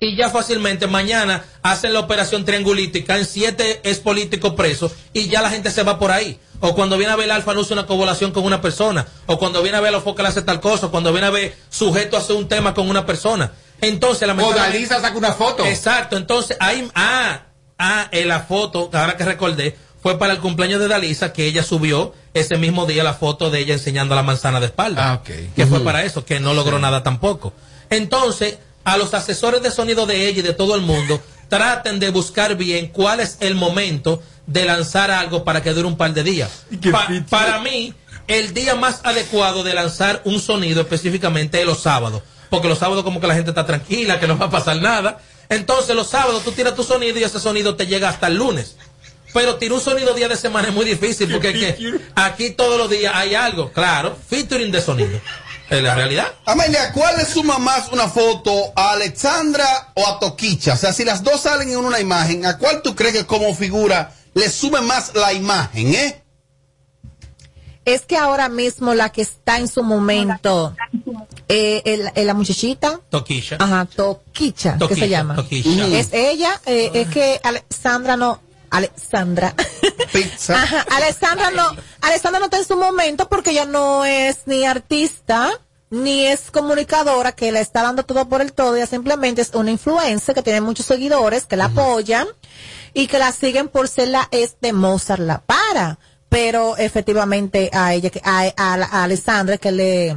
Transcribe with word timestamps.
y 0.00 0.16
ya 0.16 0.30
fácilmente 0.30 0.86
mañana 0.86 1.44
hacen 1.62 1.92
la 1.92 2.00
operación 2.00 2.44
triangulita 2.44 2.98
y 2.98 3.02
caen 3.02 3.26
siete 3.26 3.80
ex 3.82 3.98
políticos 3.98 4.54
presos 4.54 4.92
y 5.12 5.28
ya 5.28 5.42
la 5.42 5.50
gente 5.50 5.70
se 5.70 5.82
va 5.82 5.98
por 5.98 6.10
ahí. 6.10 6.38
O 6.60 6.74
cuando 6.74 6.96
viene 6.98 7.12
a 7.12 7.16
ver 7.16 7.26
el 7.26 7.30
alfa 7.32 7.52
usa 7.52 7.74
una 7.74 7.86
covolación 7.86 8.32
con 8.32 8.44
una 8.44 8.60
persona. 8.60 9.06
O 9.26 9.38
cuando 9.38 9.62
viene 9.62 9.78
a 9.78 9.80
ver 9.80 9.92
los 9.92 10.02
focal 10.02 10.26
hace 10.26 10.42
tal 10.42 10.60
cosa. 10.60 10.86
O 10.86 10.90
cuando 10.90 11.12
viene 11.12 11.28
a 11.28 11.30
ver 11.30 11.56
sujeto 11.70 12.16
hace 12.16 12.32
un 12.32 12.48
tema 12.48 12.74
con 12.74 12.88
una 12.88 13.06
persona. 13.06 13.52
Entonces, 13.80 14.26
la 14.26 14.34
O 14.34 14.52
Dalisa 14.52 15.00
saca 15.00 15.16
una 15.16 15.32
foto. 15.32 15.64
Exacto. 15.64 16.16
Entonces, 16.16 16.56
ahí, 16.58 16.88
ah, 16.94 17.42
ah, 17.78 18.08
en 18.10 18.26
la 18.26 18.40
foto, 18.40 18.90
ahora 18.92 19.16
que 19.16 19.24
recordé, 19.24 19.76
fue 20.02 20.18
para 20.18 20.32
el 20.32 20.40
cumpleaños 20.40 20.80
de 20.80 20.88
Dalisa 20.88 21.32
que 21.32 21.46
ella 21.46 21.62
subió 21.62 22.12
ese 22.34 22.56
mismo 22.56 22.86
día 22.86 23.04
la 23.04 23.14
foto 23.14 23.50
de 23.50 23.60
ella 23.60 23.74
enseñando 23.74 24.16
la 24.16 24.24
manzana 24.24 24.58
de 24.58 24.66
espalda. 24.66 25.12
Ah. 25.12 25.22
Que 25.22 25.66
fue 25.66 25.80
para 25.80 26.04
eso, 26.04 26.24
que 26.24 26.40
no 26.40 26.54
logró 26.54 26.80
nada 26.80 27.04
tampoco. 27.04 27.52
Entonces, 27.90 28.58
a 28.92 28.96
los 28.96 29.14
asesores 29.14 29.62
de 29.62 29.70
sonido 29.70 30.06
de 30.06 30.28
ella 30.28 30.40
y 30.40 30.42
de 30.42 30.52
todo 30.54 30.74
el 30.74 30.80
mundo, 30.82 31.20
traten 31.48 31.98
de 32.00 32.10
buscar 32.10 32.56
bien 32.56 32.88
cuál 32.88 33.20
es 33.20 33.36
el 33.40 33.54
momento 33.54 34.22
de 34.46 34.64
lanzar 34.64 35.10
algo 35.10 35.44
para 35.44 35.62
que 35.62 35.72
dure 35.72 35.86
un 35.86 35.96
par 35.96 36.12
de 36.14 36.22
días. 36.22 36.50
Pa- 36.90 37.06
para 37.30 37.60
mí, 37.60 37.94
el 38.26 38.54
día 38.54 38.74
más 38.74 39.00
adecuado 39.04 39.62
de 39.62 39.74
lanzar 39.74 40.22
un 40.24 40.40
sonido 40.40 40.80
específicamente 40.82 41.60
es 41.60 41.66
los 41.66 41.80
sábados. 41.82 42.22
Porque 42.50 42.68
los 42.68 42.78
sábados 42.78 43.04
como 43.04 43.20
que 43.20 43.26
la 43.26 43.34
gente 43.34 43.50
está 43.50 43.66
tranquila, 43.66 44.18
que 44.18 44.26
no 44.26 44.38
va 44.38 44.46
a 44.46 44.50
pasar 44.50 44.76
nada. 44.80 45.20
Entonces 45.50 45.94
los 45.94 46.08
sábados 46.08 46.42
tú 46.44 46.52
tiras 46.52 46.74
tu 46.74 46.82
sonido 46.82 47.18
y 47.18 47.24
ese 47.24 47.40
sonido 47.40 47.76
te 47.76 47.86
llega 47.86 48.08
hasta 48.08 48.26
el 48.28 48.36
lunes. 48.36 48.76
Pero 49.34 49.56
tirar 49.56 49.74
un 49.74 49.80
sonido 49.82 50.14
día 50.14 50.28
de 50.28 50.36
semana 50.36 50.68
es 50.68 50.74
muy 50.74 50.86
difícil 50.86 51.30
porque 51.30 51.48
es 51.50 51.54
que 51.76 52.00
aquí 52.14 52.50
todos 52.50 52.78
los 52.78 52.88
días 52.88 53.12
hay 53.14 53.34
algo, 53.34 53.70
claro, 53.70 54.16
featuring 54.30 54.72
de 54.72 54.80
sonido. 54.80 55.20
Es 55.70 55.82
la 55.82 55.94
realidad. 55.94 56.26
Amelia, 56.46 56.92
¿cuál 56.92 57.16
le 57.18 57.24
suma 57.26 57.58
más 57.58 57.88
una 57.92 58.08
foto 58.08 58.72
a 58.74 58.92
Alexandra 58.92 59.92
o 59.94 60.06
a 60.06 60.18
Toquicha? 60.18 60.74
O 60.74 60.76
sea, 60.76 60.92
si 60.92 61.04
las 61.04 61.22
dos 61.22 61.42
salen 61.42 61.70
en 61.70 61.76
una 61.76 62.00
imagen, 62.00 62.46
¿a 62.46 62.56
cuál 62.58 62.80
tú 62.82 62.94
crees 62.96 63.14
que 63.14 63.26
como 63.26 63.54
figura 63.54 64.12
le 64.34 64.48
sume 64.50 64.80
más 64.80 65.14
la 65.14 65.32
imagen, 65.32 65.94
eh? 65.94 66.22
Es 67.84 68.02
que 68.02 68.16
ahora 68.18 68.48
mismo 68.50 68.92
la 68.94 69.10
que 69.10 69.22
está 69.22 69.58
en 69.58 69.66
su 69.68 69.82
momento, 69.82 70.74
eh, 71.48 71.80
el- 71.86 72.10
el- 72.14 72.26
la 72.26 72.34
muchachita, 72.34 73.00
Toquilla. 73.08 73.56
ajá, 73.60 73.86
Toquicha, 73.86 74.72
¿qué 74.74 74.78
Toquilla, 74.78 75.00
se 75.00 75.08
llama? 75.08 75.34
Toquilla. 75.36 75.98
Es 75.98 76.08
ella, 76.12 76.60
eh, 76.66 76.90
es 76.92 77.08
que 77.08 77.40
Alexandra 77.42 78.16
no, 78.16 78.40
Alexandra. 78.70 79.54
Ajá, 80.56 80.86
Alexandra 80.90 81.50
no, 81.50 81.70
Alexandra 82.00 82.38
no 82.38 82.46
está 82.46 82.58
en 82.58 82.66
su 82.66 82.76
momento 82.76 83.28
porque 83.28 83.50
ella 83.50 83.64
no 83.66 84.04
es 84.04 84.38
ni 84.46 84.64
artista, 84.64 85.50
ni 85.90 86.26
es 86.26 86.50
comunicadora 86.50 87.32
que 87.32 87.52
le 87.52 87.60
está 87.60 87.82
dando 87.82 88.04
todo 88.04 88.28
por 88.28 88.40
el 88.40 88.52
todo, 88.52 88.76
ella 88.76 88.86
simplemente 88.86 89.42
es 89.42 89.50
una 89.54 89.70
influencer 89.70 90.34
que 90.34 90.42
tiene 90.42 90.60
muchos 90.60 90.86
seguidores 90.86 91.46
que 91.46 91.56
la 91.56 91.66
apoyan 91.66 92.26
y 92.94 93.06
que 93.06 93.18
la 93.18 93.32
siguen 93.32 93.68
por 93.68 93.88
ser 93.88 94.08
la 94.08 94.28
es 94.30 94.56
de 94.60 94.72
Mozart 94.72 95.20
la 95.22 95.40
para. 95.40 95.98
Pero 96.30 96.76
efectivamente 96.76 97.70
a 97.72 97.94
ella, 97.94 98.10
que- 98.10 98.20
a, 98.22 98.40
a, 98.56 98.74
a 98.74 99.04
Alessandra 99.04 99.56
que 99.56 99.72
le, 99.72 100.16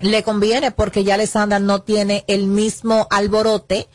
le 0.00 0.22
conviene 0.22 0.70
porque 0.70 1.04
ya 1.04 1.14
Alessandra 1.14 1.58
no 1.58 1.82
tiene 1.82 2.24
el 2.26 2.46
mismo 2.46 3.06
alborote, 3.10 3.88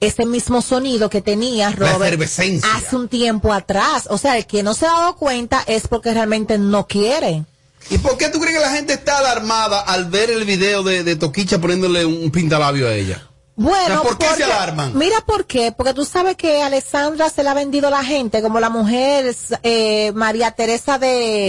ese 0.00 0.26
mismo 0.26 0.62
sonido 0.62 1.10
que 1.10 1.20
tenía 1.20 1.70
Robert 1.70 2.20
hace 2.20 2.96
un 2.96 3.08
tiempo 3.08 3.52
atrás. 3.52 4.08
O 4.10 4.18
sea, 4.18 4.36
el 4.36 4.46
que 4.46 4.62
no 4.62 4.74
se 4.74 4.86
ha 4.86 4.92
dado 4.92 5.16
cuenta 5.16 5.62
es 5.66 5.88
porque 5.88 6.12
realmente 6.12 6.58
no 6.58 6.86
quiere. 6.86 7.44
¿Y 7.88 7.98
por 7.98 8.16
qué 8.18 8.28
tú 8.28 8.38
crees 8.40 8.56
que 8.56 8.62
la 8.62 8.72
gente 8.72 8.92
está 8.92 9.18
alarmada 9.18 9.80
al 9.80 10.06
ver 10.06 10.30
el 10.30 10.44
video 10.44 10.82
de, 10.82 11.02
de 11.02 11.16
Toquicha 11.16 11.58
poniéndole 11.60 12.04
un 12.04 12.30
pintalabio 12.30 12.88
a 12.88 12.94
ella? 12.94 13.29
Bueno, 13.62 14.00
O 14.00 14.02
sea, 14.02 14.02
¿por 14.02 14.16
qué 14.18 14.26
se 14.36 14.44
alarman? 14.44 14.96
Mira 14.96 15.20
por 15.26 15.44
qué, 15.44 15.70
porque 15.70 15.92
tú 15.92 16.06
sabes 16.06 16.34
que 16.36 16.62
Alessandra 16.62 17.28
se 17.28 17.42
la 17.42 17.50
ha 17.50 17.54
vendido 17.54 17.88
a 17.88 17.90
la 17.90 18.02
gente 18.02 18.40
como 18.40 18.58
la 18.58 18.70
mujer 18.70 19.34
eh, 19.62 20.12
María 20.14 20.50
Teresa 20.52 20.96
de, 20.98 21.06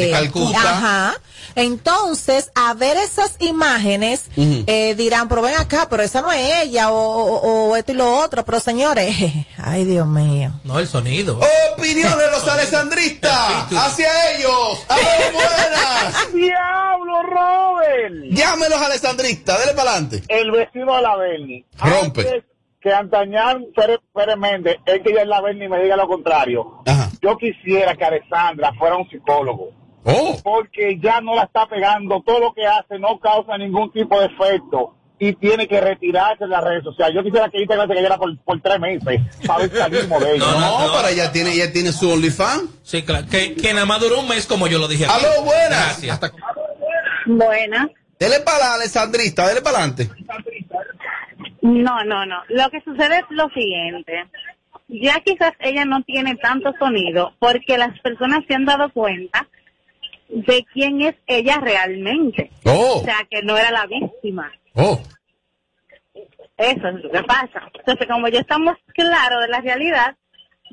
De 0.07 0.09
Calcuta. 0.11 0.59
Ajá. 0.59 1.15
Entonces, 1.55 2.51
a 2.55 2.73
ver 2.73 2.97
esas 2.97 3.35
imágenes, 3.39 4.25
eh, 4.35 4.93
dirán, 4.97 5.29
pero 5.29 5.41
ven 5.41 5.55
acá, 5.55 5.87
pero 5.89 6.03
esa 6.03 6.21
no 6.21 6.31
es 6.33 6.63
ella, 6.63 6.91
o, 6.91 6.97
o- 6.97 7.69
o 7.71 7.75
esto 7.77 7.93
y 7.93 7.95
lo 7.95 8.13
otro, 8.19 8.43
pero 8.43 8.59
señores, 8.59 9.15
ay 9.57 9.85
Dios 9.85 10.05
mío. 10.07 10.51
No, 10.65 10.79
el 10.79 10.87
sonido. 10.87 11.39
Opinión 11.77 12.17
de 12.17 12.29
los 12.31 12.45
alessandristas 12.47 13.71
hacia 13.71 14.35
ellos. 14.35 14.79
¡Aló, 14.89 15.01
buenas! 15.33 16.33
¡Diablo, 16.33 17.23
Robert! 17.23 18.31
Llame 18.31 18.67
los 18.69 18.81
alessandristas, 18.81 19.59
dele 19.59 19.73
para 19.73 19.91
adelante. 19.91 20.23
El 20.27 20.51
vecino 20.51 20.95
de 20.95 21.01
la 21.01 21.15
Berni. 21.15 21.65
Rompe. 22.01 22.21
Antes 22.21 22.43
que 22.81 22.91
Antañán 22.91 23.65
Pérez, 23.75 23.99
Pérez 24.13 24.37
Méndez, 24.37 24.77
es 24.85 25.01
que 25.01 25.13
ya 25.13 25.23
la 25.25 25.39
Berni 25.41 25.67
me 25.67 25.81
diga 25.83 25.95
lo 25.95 26.07
contrario. 26.07 26.83
Yo 27.21 27.37
quisiera 27.37 27.95
que 27.95 28.03
Alessandra 28.05 28.73
fuera 28.73 28.95
un 28.97 29.07
psicólogo. 29.07 29.69
Oh. 30.03 30.35
Porque 30.43 30.99
ya 30.99 31.21
no 31.21 31.35
la 31.35 31.43
está 31.43 31.67
pegando. 31.67 32.23
Todo 32.25 32.39
lo 32.39 32.53
que 32.53 32.65
hace 32.65 32.97
no 32.97 33.19
causa 33.19 33.55
ningún 33.57 33.91
tipo 33.91 34.19
de 34.19 34.25
efecto. 34.25 34.95
Y 35.19 35.33
tiene 35.33 35.67
que 35.67 35.79
retirarse 35.79 36.45
de 36.45 36.49
las 36.49 36.63
redes 36.63 36.83
sociales. 36.83 37.13
Yo 37.15 37.23
quisiera 37.23 37.47
que 37.49 37.59
Instagram 37.59 37.87
se 37.87 37.93
cayera 37.93 38.17
por, 38.17 38.35
por 38.39 38.59
tres 38.59 38.79
meses. 38.79 39.21
Para 39.45 39.59
ver 39.59 39.77
salimos 39.77 40.19
de 40.23 40.35
ella. 40.35 40.45
No, 40.59 40.91
pero 40.95 41.07
ella 41.09 41.31
tiene, 41.31 41.53
ella 41.53 41.71
tiene 41.71 41.91
su 41.91 42.09
OnlyFans. 42.09 42.63
Sí, 42.81 43.03
claro. 43.03 43.27
Que, 43.29 43.53
que 43.53 43.73
nada 43.75 43.85
más 43.85 43.99
duró 43.99 44.19
un 44.21 44.27
mes 44.27 44.47
como 44.47 44.65
yo 44.65 44.79
lo 44.79 44.87
dije. 44.87 45.05
aquí. 45.05 45.13
Aló, 45.13 45.43
buenas. 45.43 46.01
Gracias. 46.01 46.31
Buenas. 47.27 47.89
Dele 48.19 48.39
para 48.39 48.59
la 48.59 48.73
alessandrista, 48.75 49.47
dele 49.47 49.61
para 49.61 49.77
adelante. 49.77 50.09
No, 51.61 52.03
no, 52.03 52.25
no. 52.25 52.37
Lo 52.49 52.69
que 52.69 52.81
sucede 52.81 53.19
es 53.19 53.25
lo 53.29 53.49
siguiente. 53.49 54.25
Ya 54.87 55.19
quizás 55.21 55.53
ella 55.59 55.85
no 55.85 56.03
tiene 56.03 56.35
tanto 56.35 56.73
sonido 56.77 57.33
porque 57.39 57.77
las 57.77 57.97
personas 57.99 58.39
se 58.47 58.55
han 58.55 58.65
dado 58.65 58.91
cuenta 58.91 59.47
de 60.27 60.65
quién 60.73 61.01
es 61.01 61.15
ella 61.27 61.59
realmente. 61.61 62.51
Oh. 62.65 62.99
O 62.99 63.03
sea, 63.03 63.17
que 63.29 63.41
no 63.43 63.57
era 63.57 63.71
la 63.71 63.85
víctima. 63.85 64.51
Oh. 64.73 65.01
Eso 66.57 66.87
es 66.87 67.03
lo 67.03 67.11
que 67.11 67.23
pasa. 67.23 67.69
Entonces, 67.73 68.07
como 68.07 68.27
ya 68.27 68.39
estamos 68.39 68.75
claros 68.93 69.41
de 69.41 69.47
la 69.47 69.61
realidad, 69.61 70.15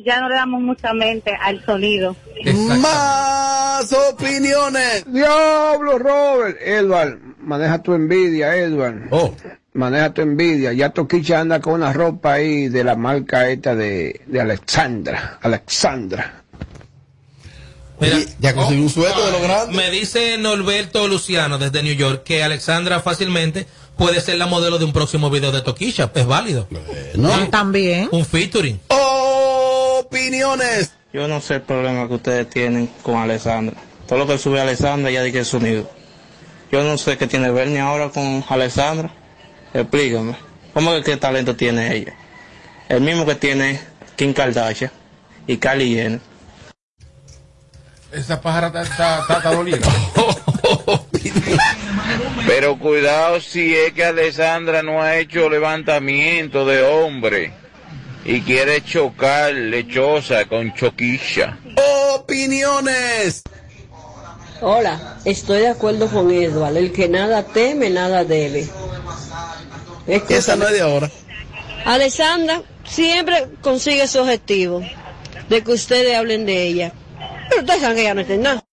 ya 0.04 0.20
no 0.20 0.28
le 0.28 0.36
damos 0.36 0.60
mucha 0.60 0.92
mente 0.92 1.36
al 1.40 1.64
sonido. 1.64 2.14
Más 2.80 3.92
opiniones. 3.92 5.04
Diablo, 5.12 5.98
Robert. 5.98 6.56
Edward, 6.60 7.18
maneja 7.38 7.82
tu 7.82 7.94
envidia, 7.94 8.54
Edward. 8.56 9.08
Oh. 9.10 9.34
Maneja 9.78 10.12
tu 10.12 10.22
envidia. 10.22 10.72
Ya 10.72 10.90
Toquicha 10.90 11.38
anda 11.38 11.60
con 11.60 11.74
una 11.74 11.92
ropa 11.92 12.32
ahí 12.32 12.68
de 12.68 12.82
la 12.82 12.96
marca 12.96 13.48
esta 13.48 13.76
de, 13.76 14.22
de 14.26 14.40
Alexandra. 14.40 15.38
Alexandra. 15.40 16.42
Mira, 18.00 18.18
ya 18.40 18.54
consiguió 18.54 18.82
un 18.82 18.90
sueldo 18.90 19.24
de 19.24 19.32
lo 19.32 19.40
grande. 19.40 19.76
Me 19.76 19.90
dice 19.90 20.36
Norberto 20.36 21.06
Luciano 21.06 21.58
desde 21.58 21.84
New 21.84 21.94
York 21.94 22.24
que 22.24 22.42
Alexandra 22.42 22.98
fácilmente 22.98 23.68
puede 23.96 24.20
ser 24.20 24.38
la 24.38 24.46
modelo 24.46 24.78
de 24.78 24.84
un 24.84 24.92
próximo 24.92 25.30
video 25.30 25.52
de 25.52 25.60
Toquilla. 25.60 26.10
Es 26.12 26.26
válido. 26.26 26.66
No. 27.14 27.48
También. 27.48 28.08
Un 28.10 28.24
featuring. 28.24 28.80
Opiniones. 28.88 30.90
Yo 31.12 31.28
no 31.28 31.40
sé 31.40 31.54
el 31.54 31.62
problema 31.62 32.08
que 32.08 32.14
ustedes 32.14 32.50
tienen 32.50 32.90
con 33.04 33.16
Alessandra. 33.16 33.76
Todo 34.08 34.18
lo 34.18 34.26
que 34.26 34.38
sube 34.38 34.60
Alessandra 34.60 35.12
ya 35.12 35.22
dije 35.22 35.38
el 35.38 35.44
sonido. 35.44 35.88
Yo 36.72 36.82
no 36.82 36.98
sé 36.98 37.16
qué 37.16 37.28
tiene 37.28 37.52
Bernie 37.52 37.78
ahora 37.78 38.08
con 38.08 38.44
Alessandra. 38.48 39.14
Explícame. 39.74 40.36
¿Cómo 40.74 40.92
que 40.94 41.02
qué 41.02 41.16
talento 41.16 41.56
tiene 41.56 41.94
ella? 41.94 42.14
El 42.88 43.00
mismo 43.00 43.26
que 43.26 43.34
tiene 43.34 43.80
Kim 44.16 44.32
Kardashian 44.32 44.90
y 45.46 45.56
Kylie 45.56 45.94
Jenner. 45.94 46.20
Esa 48.12 48.40
pájara 48.40 48.82
está, 48.82 49.40
dolida. 49.52 49.86
Pero 52.46 52.78
cuidado 52.78 53.40
si 53.40 53.74
es 53.74 53.92
que 53.92 54.04
Alessandra 54.04 54.82
no 54.82 55.02
ha 55.02 55.16
hecho 55.16 55.50
levantamiento 55.50 56.64
de 56.64 56.82
hombre 56.82 57.52
y 58.24 58.40
quiere 58.40 58.82
chocar 58.82 59.52
lechosa 59.52 60.46
con 60.46 60.72
choquilla. 60.74 61.58
Opiniones. 62.14 63.42
Hola, 64.60 65.18
estoy 65.24 65.60
de 65.60 65.68
acuerdo 65.68 66.08
con 66.08 66.30
Edward. 66.30 66.76
El 66.76 66.92
que 66.92 67.08
nada 67.08 67.42
teme, 67.42 67.90
nada 67.90 68.24
debe. 68.24 68.68
Esa 70.08 70.56
no 70.56 70.66
es 70.66 70.72
de 70.72 70.80
ahora. 70.80 71.10
Alessandra 71.84 72.62
siempre 72.84 73.46
consigue 73.60 74.06
su 74.08 74.20
objetivo 74.20 74.82
de 75.48 75.62
que 75.62 75.72
ustedes 75.72 76.16
hablen 76.16 76.46
de 76.46 76.66
ella. 76.66 76.92
Pero 77.48 77.62
ustedes 77.62 77.80
saben 77.80 77.96
que 77.96 78.02
ella 78.02 78.14
no 78.14 78.20
está 78.22 78.34
en 78.34 78.42
nada. 78.42 78.64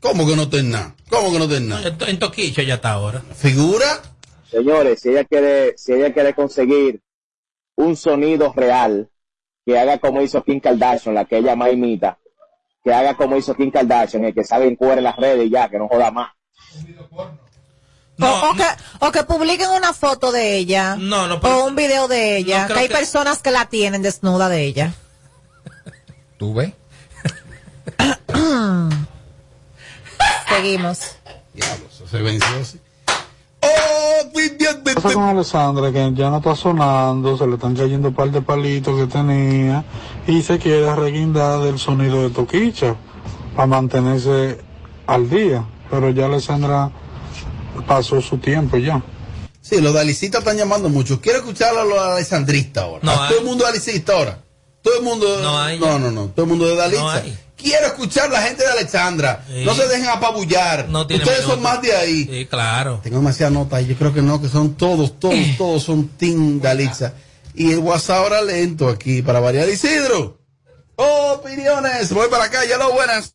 ¿Cómo 0.00 0.26
que 0.26 0.36
no 0.36 0.48
ten 0.48 0.70
nada? 0.70 0.94
¿Cómo 1.08 1.32
que 1.32 1.38
no 1.38 1.48
ten 1.48 1.68
nada? 1.68 1.88
En, 1.88 1.96
en 2.08 2.18
Toquicha 2.18 2.62
ya 2.62 2.74
está 2.74 2.92
ahora. 2.92 3.22
¿Figura? 3.34 4.02
Señores, 4.50 5.00
si 5.00 5.08
ella 5.08 5.24
quiere, 5.24 5.74
si 5.76 5.92
ella 5.92 6.12
quiere 6.12 6.34
conseguir 6.34 7.00
un 7.76 7.96
sonido 7.96 8.52
real, 8.54 9.10
que 9.64 9.78
haga 9.78 9.98
como 9.98 10.20
hizo 10.22 10.44
Kim 10.44 10.60
Kardashian, 10.60 11.14
la 11.14 11.24
que 11.24 11.38
ella 11.38 11.56
más 11.56 11.72
imita, 11.72 12.18
que 12.84 12.92
haga 12.92 13.16
como 13.16 13.36
hizo 13.36 13.54
Kim 13.54 13.70
Kardashian, 13.70 14.24
el 14.24 14.34
que 14.34 14.44
sabe 14.44 14.66
en 14.66 14.76
cuero 14.76 14.98
en 14.98 15.04
las 15.04 15.16
redes 15.16 15.46
y 15.46 15.50
ya, 15.50 15.68
que 15.68 15.78
no 15.78 15.88
joda 15.88 16.10
más. 16.10 16.32
O, 18.20 18.26
o 18.50 18.54
que, 18.54 18.64
o 19.00 19.10
que 19.12 19.24
publiquen 19.24 19.70
una 19.70 19.92
foto 19.92 20.30
de 20.32 20.56
ella. 20.56 20.96
No, 20.96 21.26
no, 21.26 21.40
pero- 21.40 21.64
o 21.64 21.66
un 21.66 21.74
video 21.76 22.08
de 22.08 22.36
ella. 22.36 22.68
no 22.68 22.74
que 22.74 22.80
hay 22.80 22.88
que- 22.88 22.94
personas 22.94 23.42
que 23.42 23.50
la 23.50 23.66
tienen 23.66 24.02
desnuda 24.02 24.48
de 24.48 24.62
ella. 24.64 24.94
¿Tú 26.38 26.54
ves? 26.54 26.72
Seguimos. 30.48 30.98
Eso 31.54 32.06
se 32.10 32.18
venció 32.22 32.48
así. 32.60 32.80
Oh, 33.60 34.30
pasa 34.94 35.14
con 35.14 35.22
Alessandra 35.24 35.90
que 35.90 36.12
ya 36.14 36.28
no 36.28 36.36
está 36.38 36.54
sonando, 36.54 37.38
se 37.38 37.46
le 37.46 37.54
están 37.54 37.74
cayendo 37.74 38.08
un 38.08 38.14
par 38.14 38.30
de 38.30 38.42
palitos 38.42 38.98
que 39.00 39.06
tenía 39.06 39.82
y 40.26 40.42
se 40.42 40.58
quiere 40.58 40.94
reguindar 40.94 41.60
del 41.60 41.78
sonido 41.78 42.22
de 42.22 42.30
Toquicha 42.30 42.94
para 43.56 43.66
mantenerse 43.66 44.60
al 45.06 45.30
día. 45.30 45.64
Pero 45.90 46.10
ya 46.10 46.26
Alessandra 46.26 46.90
pasó 47.86 48.20
su 48.20 48.38
tiempo 48.38 48.76
ya. 48.76 49.02
Sí, 49.60 49.80
los 49.80 49.94
de 49.94 50.00
Alicista 50.00 50.38
están 50.38 50.56
llamando 50.58 50.88
mucho. 50.88 51.20
Quiero 51.20 51.38
escuchar 51.38 51.76
a 51.76 51.84
los 51.84 51.98
alessandristas 51.98 52.84
ahora. 52.84 53.00
No 53.02 53.12
A 53.12 53.28
todo 53.28 53.38
el 53.38 53.44
mundo 53.44 53.64
de 53.64 53.70
Alicista 53.70 54.12
ahora. 54.12 54.38
Todo 54.82 54.98
el 54.98 55.02
mundo. 55.02 55.40
No 55.40 55.58
hay. 55.58 55.80
no, 55.80 55.98
no, 55.98 56.10
no. 56.10 56.26
Todo 56.26 56.44
el 56.44 56.50
mundo 56.50 56.66
de 56.66 56.76
Dalisa. 56.76 57.02
No 57.02 57.10
hay. 57.10 57.38
Quiero 57.56 57.86
escuchar 57.86 58.28
la 58.30 58.42
gente 58.42 58.62
de 58.62 58.70
Alexandra. 58.70 59.42
Sí. 59.48 59.64
No 59.64 59.74
se 59.74 59.88
dejen 59.88 60.08
apabullar. 60.08 60.88
No 60.90 61.06
tiene 61.06 61.24
Ustedes 61.24 61.46
son 61.46 61.62
más 61.62 61.80
de 61.80 61.94
ahí. 61.96 62.28
Sí, 62.30 62.46
claro. 62.46 63.00
Tengo 63.02 63.16
demasiadas 63.16 63.54
notas 63.54 63.82
y 63.82 63.86
yo 63.86 63.96
creo 63.96 64.12
que 64.12 64.20
no, 64.20 64.42
que 64.42 64.48
son 64.48 64.74
todos, 64.74 65.18
todos, 65.18 65.56
todos 65.56 65.82
son 65.82 66.08
Team 66.08 66.60
Dalitza. 66.60 67.14
Y 67.54 67.72
el 67.72 67.78
WhatsApp 67.78 68.18
ahora 68.18 68.42
lento 68.42 68.90
aquí 68.90 69.22
para 69.22 69.40
variar. 69.40 69.66
Isidro, 69.70 70.38
opiniones. 70.96 72.12
Voy 72.12 72.28
para 72.28 72.44
acá, 72.44 72.66
ya 72.66 72.76
lo 72.76 72.92
buenas. 72.92 73.34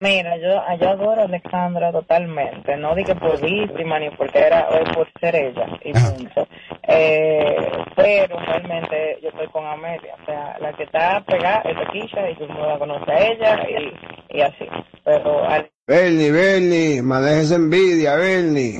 Mira, 0.00 0.36
yo, 0.36 0.62
yo 0.80 0.90
adoro 0.90 1.22
a 1.22 1.24
Alexandra 1.24 1.90
totalmente, 1.90 2.76
no 2.76 2.94
di 2.94 3.02
que 3.02 3.16
por 3.16 3.40
víctima 3.40 3.98
ni 3.98 4.10
porque 4.10 4.38
era 4.38 4.68
por 4.94 5.08
ser 5.20 5.34
ella 5.34 5.66
y 5.84 5.92
punto. 5.92 6.46
Eh, 6.86 7.56
pero 7.96 8.38
realmente 8.38 9.18
yo 9.20 9.30
estoy 9.30 9.48
con 9.48 9.66
Amelia, 9.66 10.14
o 10.22 10.24
sea, 10.24 10.56
la 10.60 10.72
que 10.74 10.84
está 10.84 11.20
pegada 11.26 11.62
es 11.62 11.76
Toquilla 11.76 12.30
y 12.30 12.36
tú 12.36 12.46
no 12.46 12.64
la 12.68 12.78
conoce 12.78 13.10
a 13.10 13.26
ella 13.26 13.56
y, 13.68 14.38
y 14.38 14.40
así. 14.40 14.66
Pero 15.04 15.44
al- 15.48 15.68
Bernie, 15.88 16.30
Bernie, 16.30 17.02
maneja 17.02 17.40
esa 17.40 17.54
envidia, 17.56 18.14
Bernie. 18.14 18.78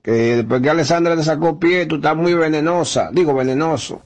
Que 0.00 0.10
después 0.12 0.62
que 0.62 0.70
Alessandra 0.70 1.16
te 1.16 1.24
sacó 1.24 1.58
pie, 1.58 1.86
tú 1.86 1.96
estás 1.96 2.14
muy 2.14 2.34
venenosa. 2.34 3.08
Digo, 3.12 3.34
venenoso. 3.34 4.00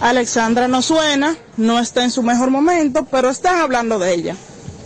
Alexandra 0.00 0.68
no 0.68 0.82
suena, 0.82 1.34
no 1.56 1.78
está 1.80 2.04
en 2.04 2.10
su 2.12 2.22
mejor 2.22 2.50
momento, 2.50 3.06
pero 3.10 3.28
están 3.30 3.60
hablando 3.60 3.98
de 3.98 4.14
ella. 4.14 4.36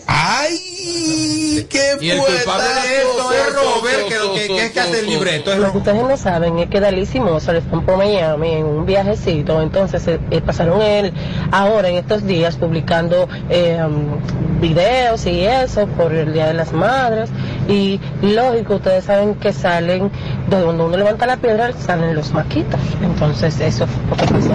¡Ay! 0.06 1.66
¡Qué 1.68 1.96
Y 2.00 2.10
el 2.10 2.18
culpable 2.18 2.64
de 2.64 2.96
esto 3.02 3.32
es 3.32 3.54
Robert, 3.54 4.08
que, 4.08 4.18
lo 4.18 4.34
que, 4.34 4.46
que 4.46 4.66
es 4.66 4.72
que 4.72 4.80
hace 4.80 4.98
el 5.00 5.06
libreto. 5.06 5.52
Es 5.52 5.58
Lo 5.58 5.72
que 5.72 5.78
ustedes 5.78 6.02
no 6.02 6.16
saben 6.16 6.58
es 6.58 6.68
que 6.68 6.80
Dalí 6.80 7.08
y 7.12 7.20
Mozart 7.20 7.58
están 7.58 7.84
por 7.84 7.96
Miami 7.96 8.52
en 8.52 8.64
un 8.66 8.86
viajecito, 8.86 9.60
entonces 9.62 10.06
eh, 10.08 10.20
eh, 10.30 10.40
pasaron 10.40 10.80
él 10.82 11.12
ahora 11.50 11.88
en 11.88 11.96
estos 11.96 12.24
días 12.24 12.56
publicando 12.56 13.28
eh, 13.48 13.78
um, 13.84 14.60
videos 14.60 15.26
y 15.26 15.44
eso 15.44 15.86
por 15.88 16.12
el 16.12 16.32
Día 16.32 16.46
de 16.46 16.54
las 16.54 16.72
Madres 16.72 17.30
y 17.68 18.00
lógico, 18.22 18.76
ustedes 18.76 19.04
saben 19.04 19.34
que 19.36 19.52
salen, 19.52 20.10
de 20.48 20.60
donde 20.60 20.84
uno 20.84 20.96
levanta 20.96 21.26
la 21.26 21.36
piedra 21.36 21.72
salen 21.78 22.14
los 22.14 22.32
maquitos, 22.32 22.80
entonces 23.02 23.60
eso 23.60 23.86
fue 23.86 24.16
lo 24.16 24.16
que 24.16 24.26
pasó. 24.34 24.54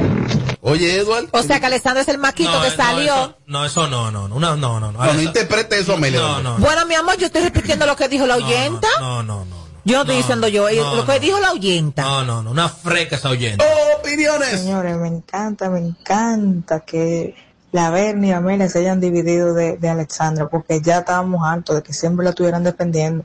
Oye, 0.61 0.97
Eduardo. 0.97 1.27
O 1.31 1.43
sea 1.43 1.59
que 1.61 1.65
Alessandra 1.67 2.01
es 2.01 2.09
el 2.09 2.17
maquito 2.17 2.51
No, 2.51 2.61
que 2.61 2.69
no, 2.69 2.75
salió. 2.75 3.13
eso- 3.15 3.37
No, 3.45 3.65
eso 3.65 3.87
no, 3.87 4.11
no, 4.11 4.27
no, 4.27 4.37
no, 4.39 4.55
no, 4.57 4.79
no. 4.79 4.91
No, 4.91 4.99
no 5.37 5.43
interprete 5.43 5.79
eso, 5.79 5.93
Amelia. 5.93 6.19
No, 6.19 6.41
no. 6.41 6.57
Bueno, 6.57 6.85
mi 6.85 6.95
amor, 6.95 7.17
yo 7.17 7.27
estoy 7.27 7.41
repitiendo 7.43 7.85
lo 7.85 7.95
que 7.95 8.07
dijo 8.07 8.25
la 8.25 8.35
oyenta. 8.35 8.87
No, 8.99 9.23
no, 9.23 9.45
no. 9.45 9.67
Yo 9.83 9.95
no 9.95 10.01
estoy 10.01 10.17
diciendo 10.17 10.47
yo, 10.49 10.67
eh, 10.67 10.77
no, 10.77 10.95
lo 10.95 11.05
que 11.05 11.19
dijo 11.19 11.39
la 11.39 11.51
oyenta. 11.51 12.01
No, 12.01 12.25
no, 12.25 12.43
no. 12.43 12.51
Una 12.51 12.67
freca 12.67 13.15
esa 13.15 13.29
oyente. 13.29 13.63
Opiniones. 13.97 14.61
Señores, 14.61 14.97
me 14.97 15.07
encanta, 15.07 15.69
me 15.69 15.79
encanta 15.79 16.81
que 16.81 17.35
la 17.71 17.89
Bernie 17.89 18.31
y 18.31 18.33
Amelia 18.33 18.67
se 18.67 18.79
hayan 18.79 18.99
dividido 18.99 19.53
de, 19.53 19.77
de 19.77 19.89
Alexandra, 19.89 20.49
porque 20.49 20.81
ya 20.81 20.99
estábamos 20.99 21.41
hartos 21.45 21.77
de 21.77 21.83
que 21.83 21.93
siempre 21.93 22.25
la 22.25 22.31
estuvieran 22.31 22.63
defendiendo. 22.63 23.23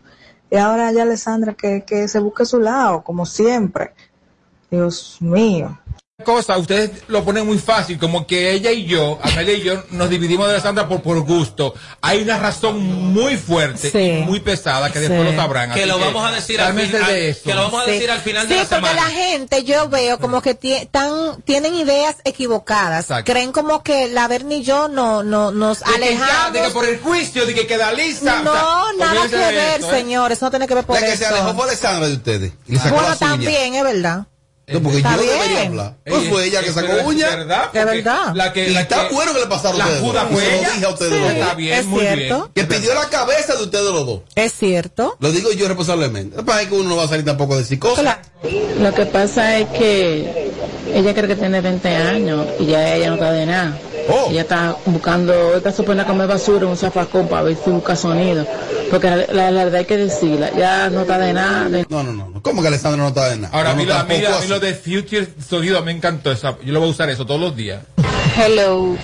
Y 0.50 0.56
ahora 0.56 0.92
ya 0.92 1.02
Alexandra 1.02 1.54
que, 1.54 1.84
que 1.84 2.06
se 2.06 2.20
busque 2.20 2.44
su 2.44 2.60
lado, 2.60 3.02
como 3.02 3.26
siempre. 3.26 3.94
Dios 4.70 5.16
mío. 5.20 5.78
Cosa, 6.22 6.56
ustedes 6.58 6.90
lo 7.08 7.24
ponen 7.24 7.46
muy 7.46 7.58
fácil, 7.58 7.98
como 7.98 8.26
que 8.26 8.52
ella 8.52 8.70
y 8.72 8.84
yo, 8.84 9.18
Amelia 9.22 9.54
y 9.54 9.62
yo, 9.62 9.82
nos 9.90 10.08
dividimos 10.10 10.46
de 10.46 10.54
Alessandra 10.54 10.88
por, 10.88 11.02
por 11.02 11.20
gusto. 11.20 11.74
Hay 12.00 12.22
una 12.22 12.38
razón 12.38 12.80
muy 13.12 13.36
fuerte 13.36 13.90
Sí. 13.90 13.98
y 13.98 14.22
muy 14.22 14.40
pesada 14.40 14.90
que 14.92 15.00
después 15.00 15.20
Sí. 15.20 15.34
lo 15.34 15.40
sabrán. 15.40 15.72
Que 15.72 15.86
lo 15.86 15.98
vamos 15.98 16.24
a 16.30 16.32
decir 16.34 16.60
al 16.60 16.74
final- 16.78 17.06
de 17.06 17.28
eso. 17.30 17.40
que 17.44 17.54
lo 17.54 17.62
vamos 17.64 17.82
a 17.82 17.90
decir 17.90 18.10
al 18.10 18.20
final 18.20 18.48
de 18.48 18.54
Sí, 18.54 18.60
la 18.60 18.68
porque 18.68 18.86
semana. 18.88 19.08
la 19.08 19.14
gente, 19.14 19.64
yo 19.64 19.88
veo 19.88 20.18
como 20.18 20.42
que 20.42 20.58
tie- 20.58 20.88
tan, 20.90 21.42
tienen 21.42 21.74
ideas 21.74 22.16
equivocadas. 22.24 23.04
Exacto. 23.04 23.32
Creen 23.32 23.52
como 23.52 23.82
que 23.82 24.08
la 24.08 24.28
Bernie 24.28 24.58
y 24.58 24.62
yo 24.62 24.88
no, 24.88 25.22
no, 25.22 25.50
nos 25.52 25.80
De 25.80 25.84
que 25.84 25.90
ya, 25.90 25.96
alejamos. 25.96 26.52
de 26.52 26.62
que 26.62 26.70
por 26.70 26.84
el 26.86 26.98
juicio, 27.00 27.46
de 27.46 27.54
que 27.54 27.66
queda 27.66 27.92
lisa. 27.92 28.42
no, 28.42 28.52
o 28.52 28.54
sea, 28.96 29.06
nada 29.14 29.28
que 29.28 29.36
de 29.36 29.52
ver, 29.52 29.80
eso, 29.80 29.92
¿eh? 29.92 29.98
señores. 29.98 30.40
No 30.42 30.50
tiene 30.50 30.66
que 30.66 30.74
ver 30.74 30.84
por 30.84 30.96
La 31.00 31.06
que 31.06 31.12
eso. 31.12 31.18
se 31.18 31.26
alejó 31.26 31.54
fue 31.54 31.64
Alexandra 31.64 32.08
de 32.08 32.14
ustedes. 32.14 32.52
Y 32.66 32.72
le 32.72 32.78
sacó 32.78 32.96
bueno, 32.96 33.16
también, 33.16 33.74
es 33.74 33.82
verdad. 33.84 34.26
No, 34.68 34.80
porque 34.80 34.98
Está 34.98 35.16
yo 35.16 35.22
debería 35.22 35.46
bien. 35.48 35.66
hablar. 35.68 35.94
Pues 36.06 36.28
fue 36.28 36.44
ella 36.46 36.62
que 36.62 36.72
sacó 36.72 36.92
es 36.92 37.04
uñas. 37.04 37.36
verdad, 37.36 37.62
Es 37.64 37.82
porque 37.82 37.84
verdad. 38.02 38.34
La 38.34 38.52
que, 38.52 38.68
Y 38.68 38.72
la 38.72 38.80
está 38.82 39.08
que- 39.08 39.14
bueno 39.14 39.34
que 39.34 39.40
le 39.40 39.46
pasaron 39.46 39.76
La 39.78 39.84
a 39.84 39.88
ustedes 39.88 40.02
juda 40.08 40.22
dos. 40.22 40.32
fue 40.32 40.42
Se 40.44 40.50
lo 40.50 40.56
ella. 40.58 40.70
dije 40.70 40.84
a 40.84 40.88
ustedes 40.88 41.12
Sí, 41.12 41.18
dos. 41.20 41.30
Está 41.32 41.54
bien, 41.54 41.78
es 41.78 41.86
muy 41.86 42.00
cierto. 42.00 42.50
bien. 42.54 42.66
Que 42.68 42.74
pidió 42.74 42.94
la 42.94 43.08
cabeza 43.08 43.56
de 43.56 43.62
ustedes 43.64 43.84
los 43.84 44.06
dos. 44.06 44.20
Es 44.34 44.52
cierto. 44.52 45.16
Lo 45.20 45.32
digo 45.32 45.52
yo 45.52 45.66
responsablemente. 45.68 46.36
Lo 46.36 46.42
que 46.42 46.46
pasa 46.46 46.62
es 46.62 46.68
que 46.68 46.74
uno 46.74 46.88
no 46.90 46.96
va 46.96 47.04
a 47.04 47.08
salir 47.08 47.24
tampoco 47.24 47.58
de 47.58 47.64
psicosis. 47.64 48.04
Lo 48.78 48.94
que 48.94 49.06
pasa 49.06 49.58
es 49.58 49.68
que 49.70 50.52
ella 50.94 51.12
cree 51.14 51.28
que 51.28 51.36
tiene 51.36 51.60
20 51.60 51.88
años 51.96 52.46
y 52.58 52.66
ya 52.66 52.94
ella 52.94 53.08
no 53.08 53.14
está 53.14 53.32
de 53.32 53.46
nada. 53.46 53.78
Oh. 54.08 54.28
Ella 54.30 54.40
está 54.42 54.76
buscando, 54.86 55.54
está 55.56 55.70
suponiendo 55.72 56.10
comer 56.10 56.26
basura 56.26 56.64
en 56.64 56.70
un 56.70 56.76
zafacón 56.76 57.28
para 57.28 57.42
ver 57.42 57.56
si 57.62 57.70
busca 57.70 57.94
sonido. 57.94 58.46
Porque 58.90 59.08
la, 59.08 59.16
la- 59.32 59.50
la 59.50 59.64
verdad 59.64 59.80
hay 59.80 59.84
que 59.86 59.96
decirla, 59.96 60.50
ya 60.56 60.90
no 60.90 61.02
está 61.02 61.18
de 61.18 61.32
nada. 61.32 61.68
de- 61.68 61.86
No, 61.88 62.02
no, 62.02 62.12
no. 62.12 62.42
¿Cómo 62.42 62.62
que 62.62 62.68
Alessandra 62.68 63.00
no 63.02 63.08
está 63.08 63.28
de 63.30 63.38
nada? 63.38 63.54
Ahora, 63.56 63.70
a 63.70 63.74
mí, 63.74 63.84
no, 63.84 63.88
lo- 63.90 63.94
a 63.94 64.02
mí, 64.04 64.08
tampoco 64.14 64.26
a 64.28 64.30
mí 64.30 64.36
así. 64.38 64.48
lo 64.48 64.60
de 64.60 64.74
Future 64.74 65.28
Sonido 65.48 65.82
me 65.82 65.92
encantó. 65.92 66.32
Esa, 66.32 66.56
yo 66.64 66.72
lo 66.72 66.80
voy 66.80 66.88
a 66.88 66.92
usar 66.92 67.10
eso 67.10 67.24
todos 67.26 67.40
los 67.40 67.54
días. 67.56 67.80
Hello, 68.36 68.96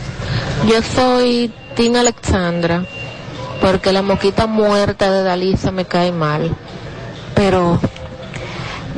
yo 0.66 0.82
soy 0.94 1.52
Tina 1.76 2.00
Alexandra 2.00 2.84
porque 3.60 3.92
la 3.92 4.02
moquita 4.02 4.46
muerta 4.46 5.10
de 5.12 5.22
Dalisa 5.22 5.70
me 5.70 5.84
cae 5.84 6.12
mal, 6.12 6.54
pero 7.34 7.78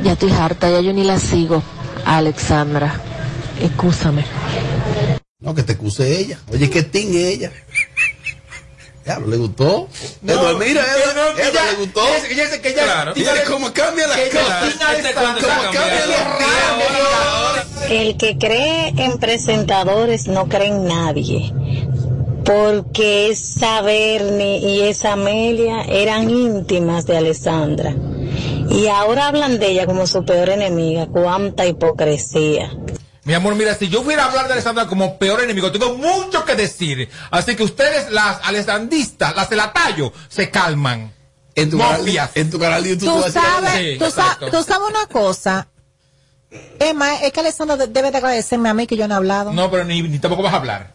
ya 0.03 0.13
estoy 0.13 0.31
harta, 0.31 0.69
ya 0.69 0.79
yo 0.81 0.93
ni 0.93 1.03
la 1.03 1.19
sigo 1.19 1.61
Alexandra. 2.05 2.95
Excúsame. 3.61 4.25
No, 5.41 5.53
que 5.55 5.63
te 5.63 5.73
excuse 5.73 6.19
ella. 6.19 6.39
Oye, 6.53 6.69
que 6.69 6.83
ting 6.83 7.13
ella. 7.15 7.51
Ya, 9.05 9.17
¿le 9.19 9.35
gustó? 9.37 9.87
Eduardo, 10.23 10.59
mira, 10.59 10.83
Eduardo, 10.83 11.33
no, 11.33 11.39
ella- 11.39 11.71
¿le 11.71 11.77
gustó? 11.77 12.01
ella- 12.07 12.43
ella- 12.45 12.61
que 12.61 12.69
ella- 12.69 12.83
Claro. 12.83 13.13
Mira 13.15 13.31
cómo 13.47 13.69
las 13.69 14.17
ella- 14.19 14.41
cosas. 14.43 14.75
Los. 17.81 17.89
El 17.91 18.15
que 18.17 18.37
cree 18.37 18.89
en 18.95 19.17
presentadores 19.17 20.27
no 20.27 20.47
cree 20.47 20.67
en 20.67 20.85
nadie. 20.85 21.51
Porque 22.45 23.29
esa 23.31 23.81
Bernie 23.81 24.59
y 24.59 24.81
esa 24.81 25.13
Amelia 25.13 25.81
eran 25.83 26.29
íntimas 26.29 27.05
de 27.07 27.17
Alessandra. 27.17 27.95
Y 28.69 28.87
ahora 28.87 29.27
hablan 29.27 29.59
de 29.59 29.67
ella 29.71 29.85
como 29.87 30.05
su 30.07 30.23
peor 30.25 30.49
enemiga. 30.49 31.07
Cuánta 31.07 31.65
hipocresía. 31.65 32.71
Mi 33.23 33.33
amor, 33.35 33.53
mira, 33.55 33.75
si 33.75 33.87
yo 33.87 34.01
fuera 34.03 34.23
a 34.23 34.27
hablar 34.29 34.47
de 34.47 34.53
Alessandra 34.53 34.87
como 34.87 35.17
peor 35.19 35.41
enemigo, 35.43 35.71
tengo 35.71 35.95
mucho 35.95 36.43
que 36.43 36.55
decir. 36.55 37.07
Así 37.29 37.55
que 37.55 37.63
ustedes, 37.63 38.11
las 38.11 38.39
alessandristas, 38.43 39.35
las 39.35 39.49
de 39.49 39.55
la 39.57 39.71
tallo, 39.73 40.11
se 40.27 40.49
calman. 40.49 41.13
En 41.53 41.69
tu, 41.69 41.77
canal, 41.77 42.29
en 42.33 42.49
tu 42.49 42.57
canal 42.57 42.81
de 42.83 42.89
YouTube 42.91 43.09
Tú 43.09 43.23
algo. 43.25 43.29
sabes, 43.29 43.73
Sí, 43.73 43.97
tú, 43.99 44.09
sa- 44.09 44.37
tú 44.39 44.63
sabes 44.63 44.89
una 44.89 45.05
cosa. 45.07 45.67
Emma, 46.79 47.15
es 47.21 47.31
que 47.31 47.39
Alessandra 47.41 47.77
de- 47.77 47.87
debe 47.87 48.09
de 48.09 48.17
agradecerme 48.17 48.69
a 48.69 48.73
mí 48.73 48.87
que 48.87 48.97
yo 48.97 49.07
no 49.07 49.13
he 49.13 49.17
hablado. 49.17 49.51
No, 49.53 49.69
pero 49.69 49.83
ni, 49.83 50.01
ni 50.01 50.17
tampoco 50.19 50.43
vas 50.43 50.53
a 50.53 50.57
hablar. 50.57 50.91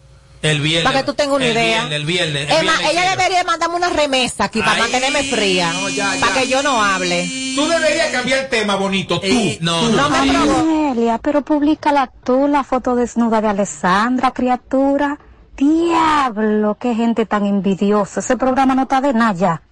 El 0.50 0.60
viernes. 0.60 0.84
Para 0.84 1.00
que 1.00 1.06
tú 1.06 1.14
tengas 1.14 1.36
una 1.36 1.44
el 1.46 1.52
idea. 1.52 1.78
Viernes, 1.86 1.96
el 2.00 2.06
viernes. 2.06 2.42
el 2.50 2.56
Emma, 2.58 2.72
viernes, 2.76 2.90
ella 2.90 3.10
debería 3.16 3.44
mandarme 3.44 3.76
una 3.76 3.88
remesa 3.90 4.44
aquí 4.44 4.60
para 4.60 4.72
Ay, 4.72 4.80
mantenerme 4.82 5.22
fría. 5.24 5.72
no, 5.72 5.88
ya, 5.88 6.14
para 6.20 6.32
que 6.40 6.48
yo 6.48 6.62
no 6.62 6.82
hable. 6.82 7.28
Tú 7.54 7.66
deberías 7.68 8.08
cambiar 8.10 8.38
el 8.40 8.48
tema, 8.48 8.76
bonito, 8.76 9.20
tú. 9.20 9.26
Eh, 9.26 9.58
no, 9.60 9.88
No 9.90 10.08
me 10.10 10.18
aprobó. 10.30 10.58
Amelia, 10.60 11.18
pero 11.18 11.42
públicala 11.42 12.10
tú 12.24 12.48
la 12.48 12.64
foto 12.64 12.94
desnuda 12.96 13.40
de 13.40 13.48
Alessandra, 13.48 14.32
criatura. 14.32 15.18
Diablo, 15.56 16.76
qué 16.78 16.94
gente 16.94 17.26
tan 17.26 17.46
envidiosa. 17.46 18.20
Ese 18.20 18.36
programa 18.36 18.74
no 18.74 18.82
está 18.82 19.00
de 19.00 19.12
nada 19.14 19.32
ya. 19.34 19.62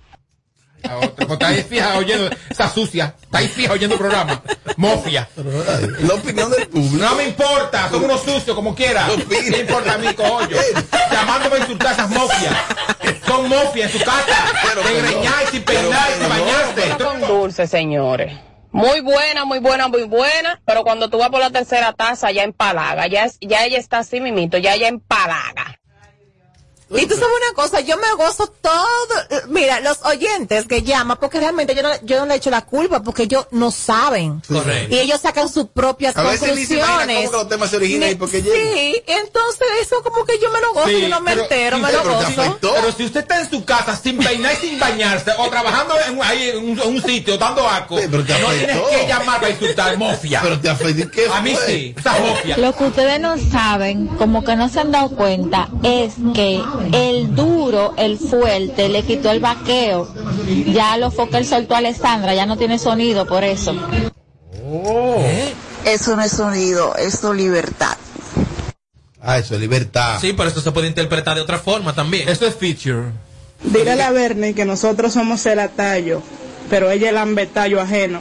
A. 0.88 1.00
Porque 1.00 1.32
está 1.32 1.48
ahí 1.48 1.62
fija 1.62 1.96
oyendo, 1.98 2.30
esa 2.50 2.68
sucia, 2.68 3.14
está 3.22 3.38
ahí 3.38 3.48
fija 3.48 3.72
oyendo 3.72 3.94
el 3.94 4.00
programa. 4.00 4.42
Mofia. 4.76 5.28
La 6.00 6.14
opinión 6.14 6.50
del 6.50 6.66
público. 6.68 6.96
No 7.04 7.14
me 7.14 7.24
importa, 7.28 7.88
son 7.90 8.04
unos 8.04 8.22
sucios 8.22 8.54
como 8.54 8.74
quiera. 8.74 9.06
No 9.08 9.16
me 9.50 9.58
importa 9.58 9.94
a 9.94 9.98
mí, 9.98 10.12
coño. 10.14 10.56
Llamándome 11.10 11.56
a 11.56 11.58
insultar 11.60 11.88
a 11.88 11.92
esas 11.92 12.10
mofias. 12.10 12.54
Son 13.26 13.48
mofias 13.48 13.92
en 13.92 13.98
su 13.98 14.04
casa. 14.04 14.24
De 14.86 15.02
greñar, 15.02 15.46
sin 15.50 15.62
peinar, 15.62 16.08
sin 16.18 16.28
bañarse. 16.28 16.94
Son 16.98 17.20
dulces, 17.20 17.70
señores. 17.70 18.32
Muy 18.72 19.00
buena, 19.02 19.44
muy 19.44 19.60
buena, 19.60 19.86
muy 19.86 20.02
buena, 20.02 20.60
pero 20.66 20.82
cuando 20.82 21.08
tú 21.08 21.18
vas 21.18 21.28
por 21.30 21.38
la 21.38 21.50
tercera 21.50 21.92
taza 21.92 22.32
ya 22.32 22.42
empalaga, 22.42 23.06
ya, 23.06 23.24
es- 23.26 23.38
ya 23.40 23.64
ella 23.64 23.78
está 23.78 23.98
así 23.98 24.20
mimito, 24.20 24.58
ya 24.58 24.74
ella 24.74 24.88
empalaga. 24.88 25.78
Y 26.96 27.06
tú 27.06 27.14
sabes 27.14 27.28
una 27.46 27.54
cosa, 27.54 27.80
yo 27.80 27.96
me 27.96 28.12
gozo 28.16 28.46
todo. 28.60 28.74
eh, 29.30 29.40
Mira, 29.48 29.80
los 29.80 29.98
oyentes 30.04 30.66
que 30.66 30.82
llaman, 30.82 31.16
porque 31.20 31.38
realmente 31.40 31.74
yo 31.74 31.82
no, 31.82 31.90
yo 32.02 32.20
no 32.20 32.26
le 32.26 32.34
echo 32.36 32.50
la 32.50 32.64
culpa, 32.64 33.02
porque 33.02 33.24
ellos 33.24 33.46
no 33.50 33.70
saben. 33.70 34.40
Correcto. 34.48 34.94
Y 34.94 34.98
ellos 34.98 35.20
sacan 35.20 35.48
sus 35.48 35.66
propias 35.66 36.16
A 36.16 36.22
veces 36.22 36.54
ni 36.56 36.64
se 36.66 36.74
imagina 36.74 36.96
conclusiones. 36.98 37.26
cómo 37.30 37.38
los 37.42 37.48
temas 37.48 37.70
se 37.70 37.76
originan 37.76 38.10
y 38.10 38.14
por 38.14 38.30
qué 38.30 38.42
llegan. 38.42 38.58
Sí, 38.74 39.02
entonces 39.06 39.66
eso 39.80 40.02
como 40.02 40.24
que 40.24 40.38
yo 40.38 40.50
me 40.50 40.60
lo 40.60 40.72
gozo, 40.74 40.88
Sí, 40.88 41.00
yo 41.00 41.08
no 41.08 41.20
me 41.20 41.30
pero- 41.32 41.42
entero, 41.42 41.76
sí, 41.76 41.82
me 41.82 41.92
lo 41.92 42.02
pero 42.02 42.14
gozo. 42.14 42.26
afectó. 42.42 42.74
Pero 42.74 42.92
si 42.92 43.04
usted 43.04 43.20
está 43.20 43.40
en 43.40 43.50
su 43.50 43.64
casa 43.64 43.96
sin 43.96 44.18
peinar 44.18 44.52
y 44.54 44.66
sin 44.68 44.78
bañarse 44.78 45.32
o 45.38 45.48
trabajando 45.48 45.94
en, 46.08 46.22
ahí 46.22 46.50
en 46.50 46.58
un, 46.58 46.80
en 46.80 46.88
un 46.88 47.02
sitio 47.02 47.36
dando 47.38 47.64
pero 47.88 48.24
te 48.24 48.38
no 48.38 48.48
tienes 48.50 48.76
que 48.90 49.06
llamar 49.08 49.40
para 49.40 49.50
insultar 49.50 49.96
mofia. 49.98 50.40
Pero 50.42 50.60
te 50.60 50.68
afectó. 50.68 51.10
¿Qué 51.10 51.26
A 51.32 51.40
mí 51.40 51.56
sí, 51.66 51.94
esa 51.98 52.18
mofia. 52.18 52.56
Lo 52.58 52.74
que 52.76 52.84
ustedes 52.84 53.20
no 53.20 53.36
saben, 53.38 54.06
como 54.08 54.44
que 54.44 54.54
no 54.56 54.68
se 54.68 54.80
han 54.80 54.92
dado 54.92 55.10
cuenta, 55.10 55.68
es 55.82 56.14
que 56.34 56.62
el 56.92 57.34
duro, 57.34 57.94
el 57.96 58.18
fuerte, 58.18 58.88
le 58.88 59.02
quitó 59.02 59.30
el 59.30 59.40
vaqueo. 59.40 60.08
Ya 60.66 60.96
lo 60.96 61.10
fue 61.10 61.28
que 61.28 61.38
él 61.38 61.46
soltó 61.46 61.74
a 61.74 61.78
Alessandra, 61.78 62.34
ya 62.34 62.46
no 62.46 62.56
tiene 62.56 62.78
sonido 62.78 63.26
por 63.26 63.44
eso. 63.44 63.74
Eso 65.84 66.16
no 66.16 66.22
es 66.22 66.32
sonido, 66.32 66.96
es 66.96 67.18
su 67.18 67.32
libertad. 67.32 67.96
Ah, 69.20 69.38
eso 69.38 69.54
es 69.54 69.60
libertad. 69.60 70.18
Sí, 70.20 70.34
pero 70.34 70.48
esto 70.48 70.60
se 70.60 70.72
puede 70.72 70.88
interpretar 70.88 71.34
de 71.34 71.40
otra 71.40 71.58
forma 71.58 71.94
también. 71.94 72.28
Esto 72.28 72.46
es 72.46 72.54
feature. 72.54 73.12
Dile 73.62 73.92
a 73.92 73.96
la 73.96 74.10
Bernie 74.10 74.54
que 74.54 74.66
nosotros 74.66 75.14
somos 75.14 75.44
el 75.46 75.58
atallo, 75.58 76.22
pero 76.68 76.90
ella 76.90 77.06
es 77.06 77.12
el 77.12 77.18
ambetallo 77.18 77.80
ajeno. 77.80 78.20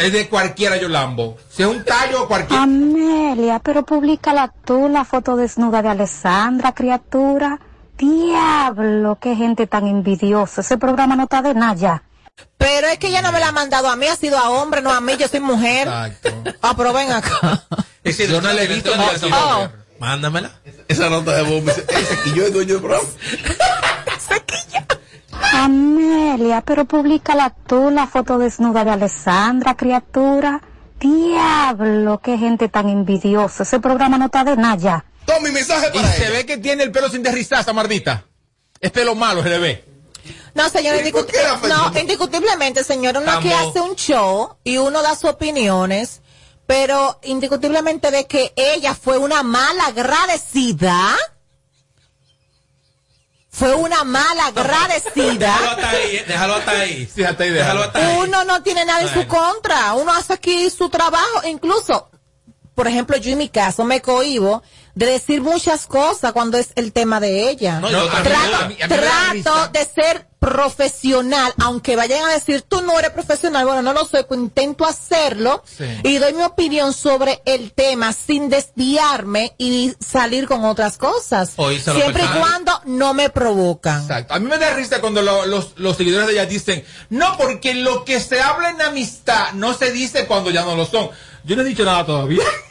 Es 0.00 0.12
de 0.12 0.28
cualquiera 0.30 0.78
yo 0.78 0.88
lambo. 0.88 1.36
Si 1.50 1.62
es 1.62 1.68
un 1.68 1.84
tallo, 1.84 2.26
cualquiera. 2.26 2.62
Amelia, 2.62 3.58
pero 3.58 3.84
públicala 3.84 4.50
tú 4.64 4.88
la 4.88 5.04
foto 5.04 5.36
desnuda 5.36 5.82
de 5.82 5.90
Alessandra, 5.90 6.72
criatura. 6.72 7.60
Diablo, 7.98 9.18
qué 9.20 9.36
gente 9.36 9.66
tan 9.66 9.86
envidiosa. 9.86 10.62
Ese 10.62 10.78
programa 10.78 11.16
no 11.16 11.24
está 11.24 11.42
de 11.42 11.52
nada. 11.52 12.02
Pero 12.56 12.86
es 12.86 12.98
que 12.98 13.08
ella 13.08 13.20
no 13.20 13.30
me 13.30 13.40
la 13.40 13.48
ha 13.48 13.52
mandado 13.52 13.88
a 13.88 13.96
mí, 13.96 14.06
ha 14.06 14.16
sido 14.16 14.38
a 14.38 14.48
hombre, 14.48 14.80
no 14.80 14.90
a 14.90 15.02
mí, 15.02 15.12
yo 15.18 15.28
soy 15.28 15.40
mujer. 15.40 15.86
Ah, 16.62 16.74
pero 16.76 16.92
ven 16.94 17.12
acá. 17.12 17.64
yo 18.04 18.40
no 18.40 18.52
le 18.52 18.64
he 18.64 18.66
visto 18.68 18.90
Oh. 19.32 19.68
Mándamela. 19.98 20.50
Esa 20.88 21.10
nota 21.10 21.32
de 21.32 21.60
dice, 21.60 21.84
ese 21.88 22.18
que 22.24 22.32
yo 22.34 22.44
es 22.46 22.52
dueño 22.54 22.74
del 22.74 22.82
programa. 22.82 23.08
Amelia, 25.52 26.62
pero 26.62 26.84
públicala 26.84 27.50
tú 27.66 27.90
la 27.90 28.06
foto 28.06 28.38
desnuda 28.38 28.84
de 28.84 28.90
Alessandra, 28.92 29.76
criatura. 29.76 30.60
Diablo, 30.98 32.20
qué 32.22 32.36
gente 32.38 32.68
tan 32.68 32.88
envidiosa. 32.88 33.62
Ese 33.62 33.80
programa 33.80 34.18
no 34.18 34.26
está 34.26 34.44
de 34.44 34.56
nada 34.56 34.76
ya. 34.76 35.04
Toma 35.24 35.40
mi 35.40 35.50
mensaje 35.52 35.88
Y 35.94 35.98
se 35.98 36.30
ve 36.30 36.44
que 36.46 36.58
tiene 36.58 36.82
el 36.82 36.92
pelo 36.92 37.08
sin 37.08 37.22
derrizar, 37.22 37.60
esa 37.60 37.72
mardita. 37.72 38.24
Es 38.80 38.90
pelo 38.90 39.14
malo, 39.14 39.42
se 39.42 39.48
le 39.48 39.58
ve. 39.58 39.84
No, 40.54 40.68
señor, 40.68 40.96
indiscut- 40.96 41.30
no, 41.68 41.98
indiscutiblemente, 42.00 42.84
señor, 42.84 43.16
uno 43.16 43.26
Estamos- 43.38 43.68
hace 43.70 43.80
un 43.80 43.94
show 43.96 44.56
y 44.64 44.76
uno 44.78 45.00
da 45.02 45.14
sus 45.14 45.30
opiniones, 45.30 46.20
pero 46.66 47.18
indiscutiblemente 47.22 48.10
de 48.10 48.26
que 48.26 48.52
ella 48.56 48.94
fue 48.94 49.16
una 49.18 49.42
mala 49.42 49.86
agradecida. 49.86 51.16
Fue 53.50 53.74
una 53.74 54.04
mala 54.04 54.46
agradecida. 54.54 55.52
Déjalo 55.58 55.70
hasta 55.70 55.90
ahí, 55.90 56.24
déjalo 56.26 56.54
hasta 56.54 56.70
ahí. 56.70 57.10
Sí, 57.12 57.24
hasta 57.24 57.42
ahí, 57.44 57.50
déjalo 57.50 57.82
hasta 57.82 57.98
ahí. 57.98 58.18
Uno 58.20 58.44
no 58.44 58.62
tiene 58.62 58.84
nada 58.84 59.02
en 59.02 59.12
su 59.12 59.26
contra. 59.26 59.94
Uno 59.94 60.12
hace 60.12 60.32
aquí 60.34 60.70
su 60.70 60.88
trabajo. 60.88 61.46
Incluso, 61.46 62.10
por 62.74 62.86
ejemplo, 62.86 63.16
yo 63.16 63.32
en 63.32 63.38
mi 63.38 63.48
caso 63.48 63.84
me 63.84 64.00
cohibo 64.00 64.62
de 64.94 65.06
decir 65.06 65.40
muchas 65.42 65.86
cosas 65.86 66.32
cuando 66.32 66.58
es 66.58 66.70
el 66.76 66.92
tema 66.92 67.18
de 67.20 67.50
ella. 67.50 67.80
No, 67.80 67.90
yo 67.90 68.06
trato 68.08 68.56
a 68.56 68.68
mí- 68.68 68.76
a 68.80 68.86
mí 68.86 68.94
me 68.94 68.96
da 68.96 69.32
trato 69.42 69.68
de 69.72 69.84
ser 69.84 70.26
profesional, 70.40 71.52
aunque 71.62 71.94
vayan 71.96 72.24
a 72.24 72.32
decir 72.32 72.62
tú 72.62 72.80
no 72.82 72.98
eres 72.98 73.10
profesional, 73.10 73.64
bueno, 73.66 73.82
no 73.82 73.92
lo 73.92 74.04
soy, 74.06 74.24
pues 74.26 74.40
intento 74.40 74.86
hacerlo 74.86 75.62
Sí. 75.66 75.84
y 76.02 76.16
doy 76.16 76.32
mi 76.32 76.42
opinión 76.42 76.92
sobre 76.92 77.42
el 77.44 77.72
tema 77.72 78.12
sin 78.12 78.48
desviarme 78.48 79.54
y 79.58 79.92
salir 80.04 80.48
con 80.48 80.64
otras 80.64 80.96
cosas. 80.98 81.50
Siempre 81.50 82.24
y 82.24 82.38
cuando 82.38 82.72
no 82.86 83.12
me 83.14 83.28
provocan. 83.30 84.00
Exacto. 84.02 84.34
A 84.34 84.38
mí 84.40 84.46
me 84.48 84.58
da 84.58 84.74
risa 84.74 85.00
cuando 85.00 85.22
lo- 85.22 85.46
los, 85.46 85.72
los 85.76 85.96
seguidores 85.96 86.26
de 86.26 86.32
ella 86.34 86.46
dicen, 86.46 86.84
no, 87.10 87.36
porque 87.36 87.74
lo 87.74 88.04
que 88.04 88.18
se 88.18 88.40
habla 88.40 88.70
en 88.70 88.80
amistad 88.82 89.52
no 89.52 89.74
se 89.74 89.92
dice 89.92 90.26
cuando 90.26 90.50
ya 90.50 90.64
no 90.64 90.74
lo 90.74 90.86
son. 90.86 91.10
Yo 91.44 91.54
no 91.56 91.62
he 91.62 91.64
dicho 91.66 91.84
nada 91.84 92.04
todavía. 92.06 92.42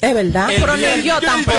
Es 0.00 0.14
verdad, 0.14 0.50
El 0.50 0.60
pero 0.60 0.76
ni 0.76 1.02
yo 1.02 1.20
tampoco. 1.20 1.58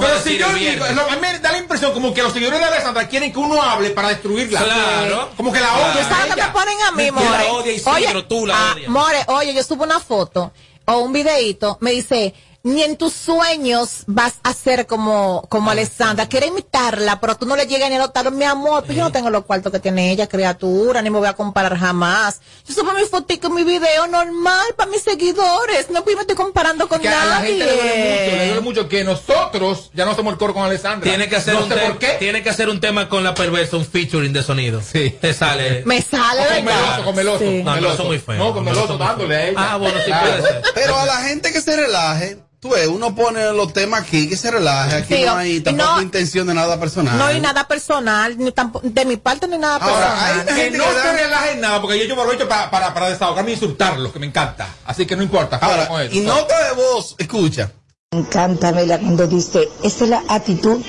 Pero 0.00 0.14
decir 0.14 0.32
si 0.32 0.38
yo 0.38 0.52
digo, 0.52 0.84
a 0.84 0.90
mí 1.14 1.20
me 1.20 1.38
da 1.38 1.52
la 1.52 1.58
impresión 1.58 1.92
como 1.92 2.12
que 2.12 2.22
los 2.22 2.32
seguidores 2.32 2.60
de 2.60 2.66
Alessandra 2.66 3.08
quieren 3.08 3.32
que 3.32 3.38
uno 3.38 3.62
hable 3.62 3.90
para 3.90 4.08
destruirla. 4.08 4.62
Claro. 4.62 5.30
Como 5.36 5.52
que 5.52 5.60
la 5.60 5.68
Claro. 5.68 5.84
odian. 5.92 6.04
¿Tú 6.06 6.14
sabes 6.14 6.24
a 6.24 6.28
lo 6.28 6.34
que 6.34 6.40
ella. 6.40 6.46
me 6.48 6.52
ponen 6.52 6.76
a 6.82 6.92
mí, 6.92 7.10
More? 7.10 7.28
la 7.30 7.52
odio, 7.52 7.72
Isidro, 7.72 8.24
tú 8.26 8.46
la 8.46 8.54
ah, 8.56 8.72
odias. 8.74 8.88
More, 8.90 9.24
oye, 9.28 9.54
yo 9.54 9.62
subo 9.62 9.84
una 9.84 10.00
foto 10.00 10.52
o 10.84 10.98
un 10.98 11.12
videito, 11.14 11.78
me 11.80 11.92
dice, 11.92 12.34
ni 12.66 12.82
en 12.82 12.96
tus 12.96 13.12
sueños 13.12 14.02
vas 14.06 14.34
a 14.42 14.52
ser 14.52 14.86
como, 14.86 15.42
Ah, 15.44 15.46
como 15.48 15.70
Alessandra. 15.70 16.28
Quiere 16.28 16.48
imitarla, 16.48 17.20
pero 17.20 17.36
tú 17.36 17.46
no 17.46 17.54
le 17.56 17.66
llegas 17.66 17.88
ni 17.90 17.96
a 17.96 17.98
notar, 18.00 18.30
mi 18.32 18.44
amor, 18.44 18.82
pues 18.84 18.96
yo 18.96 19.04
no 19.04 19.12
tengo 19.12 19.30
los 19.30 19.44
cuartos 19.44 19.70
que 19.72 19.78
tiene 19.78 20.10
ella, 20.10 20.26
criatura, 20.28 21.00
ni 21.00 21.08
me 21.10 21.18
voy 21.18 21.28
a 21.28 21.34
comparar 21.34 21.78
jamás. 21.78 22.40
Yo 22.66 22.74
subo 22.74 22.92
mi 22.92 23.02
fotico, 23.04 23.50
mi 23.50 23.62
video 23.62 24.06
normal 24.08 24.66
para 24.76 24.90
mis 24.90 25.02
seguidores, 25.02 25.90
no 25.90 26.02
pues 26.02 26.16
me 26.16 26.22
estoy 26.22 26.34
comparando 26.36 26.88
con 26.88 27.00
Que 27.00 27.08
a 27.08 27.24
la 27.24 27.36
gente 27.36 27.64
le 27.64 27.72
duele 27.72 27.82
mucho, 27.84 27.96
le 28.06 28.30
duele 28.36 28.48
nadie. 28.48 28.60
mucho 28.60 28.88
que 28.88 29.04
nosotros 29.04 29.90
ya 29.94 30.04
no 30.04 30.14
somos 30.16 30.32
el 30.32 30.38
coro 30.38 30.52
con 30.54 30.64
Alessandra. 30.64 31.08
Tiene 31.08 31.28
que 31.28 31.36
hacer 31.36 31.54
no 31.54 31.62
un 31.64 31.68
sé 31.68 31.76
por 31.76 31.98
qué. 31.98 32.16
tiene 32.18 32.42
que 32.42 32.50
hacer 32.50 32.68
un 32.68 32.80
tema 32.80 33.08
con 33.08 33.22
la 33.22 33.34
perversa, 33.34 33.76
un 33.76 33.84
featuring 33.86 34.32
de 34.32 34.42
sonido. 34.42 34.80
Sí. 34.82 35.10
Te 35.20 35.32
sale. 35.34 35.82
Me 35.84 36.02
sale, 36.02 36.42
O 36.42 36.54
con. 36.56 36.64
Meloso, 36.64 37.04
con 37.04 37.14
Meloso. 37.14 37.38
Sí. 37.38 37.62
No, 37.62 37.74
Meloso. 37.74 37.80
Meloso 37.80 38.04
muy 38.04 38.18
feo. 38.18 38.36
No, 38.36 38.52
con 38.52 38.64
Meloso 38.64 38.98
dándole 38.98 39.36
a 39.36 39.46
ella. 39.48 39.56
Ah, 39.72 39.76
bueno, 39.76 39.98
sí 39.98 40.04
Claro. 40.06 40.26
puede 40.26 40.42
ser. 40.42 40.62
Pero 40.74 40.98
a 40.98 41.06
la 41.06 41.16
gente 41.18 41.52
que 41.52 41.60
se 41.60 41.76
relaje, 41.76 42.38
tú 42.60 42.70
ves, 42.70 42.86
uno 42.88 43.14
pone 43.14 43.52
los 43.52 43.72
temas 43.72 44.00
aquí, 44.02 44.28
que 44.28 44.36
se 44.36 44.50
relaje. 44.50 44.96
Aquí 44.96 45.16
Sí, 45.16 45.24
no 45.24 45.36
hay 45.36 45.60
tampoco 45.60 45.96
no- 45.96 46.02
intención 46.02 46.46
de 46.46 46.54
nada 46.54 46.78
personal. 46.80 47.16
No 47.18 47.24
hay 47.24 47.40
nada 47.40 47.68
personal, 47.68 48.36
ni 48.38 48.50
tampo- 48.52 48.80
de 48.82 49.04
mi 49.04 49.16
parte 49.16 49.46
ni 49.48 49.58
nada 49.58 49.76
Ahora, 49.76 50.24
hay 50.26 50.34
personal. 50.40 50.56
Que 50.70 50.78
no 50.78 50.84
se 50.84 50.94
da- 50.94 51.12
relajen 51.12 51.60
nada, 51.60 51.80
porque 51.80 51.98
yo, 51.98 52.04
yo 52.06 52.16
me 52.16 52.22
aprovecho 52.22 52.48
para, 52.48 52.70
para, 52.70 52.92
para 52.94 53.08
desahogarme 53.10 53.50
y 53.50 53.54
insultarlos, 53.54 54.12
que 54.12 54.18
me 54.18 54.26
encanta. 54.26 54.68
Así 54.84 55.06
que 55.06 55.16
no 55.16 55.22
importa. 55.22 55.56
Ahora, 55.56 55.86
con 55.88 56.00
eso. 56.00 56.14
y 56.14 56.20
nota 56.20 56.68
de 56.68 56.72
voz, 56.74 57.14
escucha. 57.18 57.70
Me 58.12 58.20
encanta, 58.20 58.68
Amelia, 58.68 58.98
cuando 58.98 59.26
dice, 59.26 59.68
esa 59.82 60.04
es 60.04 60.10
la 60.10 60.22
actitud. 60.28 60.80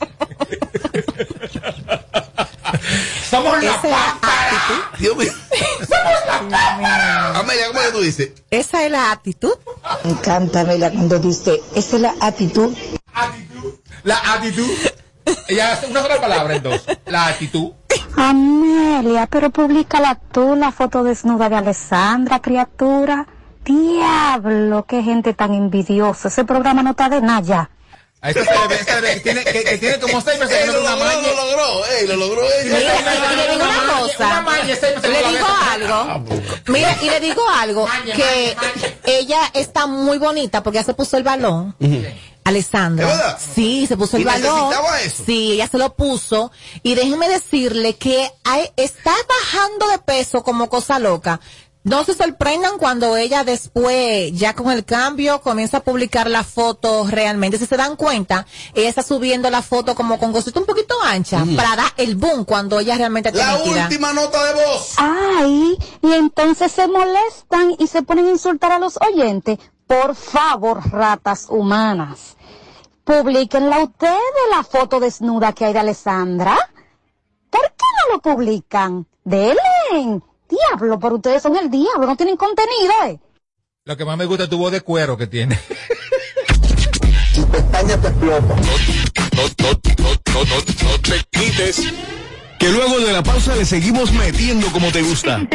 Somos 3.30 3.62
la 3.62 3.70
Esa 3.70 3.86
es 3.86 3.90
la 3.90 4.10
actitud. 4.10 4.98
Dios 4.98 5.16
mío. 5.16 5.32
Amelia, 7.34 7.66
¿cómo 7.68 7.80
que 7.80 7.92
tú 7.92 8.00
dices? 8.00 8.32
Esa 8.50 8.84
es 8.84 8.90
la 8.90 9.12
actitud. 9.12 9.52
Me 10.04 10.10
encanta, 10.10 10.60
Amelia, 10.62 10.90
cuando 10.90 11.18
dice, 11.20 11.60
esa 11.76 11.96
es 11.96 12.02
la 12.02 12.14
actitud. 12.20 12.76
La 14.02 14.16
actitud. 14.16 14.68
Ella 15.46 15.72
hace 15.72 15.86
una 15.86 16.02
sola 16.02 16.20
palabra 16.20 16.56
en 16.56 16.62
dos. 16.64 16.84
La 17.06 17.26
actitud. 17.26 17.70
Amelia, 18.16 19.26
pero 19.26 19.50
públicala 19.50 20.18
tú 20.32 20.56
la 20.56 20.72
foto 20.72 21.04
desnuda 21.04 21.48
de 21.48 21.56
Alessandra, 21.56 22.40
criatura. 22.40 23.26
Diablo, 23.64 24.86
qué 24.86 25.02
gente 25.04 25.34
tan 25.34 25.54
envidiosa. 25.54 26.28
Ese 26.28 26.44
programa 26.44 26.82
no 26.82 26.90
está 26.90 27.08
de 27.08 27.20
nada 27.20 27.40
ya. 27.42 27.70
A 28.22 28.30
esta 28.30 28.44
se 28.44 28.50
le 28.58 28.66
ve, 28.68 28.74
esta 28.74 28.94
se 28.96 29.00
le 29.00 29.08
ve 29.08 29.14
que 29.14 29.20
tiene, 29.20 29.44
que, 29.44 29.64
que 29.64 29.78
tiene 29.78 29.98
como 29.98 30.20
seis 30.20 30.38
meses 30.38 30.54
que 30.56 30.62
Ey, 30.64 30.66
no 30.70 30.80
una 30.80 30.90
logró, 30.90 31.04
maña. 31.06 31.28
lo 31.28 31.34
logró, 31.46 31.86
ey, 31.86 32.06
lo 32.06 32.16
logró 32.16 32.42
ella. 32.44 32.76
Mira, 32.78 33.32
y 33.32 33.36
le 33.36 33.42
digo 33.52 33.64
una 33.64 33.82
Una 33.82 34.00
cosa. 34.00 34.40
maña, 34.42 34.76
seis 34.78 34.96
meses 34.96 35.10
Le 35.10 35.28
digo 35.30 35.46
algo. 35.72 36.24
Mira, 36.66 36.96
y 37.02 37.08
le 37.10 37.20
digo 37.20 37.42
algo. 37.48 37.88
Que 38.14 38.56
ella 39.04 39.40
está 39.54 39.86
muy 39.86 40.18
bonita 40.18 40.62
porque 40.62 40.78
ya 40.80 40.84
se 40.84 40.92
puso 40.94 41.16
el 41.16 41.22
balón. 41.22 41.74
Alessandra. 42.44 43.06
¿Es 43.10 43.16
verdad? 43.18 43.38
Sí, 43.54 43.86
se 43.86 43.96
puso 43.96 44.16
el 44.16 44.22
¿Y 44.22 44.24
balón. 44.26 44.54
necesitaba 44.68 45.00
eso? 45.02 45.22
Sí, 45.26 45.52
ella 45.52 45.68
se 45.68 45.78
lo 45.78 45.94
puso. 45.94 46.50
Y 46.82 46.94
déjeme 46.94 47.28
decirle 47.28 47.96
que 47.96 48.30
hay- 48.44 48.70
está 48.76 49.12
bajando 49.28 49.88
de 49.88 49.98
peso 49.98 50.42
como 50.42 50.68
cosa 50.68 50.98
loca. 50.98 51.40
No 51.82 52.04
se 52.04 52.12
sorprendan 52.12 52.76
cuando 52.78 53.16
ella 53.16 53.42
después, 53.42 54.32
ya 54.34 54.54
con 54.54 54.70
el 54.70 54.84
cambio, 54.84 55.40
comienza 55.40 55.78
a 55.78 55.82
publicar 55.82 56.28
la 56.28 56.44
foto 56.44 57.06
realmente. 57.08 57.56
Si 57.58 57.64
se 57.64 57.76
dan 57.78 57.96
cuenta, 57.96 58.46
ella 58.74 58.90
está 58.90 59.02
subiendo 59.02 59.48
la 59.48 59.62
foto 59.62 59.94
como 59.94 60.18
con 60.18 60.30
cosita 60.30 60.60
un 60.60 60.66
poquito 60.66 60.94
ancha 61.02 61.42
Mm. 61.42 61.56
para 61.56 61.76
dar 61.76 61.92
el 61.96 62.16
boom 62.16 62.44
cuando 62.44 62.78
ella 62.80 62.96
realmente 62.98 63.30
está 63.30 63.56
La 63.56 63.62
última 63.64 64.12
nota 64.12 64.44
de 64.44 64.52
voz. 64.54 64.94
Ay, 64.98 65.78
y 66.02 66.12
entonces 66.12 66.70
se 66.70 66.86
molestan 66.86 67.74
y 67.78 67.86
se 67.86 68.02
ponen 68.02 68.26
a 68.26 68.30
insultar 68.30 68.72
a 68.72 68.78
los 68.78 68.98
oyentes. 69.00 69.58
Por 69.86 70.14
favor, 70.14 70.82
ratas 70.92 71.46
humanas. 71.48 72.36
Publíquenla 73.04 73.84
ustedes 73.84 74.20
la 74.54 74.62
foto 74.64 75.00
desnuda 75.00 75.52
que 75.54 75.64
hay 75.64 75.72
de 75.72 75.78
Alessandra. 75.78 76.58
¿Por 77.48 77.62
qué 77.62 77.84
no 78.08 78.14
lo 78.16 78.20
publican? 78.20 79.06
Delen. 79.24 80.22
Diablo, 80.50 80.98
pero 80.98 81.16
ustedes 81.16 81.42
son 81.42 81.56
el 81.56 81.70
diablo, 81.70 82.06
no 82.06 82.16
tienen 82.16 82.36
contenido, 82.36 82.92
¿eh? 83.06 83.18
Lo 83.84 83.96
que 83.96 84.04
más 84.04 84.18
me 84.18 84.24
gusta 84.26 84.44
es 84.44 84.50
tu 84.50 84.58
voz 84.58 84.72
de 84.72 84.80
cuero 84.82 85.16
que 85.16 85.26
tiene. 85.26 85.58
No, 87.36 87.42
no, 87.42 87.96
no, 87.96 88.10
no, 90.34 90.44
no, 90.44 90.56
no 90.84 91.00
te 91.00 91.24
quites. 91.30 91.82
Que 92.58 92.68
luego 92.68 92.98
de 93.00 93.12
la 93.12 93.22
pausa 93.22 93.56
le 93.56 93.64
seguimos 93.64 94.12
metiendo 94.12 94.66
como 94.72 94.92
te 94.92 95.00
gusta. 95.02 95.40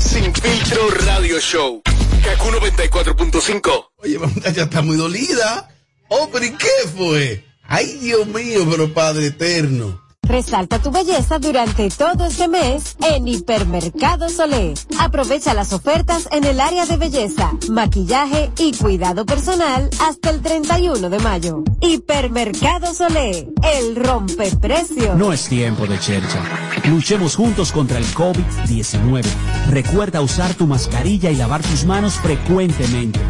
Sin 0.00 0.34
filtro 0.34 0.90
radio 1.06 1.38
show. 1.38 1.82
Kaku 2.24 2.48
94.5. 2.48 3.88
Oye, 3.98 4.18
muchacha 4.18 4.62
está 4.64 4.82
muy 4.82 4.96
dolida. 4.96 5.68
Oh, 6.08 6.28
pero 6.32 6.44
¿y 6.44 6.50
qué 6.50 6.88
fue? 6.96 7.44
Ay, 7.62 7.98
Dios 8.00 8.26
mío, 8.26 8.66
pero 8.68 8.92
Padre 8.92 9.26
Eterno. 9.26 10.02
Resalta 10.26 10.80
tu 10.80 10.90
belleza 10.90 11.38
durante 11.38 11.88
todo 11.88 12.26
este 12.26 12.48
mes 12.48 12.96
en 13.00 13.28
Hipermercado 13.28 14.28
Solé. 14.28 14.74
Aprovecha 14.98 15.54
las 15.54 15.72
ofertas 15.72 16.28
en 16.32 16.44
el 16.44 16.60
área 16.60 16.84
de 16.84 16.96
belleza, 16.96 17.52
maquillaje 17.70 18.50
y 18.58 18.72
cuidado 18.72 19.24
personal 19.24 19.88
hasta 20.00 20.30
el 20.30 20.42
31 20.42 21.10
de 21.10 21.18
mayo. 21.20 21.62
Hipermercado 21.80 22.92
Solé, 22.92 23.48
el 23.62 23.94
rompeprecio. 23.94 25.14
No 25.14 25.32
es 25.32 25.48
tiempo 25.48 25.86
de 25.86 25.98
chercha. 26.00 26.40
Luchemos 26.86 27.36
juntos 27.36 27.70
contra 27.70 27.98
el 27.98 28.06
COVID-19. 28.06 29.24
Recuerda 29.68 30.20
usar 30.22 30.54
tu 30.54 30.66
mascarilla 30.66 31.30
y 31.30 31.36
lavar 31.36 31.62
tus 31.62 31.84
manos 31.84 32.14
frecuentemente. 32.14 33.20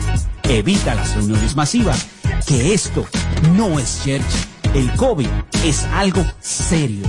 Evita 0.45 0.95
las 0.95 1.15
reuniones 1.15 1.57
masivas, 1.57 2.07
que 2.47 2.73
esto 2.73 3.05
no 3.55 3.79
es 3.79 4.03
chercha. 4.03 4.56
El 4.77 4.93
COVID 4.93 5.29
es 5.65 5.85
algo 5.85 6.23
serio. 6.39 7.07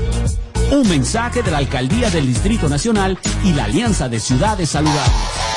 Un 0.72 0.88
mensaje 0.88 1.44
de 1.44 1.52
la 1.52 1.58
Alcaldía 1.58 2.10
del 2.10 2.26
Distrito 2.26 2.70
Nacional 2.70 3.20
y 3.44 3.52
la 3.52 3.66
Alianza 3.66 4.08
de 4.08 4.22
Ciudades 4.22 4.70
Saludables. 4.70 5.57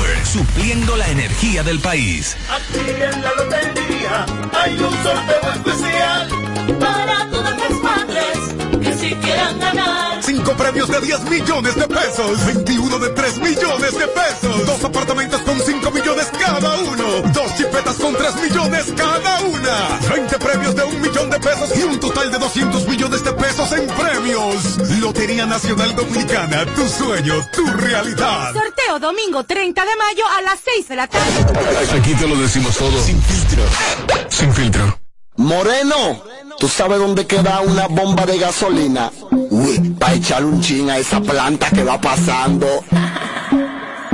supliendo 0.23 0.95
la 0.95 1.07
energía 1.09 1.63
del 1.63 1.79
país. 1.79 2.37
Aquí 2.49 2.79
en 2.79 3.21
la 3.21 3.31
lotería 3.35 4.25
hay 4.53 4.73
un 4.73 5.03
sorteo 5.03 5.51
especial 5.53 6.29
para 6.79 7.25
madres 7.25 7.79
que 7.80 7.80
si 9.01 9.15
quieran 9.15 9.59
ganar. 9.59 10.23
Cinco 10.23 10.55
premios 10.55 10.87
de 10.87 11.01
10 11.01 11.21
millones 11.23 11.75
de 11.75 11.87
pesos. 11.87 12.45
21 12.45 12.99
de 12.99 13.09
3 13.09 13.37
millones 13.39 13.97
de 13.97 14.07
pesos. 14.07 14.65
Dos 14.65 14.83
apartamentos 14.83 15.41
con 15.41 15.59
5 15.59 15.91
millones 15.91 16.27
cada 16.39 16.77
uno. 16.77 17.21
Dos 17.33 17.55
chipetas 17.57 17.95
con 17.95 18.13
3 18.15 18.35
millones 18.43 18.93
cada 18.95 19.41
una. 19.41 19.99
20 20.13 20.37
premios 20.37 20.75
de 20.75 20.83
un 20.83 21.01
millón 21.01 21.29
de 21.31 21.39
pesos 21.39 21.75
y 21.75 21.83
un 21.83 21.99
total 21.99 22.31
de 22.31 22.37
200 22.37 22.87
millones 22.87 23.23
de 23.23 23.33
pesos 23.33 23.71
en 23.71 23.87
premios. 23.87 24.77
Lotería 24.99 25.45
Nacional 25.47 25.95
Dominicana. 25.95 26.65
Tu 26.75 26.87
sueño, 26.87 27.33
tu 27.53 27.65
realidad. 27.65 28.53
Sorteo 28.53 28.99
domingo 28.99 29.43
30 29.43 29.81
de 29.83 29.95
mayo 29.95 30.23
a 30.37 30.41
las 30.43 30.59
6 30.63 30.87
de 30.89 30.95
la 30.95 31.07
tarde. 31.07 31.97
Aquí 31.97 32.13
te 32.13 32.27
lo 32.27 32.35
decimos 32.35 32.77
todo. 32.77 33.01
Sin 33.01 33.19
filtro. 33.21 33.63
Sin 34.29 34.53
filtro. 34.53 35.01
Moreno, 35.37 36.21
¿tú 36.61 36.67
sabes 36.67 36.99
dónde 36.99 37.25
queda 37.25 37.59
una 37.61 37.87
bomba 37.87 38.23
de 38.23 38.37
gasolina? 38.37 39.11
Uy, 39.49 39.79
para 39.99 40.13
echarle 40.13 40.47
un 40.47 40.61
chin 40.61 40.91
a 40.91 40.97
esa 40.99 41.19
planta 41.19 41.71
que 41.71 41.83
va 41.83 41.99
pasando. 41.99 42.67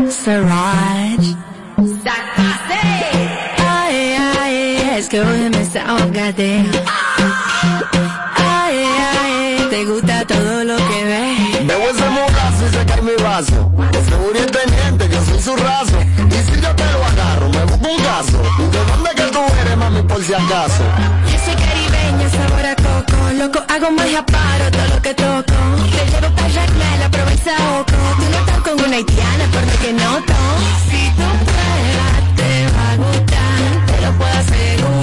Siraj. 0.09 1.19
Ay, 3.57 4.17
ay, 4.39 4.93
es 4.97 5.09
que 5.09 5.19
hoy 5.19 5.39
me 5.39 5.49
desahogate. 5.49 6.63
Ay, 8.37 8.77
ay, 9.25 9.67
te 9.69 9.85
gusta 9.85 10.25
todo 10.25 10.63
lo 10.63 10.77
que 10.77 11.03
ves. 11.03 11.67
Veo 11.67 11.89
ese 11.89 12.09
mocazo 12.09 12.65
y 12.65 12.69
se 12.77 12.85
cae 12.85 13.01
mi 13.01 13.15
vaso. 13.21 13.71
Ese 13.91 14.15
Uri 14.15 14.39
es 14.39 14.51
teniente, 14.51 15.09
que 15.09 15.19
soy 15.25 15.39
su 15.41 15.55
raso. 15.57 15.97
Y 16.29 16.49
si 16.49 16.61
yo 16.61 16.73
te 16.75 16.85
lo 16.93 17.05
agarro, 17.11 17.49
me 17.49 17.63
busco 17.65 17.89
un 17.89 17.97
caso. 18.03 18.37
¿De 18.71 18.85
dónde 18.85 19.09
que 19.17 19.23
tú 19.33 19.39
eres, 19.61 19.77
mami, 19.77 20.01
por 20.03 20.23
si 20.23 20.33
acaso? 20.33 20.83
Loco, 23.37 23.63
hago 23.67 23.91
magia, 23.91 24.25
paro 24.25 24.71
todo 24.71 24.87
lo 24.95 25.01
que 25.01 25.13
toco. 25.13 25.53
Te 25.91 26.11
llevo 26.11 26.35
para 26.35 26.49
Jacmel, 26.49 26.99
la 26.99 27.09
Provenza 27.11 27.51
Oco. 27.79 27.91
Tú 28.17 28.23
no 28.31 28.37
estás 28.39 28.59
con 28.61 28.73
una 28.83 28.95
haitiana, 28.95 29.45
por 29.53 29.61
lo 29.61 29.79
que 29.79 29.93
noto. 29.93 30.33
Si 30.89 31.11
tú 31.11 31.27
pruebas, 31.45 32.35
te 32.35 32.67
va 32.75 32.91
a 32.91 32.95
gustar. 32.97 33.85
Te 33.85 34.01
lo 34.01 34.17
puedo 34.17 34.33
asegurar. 34.33 34.96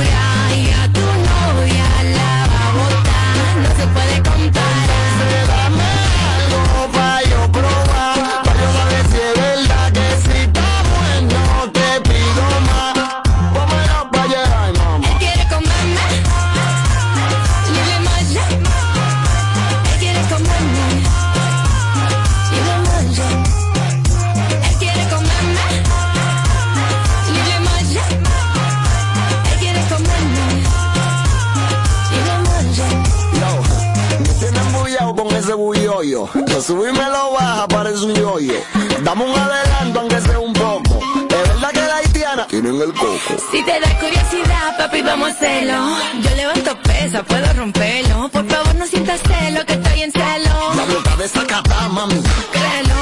Lo 36.54 36.60
subí 36.60 36.88
y 36.88 36.92
me 36.92 37.04
lo 37.10 37.32
baja, 37.32 37.66
parece 37.66 38.04
un 38.04 38.14
yoyo. 38.14 38.54
Dame 39.02 39.24
un 39.24 39.36
adelanto, 39.36 39.98
aunque 39.98 40.20
sea 40.20 40.38
un 40.38 40.52
poco. 40.52 41.00
Es 41.28 41.48
verdad 41.48 41.70
que 41.72 41.80
la 41.80 41.96
haitiana 41.96 42.46
tienen 42.46 42.80
el 42.80 42.92
coco. 42.92 43.18
Si 43.50 43.60
te 43.64 43.80
da 43.80 43.98
curiosidad, 43.98 44.78
papi, 44.78 45.02
vamos 45.02 45.30
a 45.30 45.32
hacerlo. 45.32 45.96
Yo 46.22 46.36
levanto 46.36 46.78
pesa, 46.84 47.24
puedo 47.24 47.52
romperlo. 47.54 48.28
Por 48.28 48.46
favor, 48.46 48.72
no 48.76 48.86
sientas 48.86 49.20
celo, 49.22 49.66
que 49.66 49.72
estoy 49.72 50.02
en 50.02 50.12
celo. 50.12 50.74
La 50.76 50.84
blota 50.84 51.16
de 51.16 51.24
esa 51.24 51.42
mami. 51.88 52.22
Créelo, 52.52 52.93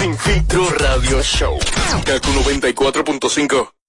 Sin 0.00 0.16
filtro 0.16 0.64
radio 0.78 1.22
show. 1.22 1.58
Kaku 2.06 2.30
94.5. 2.32 3.79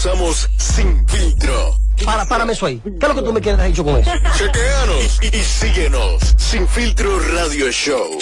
usamos 0.00 0.48
sin 0.56 1.06
filtro. 1.06 1.76
Para, 2.06 2.24
párame 2.24 2.54
eso 2.54 2.64
ahí. 2.64 2.80
¿Qué 2.82 2.90
es 3.02 3.08
lo 3.08 3.14
que 3.14 3.20
tú 3.22 3.32
me 3.34 3.40
quieres 3.42 3.62
dicho 3.66 3.84
con 3.84 3.98
eso? 3.98 4.10
Chequeanos 4.34 5.20
y, 5.20 5.36
y 5.36 5.42
síguenos. 5.42 6.22
Sin 6.38 6.66
filtro 6.66 7.20
radio 7.34 7.70
show. 7.70 8.18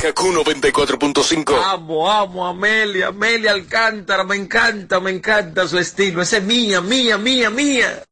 Kaku 0.00 0.28
94.5. 0.32 1.54
Amo, 1.62 2.10
amo, 2.10 2.46
Amelia, 2.46 3.08
Amelia 3.08 3.52
Alcántara, 3.52 4.24
me 4.24 4.36
encanta, 4.36 5.00
me 5.00 5.10
encanta 5.10 5.68
su 5.68 5.78
estilo. 5.78 6.22
Ese 6.22 6.38
es 6.38 6.44
mía, 6.44 6.80
mía, 6.80 7.18
mía, 7.18 7.50
mía. 7.50 8.07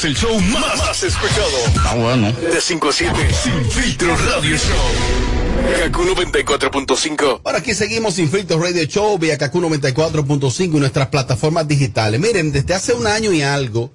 Es 0.00 0.04
el 0.06 0.16
show 0.16 0.40
más, 0.40 0.78
más 0.78 1.02
escuchado. 1.02 1.58
Ah, 1.84 1.94
bueno. 1.94 2.32
De 2.32 2.58
5 2.58 2.88
a 2.88 2.92
7. 2.92 3.14
Sin 3.42 3.70
filtro 3.70 4.16
radio 4.16 4.56
show. 4.56 5.82
Kaku 5.82 6.04
94.5. 6.04 7.42
Ahora 7.44 7.58
aquí 7.58 7.74
seguimos 7.74 8.14
sin 8.14 8.30
filtro 8.30 8.58
Radio 8.58 8.84
Show 8.84 9.18
vía 9.18 9.36
Kaku 9.36 9.60
94.5 9.60 10.64
y 10.64 10.68
nuestras 10.68 11.08
plataformas 11.08 11.68
digitales. 11.68 12.18
Miren, 12.18 12.50
desde 12.50 12.72
hace 12.72 12.94
un 12.94 13.06
año 13.06 13.32
y 13.32 13.42
algo, 13.42 13.92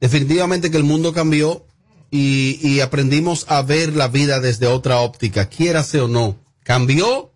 definitivamente 0.00 0.70
que 0.70 0.76
el 0.76 0.84
mundo 0.84 1.12
cambió 1.12 1.64
y, 2.10 2.60
y 2.62 2.80
aprendimos 2.80 3.44
a 3.48 3.62
ver 3.62 3.96
la 3.96 4.06
vida 4.06 4.38
desde 4.38 4.68
otra 4.68 5.00
óptica, 5.00 5.48
quiérase 5.48 6.00
o 6.00 6.08
no. 6.08 6.36
Cambió 6.62 7.32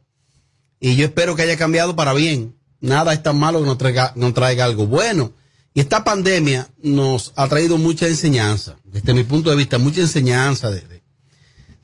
y 0.79 0.95
yo 0.95 1.07
espero 1.07 1.35
que 1.35 1.43
haya 1.43 1.57
cambiado 1.57 1.97
para 1.97 2.13
bien. 2.13 2.55
Nada 2.81 3.13
es 3.15 3.23
tan 3.23 3.39
malo 3.39 3.61
que 3.61 3.67
no 3.67 3.77
traiga, 3.77 4.13
no 4.15 4.33
traiga 4.33 4.65
algo 4.65 4.87
bueno. 4.87 5.33
Y 5.75 5.81
esta 5.81 6.05
pandemia 6.05 6.69
nos 6.83 7.33
ha 7.37 7.49
traído 7.49 7.79
mucha 7.79 8.07
enseñanza, 8.07 8.77
desde 8.85 9.15
mi 9.15 9.25
punto 9.25 9.51
de 9.51 9.57
vista, 9.57 9.79
mucha 9.79 10.01
enseñanza 10.03 10.71
de, 10.71 10.81
de, 10.83 11.03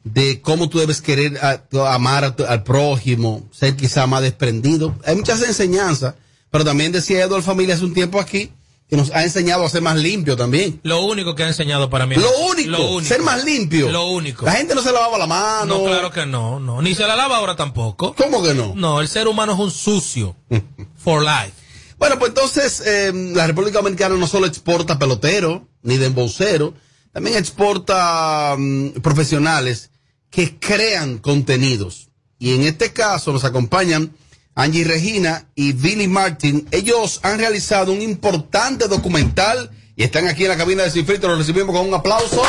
de 0.05 0.41
cómo 0.43 0.69
tú 0.69 0.79
debes 0.79 1.01
querer 1.01 1.39
a- 1.43 1.65
amar 1.95 2.25
a 2.25 2.37
tu- 2.37 2.45
al 2.45 2.63
prójimo, 2.65 3.49
ser 3.51 3.77
quizá 3.77 4.07
más 4.07 4.23
desprendido. 4.23 4.95
Hay 5.07 5.17
muchas 5.17 5.43
enseñanzas, 5.43 6.15
pero 6.51 6.65
también 6.65 6.93
decía 6.93 7.23
Eduardo 7.25 7.43
Familia 7.45 7.75
hace 7.77 7.85
un 7.85 7.95
tiempo 7.95 8.21
aquí 8.21 8.53
que 8.91 8.97
nos 8.97 9.11
ha 9.11 9.23
enseñado 9.23 9.65
a 9.67 9.69
ser 9.71 9.83
más 9.83 9.97
limpio 9.97 10.35
también. 10.37 10.81
Lo 10.83 11.03
único 11.07 11.35
que 11.35 11.43
ha 11.45 11.49
enseñado 11.49 11.91
para 11.91 12.07
mí. 12.07 12.15
Lo 12.17 12.31
único, 12.51 13.03
ser 13.03 13.21
más 13.23 13.45
limpio. 13.45 13.91
Lo 13.91 14.07
único. 14.09 14.47
La 14.47 14.53
gente 14.53 14.75
no 14.75 14.83
se 14.83 14.93
lavaba 14.93 15.19
la 15.19 15.27
mano. 15.27 15.79
No, 15.79 15.85
claro 15.85 16.11
que 16.11 16.25
no, 16.25 16.59
no. 16.59 16.81
Ni 16.81 16.95
se 16.95 17.07
la 17.07 17.15
lava 17.17 17.37
ahora 17.37 17.55
tampoco. 17.55 18.15
¿Cómo 18.15 18.43
que 18.43 18.55
no? 18.55 18.73
No, 18.75 19.01
el 19.03 19.09
ser 19.09 19.29
humano 19.29 19.53
es 19.55 19.59
un 19.59 19.71
sucio. 19.71 20.37
For 20.97 21.23
life. 21.23 21.53
Bueno, 21.99 22.19
pues 22.19 22.31
entonces 22.31 22.81
eh, 22.87 23.13
la 23.35 23.47
República 23.47 23.79
Dominicana 23.79 24.15
no 24.17 24.27
solo 24.27 24.47
exporta 24.47 24.99
peloteros 24.99 25.63
ni 25.83 25.97
de 25.97 26.07
embolseros, 26.07 26.75
también 27.13 27.37
exporta 27.37 28.55
mm, 28.57 29.01
profesionales 29.03 29.91
que 30.31 30.59
crean 30.59 31.19
contenidos. 31.19 32.09
Y 32.39 32.55
en 32.55 32.63
este 32.63 32.93
caso 32.93 33.33
nos 33.33 33.45
acompañan 33.45 34.15
Angie 34.55 34.85
Regina 34.85 35.49
y 35.55 35.73
Billy 35.73 36.09
Martin, 36.09 36.69
ellos 36.71 37.21
han 37.23 37.39
realizado 37.39 37.93
un 37.93 38.03
importante 38.03 38.87
documental 38.89 39.71
y 39.97 40.05
están 40.05 40.29
aquí 40.29 40.45
en 40.45 40.51
la 40.51 40.57
cabina 40.57 40.85
de 40.85 40.91
Cifrito, 40.91 41.27
los 41.29 41.39
recibimos 41.39 41.75
con 41.75 41.87
un 41.87 41.95
aplauso. 41.95 42.43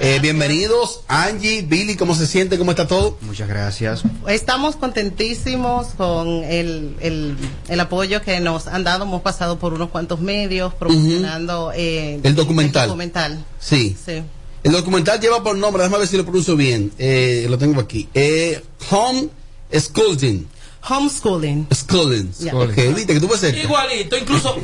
Eh, 0.00 0.20
bienvenidos, 0.22 1.00
Angie, 1.08 1.62
Billy, 1.62 1.96
¿cómo 1.96 2.14
se 2.14 2.28
siente? 2.28 2.56
¿Cómo 2.56 2.70
está 2.70 2.86
todo? 2.86 3.18
Muchas 3.22 3.48
gracias. 3.48 4.02
Estamos 4.28 4.76
contentísimos 4.76 5.88
con 5.96 6.44
el, 6.44 6.94
el, 7.00 7.36
el 7.68 7.80
apoyo 7.80 8.22
que 8.22 8.38
nos 8.38 8.68
han 8.68 8.84
dado. 8.84 9.04
Hemos 9.04 9.22
pasado 9.22 9.58
por 9.58 9.72
unos 9.74 9.90
cuantos 9.90 10.20
medios 10.20 10.72
promocionando 10.74 11.72
eh, 11.74 12.20
El 12.22 12.36
documental. 12.36 12.84
el 12.84 12.88
documental. 12.90 13.44
Sí. 13.58 13.96
Sí. 14.06 14.22
El 14.62 14.72
documental 14.72 15.18
lleva 15.20 15.42
por 15.42 15.56
nombre, 15.56 15.82
déjame 15.82 15.98
ver 15.98 16.08
si 16.08 16.16
lo 16.16 16.24
pronuncio 16.24 16.54
bien, 16.54 16.92
eh, 16.98 17.46
lo 17.48 17.58
tengo 17.58 17.80
aquí, 17.80 18.08
eh, 18.14 18.62
Home 18.90 19.28
Schooling. 19.76 20.46
Homeschooling. 20.88 21.66
Schooling. 21.74 22.30
Ya. 22.38 22.54
Ok, 22.54 22.74
viste 22.94 23.12
que 23.14 23.20
tú 23.20 23.26
puedes 23.26 23.40
ser. 23.40 23.56
Igualito, 23.58 24.16
incluso 24.16 24.56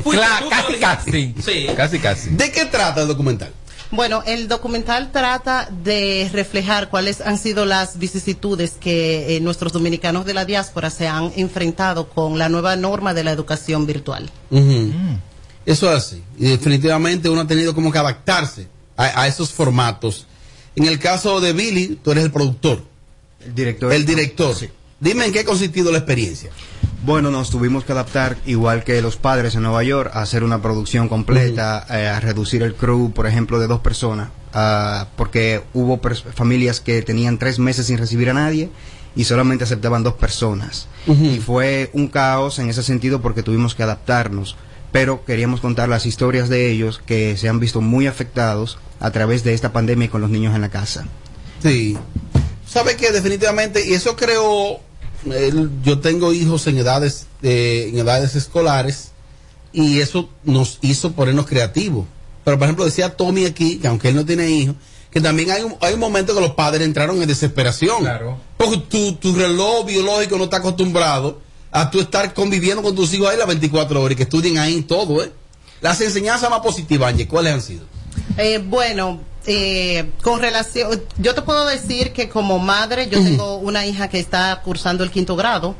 casi, 0.49 0.75
casi. 0.79 1.35
Sí. 1.45 1.67
Casi, 1.75 1.99
casi. 1.99 2.29
¿De 2.31 2.51
qué 2.51 2.65
trata 2.65 3.01
el 3.01 3.07
documental? 3.09 3.51
Bueno, 3.95 4.23
el 4.25 4.49
documental 4.49 5.11
trata 5.13 5.69
de 5.83 6.29
reflejar 6.33 6.89
cuáles 6.89 7.21
han 7.21 7.37
sido 7.37 7.65
las 7.65 7.97
vicisitudes 7.97 8.71
que 8.71 9.37
eh, 9.37 9.39
nuestros 9.39 9.71
dominicanos 9.71 10.25
de 10.25 10.33
la 10.33 10.43
diáspora 10.43 10.89
se 10.89 11.07
han 11.07 11.31
enfrentado 11.37 12.09
con 12.09 12.37
la 12.37 12.49
nueva 12.49 12.75
norma 12.75 13.13
de 13.13 13.23
la 13.23 13.31
educación 13.31 13.85
virtual. 13.85 14.29
Eso 15.65 15.91
es 15.91 15.97
así. 15.97 16.23
Y 16.37 16.49
definitivamente 16.49 17.29
uno 17.29 17.41
ha 17.41 17.47
tenido 17.47 17.73
como 17.73 17.91
que 17.91 17.97
adaptarse 17.97 18.67
a, 18.97 19.21
a 19.21 19.27
esos 19.27 19.51
formatos. 19.51 20.25
En 20.75 20.85
el 20.85 20.99
caso 20.99 21.39
de 21.39 21.53
Billy, 21.53 21.97
tú 22.03 22.11
eres 22.11 22.25
el 22.25 22.31
productor. 22.31 22.83
El 23.45 23.55
director. 23.55 23.93
El 23.93 24.05
director. 24.05 24.55
Dime 24.99 25.25
en 25.25 25.33
qué 25.33 25.41
ha 25.41 25.45
consistido 25.45 25.91
la 25.91 25.97
experiencia. 25.99 26.49
Bueno, 27.05 27.29
nos 27.29 27.49
tuvimos 27.51 27.83
que 27.83 27.91
adaptar, 27.91 28.37
igual 28.47 28.83
que 28.83 29.01
los 29.01 29.15
padres 29.17 29.53
en 29.55 29.61
Nueva 29.63 29.83
York, 29.83 30.09
a 30.13 30.21
hacer 30.21 30.43
una 30.43 30.61
producción 30.61 31.07
completa, 31.07 31.85
eh, 31.89 32.07
a 32.07 32.19
reducir 32.19 32.63
el 32.63 32.73
crew, 32.73 33.11
por 33.13 33.27
ejemplo, 33.27 33.59
de 33.59 33.67
dos 33.67 33.81
personas, 33.81 34.29
ah, 34.53 35.07
porque 35.15 35.61
hubo 35.73 36.01
pers- 36.01 36.23
familias 36.33 36.79
que 36.79 37.01
tenían 37.03 37.37
tres 37.37 37.59
meses 37.59 37.85
sin 37.87 37.99
recibir 37.99 38.29
a 38.31 38.33
nadie 38.33 38.71
y 39.15 39.25
solamente 39.25 39.65
aceptaban 39.65 40.01
dos 40.01 40.15
personas. 40.15 40.87
Y 41.07 41.39
fue 41.39 41.91
un 41.93 42.07
caos 42.07 42.57
en 42.57 42.69
ese 42.69 42.81
sentido 42.81 43.21
porque 43.21 43.43
tuvimos 43.43 43.75
que 43.75 43.83
adaptarnos, 43.83 44.55
pero 44.91 45.23
queríamos 45.25 45.59
contar 45.61 45.87
las 45.89 46.07
historias 46.07 46.49
de 46.49 46.71
ellos 46.71 46.99
que 47.05 47.37
se 47.37 47.47
han 47.49 47.59
visto 47.59 47.81
muy 47.81 48.07
afectados 48.07 48.79
a 48.99 49.11
través 49.11 49.43
de 49.43 49.53
esta 49.53 49.71
pandemia 49.71 50.05
y 50.05 50.09
con 50.09 50.21
los 50.21 50.31
niños 50.31 50.55
en 50.55 50.61
la 50.61 50.69
casa. 50.69 51.05
Sí. 51.61 51.97
¿Sabe 52.67 52.95
que 52.97 53.11
definitivamente, 53.11 53.85
y 53.85 53.93
eso 53.93 54.15
creo, 54.15 54.79
el- 55.25 55.69
yo 55.83 55.99
tengo 55.99 56.33
hijos 56.33 56.67
en 56.67 56.77
edades, 56.77 57.27
eh, 57.43 57.89
en 57.93 57.99
edades 57.99 58.35
escolares, 58.35 59.09
y 59.71 59.99
eso 59.99 60.29
nos 60.43 60.79
hizo 60.81 61.11
ponernos 61.13 61.45
creativos. 61.47 62.05
Pero, 62.43 62.57
por 62.57 62.65
ejemplo, 62.65 62.85
decía 62.85 63.15
Tommy 63.15 63.45
aquí, 63.45 63.77
que 63.77 63.87
aunque 63.87 64.09
él 64.09 64.15
no 64.15 64.25
tiene 64.25 64.49
hijos, 64.49 64.75
que 65.11 65.21
también 65.21 65.51
hay 65.51 65.63
un, 65.63 65.75
hay 65.81 65.93
un 65.93 65.99
momento 65.99 66.33
que 66.35 66.41
los 66.41 66.51
padres 66.51 66.85
entraron 66.85 67.21
en 67.21 67.27
desesperación. 67.27 67.99
Claro. 68.01 68.37
Porque 68.57 68.77
tu, 68.77 69.13
tu 69.15 69.33
reloj 69.35 69.85
biológico 69.85 70.37
no 70.37 70.45
está 70.45 70.57
acostumbrado 70.57 71.39
a 71.71 71.89
tú 71.89 71.99
estar 71.99 72.33
conviviendo 72.33 72.81
con 72.83 72.95
tus 72.95 73.13
hijos 73.13 73.29
ahí 73.29 73.37
las 73.37 73.47
24 73.47 74.01
horas 74.01 74.13
y 74.13 74.15
que 74.17 74.23
estudien 74.23 74.57
ahí 74.57 74.81
todo, 74.83 75.23
¿eh? 75.23 75.31
Las 75.81 75.99
enseñanzas 76.01 76.49
más 76.49 76.59
positivas, 76.61 77.09
Angie, 77.09 77.27
¿cuáles 77.27 77.53
han 77.53 77.61
sido? 77.61 77.85
Eh, 78.37 78.61
bueno, 78.65 79.21
eh, 79.47 80.09
con 80.23 80.39
relación, 80.39 81.01
yo 81.17 81.35
te 81.35 81.41
puedo 81.43 81.65
decir 81.65 82.13
que 82.13 82.29
como 82.29 82.57
madre, 82.59 83.07
yo 83.09 83.19
tengo 83.23 83.57
una 83.57 83.85
hija 83.85 84.07
que 84.07 84.19
está 84.19 84.61
cursando 84.63 85.03
el 85.03 85.11
quinto 85.11 85.35
grado 85.35 85.75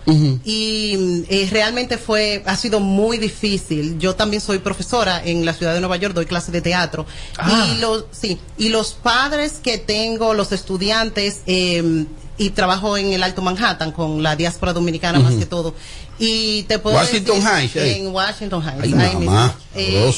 y 0.45 1.23
eh, 1.29 1.47
realmente 1.51 1.97
fue, 1.97 2.43
ha 2.45 2.55
sido 2.55 2.79
muy 2.79 3.17
difícil. 3.17 3.97
Yo 3.99 4.15
también 4.15 4.41
soy 4.41 4.59
profesora 4.59 5.21
en 5.23 5.45
la 5.45 5.53
ciudad 5.53 5.73
de 5.73 5.79
Nueva 5.79 5.97
York, 5.97 6.13
doy 6.13 6.25
clases 6.25 6.51
de 6.51 6.61
teatro 6.61 7.05
Ah. 7.37 7.67
y 7.75 7.79
los, 7.79 8.05
sí, 8.11 8.39
y 8.57 8.69
los 8.69 8.93
padres 8.93 9.53
que 9.63 9.77
tengo, 9.77 10.33
los 10.33 10.51
estudiantes, 10.51 11.39
eh, 11.47 12.05
y 12.37 12.49
trabajo 12.49 12.97
en 12.97 13.13
el 13.13 13.23
Alto 13.23 13.41
Manhattan 13.41 13.91
con 13.93 14.21
la 14.21 14.35
diáspora 14.35 14.73
dominicana 14.73 15.19
más 15.19 15.35
que 15.35 15.45
todo. 15.45 15.73
Y 16.19 16.63
te 16.63 16.79
puedo 16.79 16.97
Washington 16.97 17.37
decir- 17.39 17.49
Heights. 17.59 17.75
En 17.77 18.07
Washington 18.07 18.61
Heights. 18.61 18.93
Ay, 18.99 19.15
mamá, 19.15 19.55
Eh. 19.73 20.13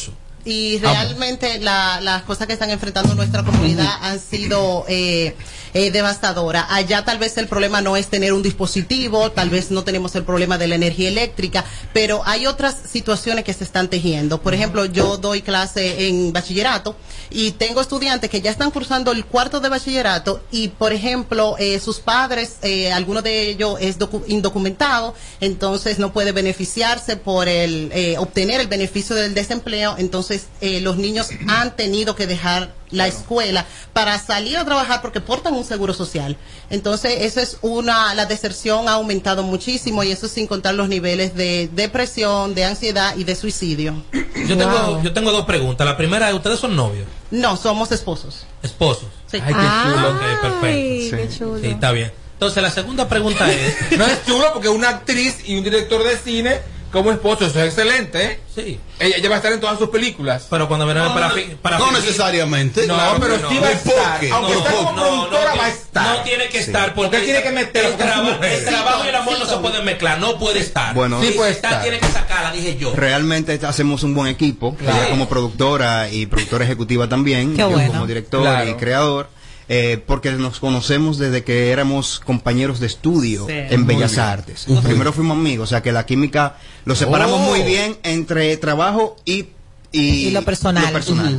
Y 0.48 0.80
realmente 0.80 1.60
la- 1.60 2.00
las 2.02 2.24
cosas 2.24 2.48
que 2.48 2.54
están 2.54 2.70
enfrentando 2.70 3.14
nuestra 3.16 3.44
comunidad 3.44 3.90
han 4.02 4.20
sido 4.20 4.86
eh, 4.88 5.36
eh, 5.74 5.92
devastadoras. 5.92 6.66
Allá 6.70 7.04
tal 7.04 7.20
vez 7.20 7.38
el 7.38 7.48
problema 7.48 7.82
no 7.82 7.98
es 7.98 8.08
tener 8.08 8.32
un 8.34 8.42
dispositivo, 8.42 9.32
tal 9.32 9.50
vez 9.50 9.70
no 9.72 9.84
tenemos 9.84 10.16
el 10.16 10.24
problema 10.24 10.58
de 10.58 10.68
la 10.68 10.76
energía 10.76 11.10
eléctrica, 11.10 11.66
pero 11.94 12.22
hay 12.26 12.48
otras 12.48 12.76
situaciones 12.90 13.44
que 13.44 13.54
se 13.54 13.66
están 13.66 13.90
tejiendo. 13.90 14.42
Por 14.42 14.54
ejemplo, 14.54 14.86
yo 14.86 15.18
doy 15.18 15.42
clase 15.42 16.08
en 16.08 16.32
bachillerato 16.32 16.96
y 17.30 17.52
tengo 17.52 17.82
estudiantes 17.82 18.30
que 18.30 18.42
ya 18.42 18.50
están 18.50 18.72
cursando 18.72 19.12
el 19.12 19.26
cuarto 19.26 19.60
de 19.60 19.68
bachillerato 19.70 20.42
y, 20.52 20.70
por 20.70 20.94
ejemplo, 20.94 21.56
eh, 21.60 21.80
sus 21.82 22.00
padres, 22.00 22.56
eh, 22.62 22.92
alguno 22.94 23.22
de 23.22 23.50
ellos 23.50 23.78
es 23.82 24.00
docu- 24.00 24.24
indocumentado, 24.28 25.14
entonces 25.42 26.00
no 26.00 26.14
puede 26.14 26.32
beneficiarse 26.32 27.18
por 27.18 27.50
el 27.50 27.92
eh, 27.94 28.16
obtener 28.18 28.62
el 28.62 28.68
beneficio 28.68 29.16
del 29.16 29.34
desempleo, 29.34 29.96
entonces 29.98 30.37
eh, 30.62 30.82
los 30.82 30.98
niños 30.98 31.30
han 31.48 31.76
tenido 31.76 32.16
que 32.16 32.28
dejar 32.28 32.74
la 32.90 33.08
escuela 33.08 33.66
para 33.94 34.18
salir 34.18 34.58
a 34.58 34.66
trabajar 34.66 35.02
porque 35.02 35.20
portan 35.20 35.54
un 35.54 35.66
seguro 35.66 35.94
social. 35.94 36.38
Entonces, 36.70 37.22
eso 37.22 37.40
es 37.40 37.58
una, 37.62 38.14
la 38.14 38.26
deserción 38.26 38.88
ha 38.88 38.94
aumentado 38.94 39.44
muchísimo 39.44 40.04
y 40.04 40.12
eso 40.12 40.28
sin 40.28 40.48
contar 40.48 40.76
los 40.76 40.88
niveles 40.90 41.36
de 41.36 41.70
depresión, 41.74 42.56
de 42.56 42.66
ansiedad 42.66 43.16
y 43.18 43.24
de 43.24 43.36
suicidio. 43.36 44.04
Yo 44.48 44.58
tengo, 44.58 45.02
yo 45.04 45.14
tengo 45.14 45.32
dos 45.32 45.46
preguntas. 45.46 45.86
La 45.86 45.98
primera 45.98 46.30
es, 46.30 46.36
¿ustedes 46.36 46.60
son 46.60 46.76
novios? 46.76 47.08
No, 47.32 47.58
somos 47.58 47.92
esposos. 47.92 48.46
Esposos. 48.64 49.10
Sí. 49.30 49.38
Ay, 49.44 49.54
qué 49.54 49.92
chulo. 49.92 50.10
Ok, 50.10 50.22
perfecto. 50.42 50.66
Ay, 50.66 51.12
qué 51.12 51.30
chulo. 51.38 51.60
Sí, 51.60 51.68
está 51.68 51.92
bien. 51.92 52.12
Entonces, 52.34 52.62
la 52.62 52.70
segunda 52.70 53.10
pregunta 53.10 53.52
es... 53.52 53.76
No 53.98 54.06
es 54.06 54.26
chulo 54.26 54.46
porque 54.54 54.70
una 54.70 54.90
actriz 54.90 55.38
y 55.46 55.58
un 55.58 55.64
director 55.64 56.04
de 56.04 56.18
cine 56.18 56.60
como 56.92 57.12
esposo, 57.12 57.46
eso 57.46 57.60
es 57.60 57.66
excelente, 57.68 58.24
¿eh? 58.24 58.40
Sí. 58.54 58.80
Ella, 59.00 59.18
ella 59.18 59.30
va 59.30 59.36
a 59.36 59.38
estar 59.38 59.52
en 59.54 59.60
todas 59.60 59.78
sus 59.78 59.90
películas. 59.90 60.48
Pero 60.50 60.68
cuando 60.68 60.88
verán 60.88 61.14
para, 61.14 61.30
fi- 61.30 61.56
para 61.62 61.78
no 61.78 61.86
fingir- 61.88 61.94
necesariamente. 62.02 62.88
No, 62.88 62.96
claro 62.96 63.18
pero 63.20 63.36
que 63.36 63.42
no. 63.44 63.50
sí 63.50 63.58
va 63.60 63.68
a 63.68 63.72
¿Y 63.72 63.76
por 63.76 63.94
estar. 63.94 64.20
qué? 64.20 64.32
Aunque 64.32 64.48
¿Pero 64.54 64.60
está 64.60 64.72
por 64.72 64.86
como 64.86 64.96
productora, 65.02 65.52
no, 65.52 65.58
va 65.58 65.66
a 65.66 65.70
estar. 65.70 66.18
no 66.18 66.24
tiene 66.24 66.50
que 66.50 66.58
estar 66.60 66.94
porque 66.96 67.10
Porque 67.18 67.26
tiene 67.26 67.44
que 67.44 67.52
meterlo 67.52 67.90
el, 67.90 67.96
traba- 67.98 68.48
el 68.48 68.66
trabajo 68.66 69.06
y 69.06 69.08
el 69.10 69.16
amor 69.16 69.40
no 69.40 69.46
se 69.46 69.58
pueden 69.58 69.86
mezclar, 69.86 70.20
no 70.20 70.40
puede 70.40 70.60
estar. 70.60 70.94
Bueno, 70.96 71.22
Si 71.22 71.28
Sí 71.28 71.34
puede 71.34 71.52
estar. 71.52 71.82
tiene 71.84 72.00
que 72.00 72.08
sacarla, 72.08 72.52
dije 72.52 72.78
yo. 72.78 72.94
Realmente 72.96 73.60
hacemos 73.68 74.02
un 74.04 74.14
buen 74.16 74.28
equipo, 74.28 74.76
Claro. 74.76 74.98
ella 74.98 75.10
como 75.10 75.30
productora 75.30 76.10
y 76.10 76.26
productora 76.26 76.66
ejecutiva 76.66 77.08
también, 77.08 77.52
Qué 77.52 77.60
yo 77.60 77.70
bueno. 77.70 77.92
como 77.92 78.08
director 78.08 78.42
Claro. 78.42 78.70
y 78.70 78.74
creador, 78.76 79.30
eh, 79.70 80.02
porque 80.06 80.32
nos 80.32 80.60
conocemos 80.60 81.18
desde 81.18 81.44
que 81.44 81.72
éramos 81.72 82.20
compañeros 82.20 82.80
de 82.80 82.88
estudio 82.88 83.46
Sí. 83.48 83.54
en 83.54 83.82
Muy 83.82 83.96
Bellas 83.96 84.12
bien. 84.12 84.24
Artes. 84.26 84.66
Primero 84.84 85.12
fuimos 85.14 85.38
amigos, 85.38 85.66
o 85.66 85.70
sea 85.70 85.82
que 85.82 85.92
la 85.92 86.06
química 86.06 86.56
lo 86.86 86.96
separamos 86.96 87.40
Oh. 87.42 87.44
muy 87.44 87.64
bien 87.64 87.98
entre 88.04 88.56
trabajo 88.58 89.16
y, 89.26 89.48
Y 89.92 90.32
lo 90.32 90.42
personal. 90.44 90.94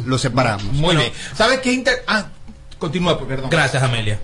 Lo 0.07 0.19
separamos. 0.19 0.65
Muy 0.73 0.81
Bueno. 0.83 1.01
bien. 1.01 1.13
¿Sabes 1.37 1.61
qué 1.61 1.73
inter... 1.73 2.03
Ah, 2.07 2.27
continúa, 2.79 3.19
pues, 3.19 3.29
perdón. 3.29 3.51
Gracias, 3.51 3.83
Amelia. 3.83 4.19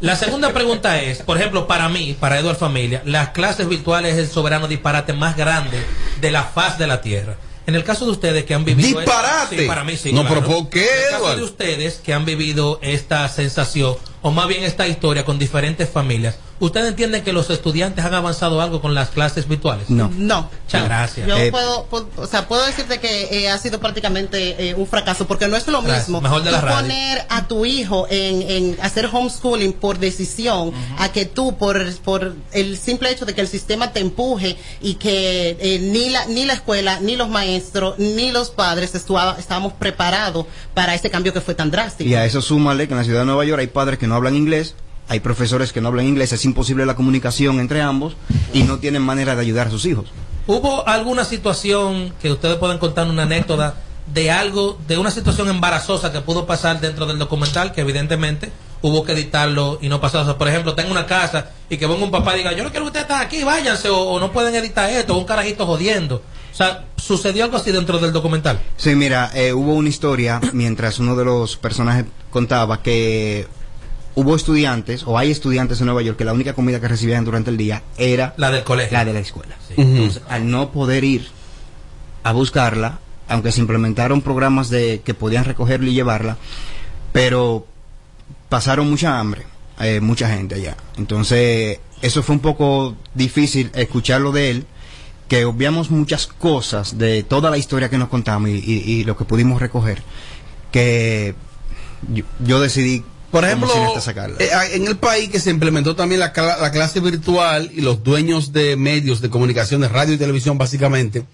La 0.00 0.14
segunda 0.16 0.52
pregunta 0.52 1.00
es, 1.00 1.22
por 1.22 1.36
ejemplo, 1.38 1.66
para 1.66 1.88
mí, 1.88 2.16
para 2.18 2.38
Eduard 2.38 2.56
Familia, 2.56 3.02
las 3.04 3.30
clases 3.30 3.68
virtuales 3.68 4.12
es 4.14 4.18
el 4.20 4.28
soberano 4.28 4.68
disparate 4.68 5.12
más 5.12 5.36
grande 5.36 5.78
de 6.20 6.30
la 6.30 6.44
faz 6.44 6.78
de 6.78 6.86
la 6.86 7.00
Tierra. 7.00 7.36
En 7.68 7.74
el 7.74 7.84
caso 7.84 8.06
de 8.06 8.12
ustedes 8.12 8.46
que 8.46 8.54
han 8.54 8.64
vivido... 8.64 8.98
¡Disparate! 8.98 9.58
Sí, 9.58 9.66
para 9.66 9.84
mí 9.84 9.94
sí. 9.98 10.10
No, 10.10 10.22
claro. 10.22 10.42
pero 10.42 10.56
¿por 10.56 10.70
qué, 10.70 10.86
En 10.86 11.14
el 11.16 11.20
caso 11.20 11.36
de 11.36 11.42
ustedes 11.42 11.96
que 11.96 12.14
han 12.14 12.24
vivido 12.24 12.78
esta 12.80 13.28
sensación, 13.28 13.94
o 14.22 14.30
más 14.30 14.48
bien 14.48 14.64
esta 14.64 14.88
historia 14.88 15.26
con 15.26 15.38
diferentes 15.38 15.86
familias, 15.86 16.38
¿ustedes 16.60 16.88
entienden 16.88 17.22
que 17.24 17.32
los 17.32 17.50
estudiantes 17.50 18.04
han 18.04 18.14
avanzado 18.14 18.60
algo 18.60 18.80
con 18.80 18.94
las 18.94 19.10
clases 19.10 19.48
virtuales? 19.48 19.90
No. 19.90 20.10
No. 20.16 20.50
Muchas 20.64 20.84
gracias. 20.84 21.26
Yo 21.28 21.36
Eh, 21.36 21.50
puedo, 21.50 21.84
puedo- 21.86 22.08
o 22.16 22.26
sea, 22.26 22.46
puedo 22.48 22.64
decirte 22.66 22.98
que 23.00 23.28
eh, 23.44 23.50
ha 23.50 23.58
sido 23.58 23.80
prácticamente 23.80 24.68
eh, 24.70 24.74
un 24.74 24.86
fracaso, 24.86 25.26
porque 25.26 25.48
no 25.48 25.56
es 25.56 25.66
lo 25.68 25.80
mismo 25.82 26.20
Mejor 26.20 26.42
de 26.42 26.50
la 26.52 26.60
radio. 26.60 26.76
poner 26.80 27.24
a 27.28 27.46
tu 27.48 27.64
hijo 27.64 28.06
en, 28.10 28.42
en 28.42 28.76
hacer 28.82 29.08
homeschooling 29.12 29.72
por 29.72 29.98
decisión, 29.98 30.72
a 30.98 31.10
que 31.12 31.24
tú, 31.26 31.56
por, 31.56 31.92
por 32.00 32.34
el 32.52 32.76
simple 32.78 33.10
hecho 33.10 33.24
de 33.24 33.34
que 33.34 33.40
el 33.40 33.48
sistema 33.48 33.92
te 33.92 34.00
empuje 34.00 34.56
y 34.80 34.94
que 34.94 35.56
eh, 35.60 35.78
ni, 35.80 36.10
la, 36.10 36.26
ni 36.26 36.44
la 36.44 36.54
escuela, 36.54 37.00
ni 37.00 37.16
los 37.16 37.28
maestros, 37.28 37.98
ni 37.98 38.30
los 38.32 38.50
padres 38.50 38.94
estábamos 38.94 39.72
preparados 39.74 40.46
para 40.74 40.94
ese 40.94 41.10
cambio 41.10 41.32
que 41.32 41.40
fue 41.40 41.54
tan 41.54 41.70
drástico. 41.70 42.08
Y 42.08 42.14
a 42.14 42.24
eso 42.24 42.42
súmale 42.42 42.86
que 42.88 42.94
en 42.94 42.98
la 42.98 43.04
ciudad 43.04 43.20
de 43.20 43.26
Nueva 43.26 43.44
York 43.44 43.60
hay 43.60 43.66
padres 43.68 43.98
que 43.98 44.06
no 44.06 44.14
hablan 44.14 44.34
inglés, 44.36 44.74
hay 45.08 45.20
profesores 45.20 45.72
que 45.72 45.80
no 45.80 45.88
hablan 45.88 46.06
inglés, 46.06 46.32
es 46.32 46.44
imposible 46.44 46.86
la 46.86 46.94
comunicación 46.94 47.60
entre 47.60 47.80
ambos 47.80 48.14
y 48.52 48.62
no 48.62 48.78
tienen 48.78 49.02
manera 49.02 49.34
de 49.34 49.42
ayudar 49.42 49.68
a 49.68 49.70
sus 49.70 49.84
hijos. 49.86 50.06
¿Hubo 50.46 50.86
alguna 50.86 51.24
situación 51.24 52.12
que 52.20 52.32
ustedes 52.32 52.56
puedan 52.56 52.78
contar 52.78 53.08
una 53.08 53.24
anécdota 53.24 53.74
de 54.12 54.30
algo, 54.30 54.78
de 54.86 54.96
una 54.96 55.10
situación 55.10 55.48
embarazosa 55.48 56.12
que 56.12 56.20
pudo 56.20 56.46
pasar 56.46 56.80
dentro 56.80 57.06
del 57.06 57.18
documental, 57.18 57.72
que 57.72 57.82
evidentemente 57.82 58.50
hubo 58.80 59.04
que 59.04 59.12
editarlo 59.12 59.78
y 59.82 59.88
no 59.88 60.00
pasó. 60.00 60.20
O 60.20 60.24
sea, 60.24 60.38
por 60.38 60.48
ejemplo, 60.48 60.74
tengo 60.74 60.90
una 60.90 61.06
casa 61.06 61.50
y 61.68 61.76
que 61.76 61.86
venga 61.86 62.04
un 62.04 62.10
papá 62.10 62.34
y 62.34 62.38
diga, 62.38 62.52
yo 62.52 62.64
no 62.64 62.70
quiero 62.70 62.84
que 62.84 62.88
ustedes 62.88 63.04
estén 63.04 63.20
aquí, 63.20 63.44
váyanse, 63.44 63.90
o, 63.90 63.98
o 63.98 64.20
no 64.20 64.32
pueden 64.32 64.54
editar 64.54 64.88
esto, 64.90 65.14
o 65.14 65.18
un 65.18 65.24
carajito 65.24 65.66
jodiendo. 65.66 66.22
O 66.50 66.54
sea, 66.54 66.86
sucedió 66.96 67.44
algo 67.44 67.56
así 67.56 67.70
dentro 67.70 67.98
del 67.98 68.12
documental. 68.12 68.58
Sí, 68.76 68.94
mira, 68.94 69.30
eh, 69.34 69.52
hubo 69.52 69.74
una 69.74 69.88
historia 69.88 70.40
mientras 70.52 70.98
uno 70.98 71.14
de 71.14 71.24
los 71.24 71.56
personajes 71.56 72.06
contaba 72.30 72.82
que 72.82 73.46
hubo 74.14 74.34
estudiantes, 74.34 75.04
o 75.06 75.16
hay 75.18 75.30
estudiantes 75.30 75.80
en 75.80 75.86
Nueva 75.86 76.02
York, 76.02 76.18
que 76.18 76.24
la 76.24 76.32
única 76.32 76.52
comida 76.54 76.80
que 76.80 76.88
recibían 76.88 77.24
durante 77.24 77.50
el 77.50 77.56
día 77.56 77.82
era 77.96 78.34
la 78.36 78.50
del 78.50 78.64
colegio. 78.64 78.92
La 78.98 79.04
de 79.04 79.12
la 79.12 79.20
escuela. 79.20 79.56
Entonces, 79.76 80.22
al 80.28 80.50
no 80.50 80.70
poder 80.72 81.04
ir 81.04 81.28
a 82.24 82.32
buscarla, 82.32 82.98
aunque 83.28 83.52
se 83.52 83.60
implementaron 83.60 84.22
programas 84.22 84.70
de 84.70 85.02
que 85.04 85.14
podían 85.14 85.44
recogerla 85.44 85.88
y 85.88 85.94
llevarla, 85.94 86.36
pero 87.12 87.66
pasaron 88.48 88.88
mucha 88.90 89.18
hambre, 89.20 89.42
eh, 89.80 90.00
mucha 90.00 90.28
gente 90.30 90.56
allá. 90.56 90.76
Entonces, 90.96 91.78
eso 92.02 92.22
fue 92.22 92.34
un 92.34 92.40
poco 92.40 92.96
difícil 93.14 93.70
escucharlo 93.74 94.32
de 94.32 94.50
él, 94.50 94.66
que 95.28 95.44
obviamos 95.44 95.90
muchas 95.90 96.26
cosas 96.26 96.96
de 96.96 97.22
toda 97.22 97.50
la 97.50 97.58
historia 97.58 97.90
que 97.90 97.98
nos 97.98 98.08
contamos 98.08 98.48
y, 98.48 98.54
y- 98.54 98.90
y 98.92 99.04
lo 99.04 99.16
que 99.16 99.24
pudimos 99.26 99.60
recoger, 99.60 100.02
que 100.72 101.34
yo, 102.12 102.24
yo 102.40 102.60
decidí 102.60 103.04
Por 103.30 103.44
ejemplo, 103.44 103.68
eh, 104.38 104.50
en 104.72 104.86
el 104.86 104.96
país 104.96 105.28
que 105.28 105.38
se 105.38 105.50
implementó 105.50 105.94
también 105.94 106.20
la, 106.20 106.32
cla- 106.32 106.58
la 106.60 106.70
clase 106.70 107.00
virtual 107.00 107.70
y 107.74 107.82
los 107.82 108.02
dueños 108.02 108.52
de 108.52 108.74
medios 108.76 109.20
de 109.20 109.28
comunicación, 109.28 109.82
de 109.82 109.88
radio 109.88 110.14
y 110.14 110.18
televisión 110.18 110.56
básicamente, 110.56 111.24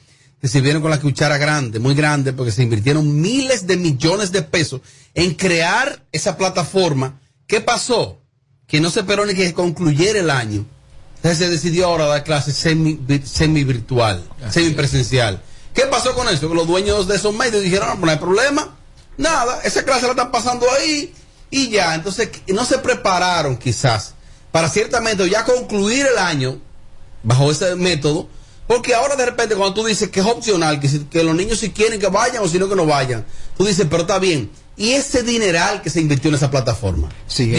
se 0.43 0.49
sirvieron 0.49 0.83
con 0.83 0.91
la 0.91 1.01
cuchara 1.01 1.39
grande, 1.39 1.79
muy 1.79 1.95
grande, 1.95 2.33
porque 2.33 2.51
se 2.53 2.63
invirtieron 2.65 3.21
miles 3.21 3.67
de 3.67 3.77
millones 3.77 4.33
de 4.33 4.43
pesos 4.43 4.81
en 5.15 5.35
crear 5.35 6.03
esa 6.11 6.37
plataforma. 6.37 7.21
¿Qué 7.47 7.61
pasó? 7.61 8.19
Que 8.67 8.81
no 8.81 8.91
se 8.91 9.01
esperó 9.01 9.25
ni 9.25 9.35
que 9.35 9.55
concluyera 9.55 10.19
el 10.19 10.31
año. 10.31 10.67
Entonces 11.17 11.39
se 11.39 11.49
decidió 11.49 11.87
ahora 11.87 12.07
dar 12.07 12.25
clases 12.25 12.57
semi, 12.57 12.99
vi- 13.01 13.23
semi-virtual, 13.25 14.23
semi-presencial. 14.51 15.41
¿Qué 15.73 15.83
pasó 15.83 16.15
con 16.15 16.29
eso? 16.29 16.49
Que 16.49 16.55
los 16.55 16.67
dueños 16.67 17.07
de 17.09 17.17
esos 17.17 17.35
medios 17.35 17.63
dijeron, 17.63 17.89
no, 17.89 17.95
pues 17.95 18.05
no 18.07 18.11
hay 18.13 18.19
problema. 18.19 18.77
Nada, 19.17 19.61
esa 19.63 19.85
clase 19.85 20.03
la 20.03 20.11
están 20.11 20.31
pasando 20.33 20.67
ahí 20.79 21.13
y 21.55 21.71
ya. 21.71 21.95
Entonces 21.95 22.29
no 22.49 22.64
se 22.64 22.79
prepararon 22.79 23.57
quizás 23.57 24.14
para 24.51 24.69
ciertamente 24.69 25.29
ya 25.29 25.45
concluir 25.45 26.07
el 26.07 26.19
año 26.19 26.59
bajo 27.23 27.51
ese 27.51 27.75
método. 27.77 28.29
Porque 28.67 28.95
ahora 28.95 29.14
de 29.14 29.27
repente 29.27 29.55
cuando 29.57 29.75
tú 29.75 29.85
dices 29.87 30.09
que 30.09 30.21
es 30.21 30.27
opcional, 30.27 30.81
que, 30.81 30.88
si- 30.88 31.01
que 31.05 31.23
los 31.23 31.35
niños 31.37 31.59
si 31.59 31.71
quieren 31.71 32.01
que 32.01 32.07
vayan 32.07 32.43
o 32.43 32.49
si 32.49 32.59
no 32.59 32.67
que 32.69 32.75
no 32.77 32.87
vayan, 32.87 33.25
tú 33.59 33.64
dices, 33.67 33.87
pero 33.90 34.03
está 34.03 34.19
bien. 34.19 34.51
Y 34.77 34.93
ese 34.93 35.23
dineral 35.23 35.83
que 35.83 35.90
se 35.90 36.01
invirtió 36.01 36.31
en 36.31 36.37
esa 36.37 36.51
plataforma. 36.51 37.09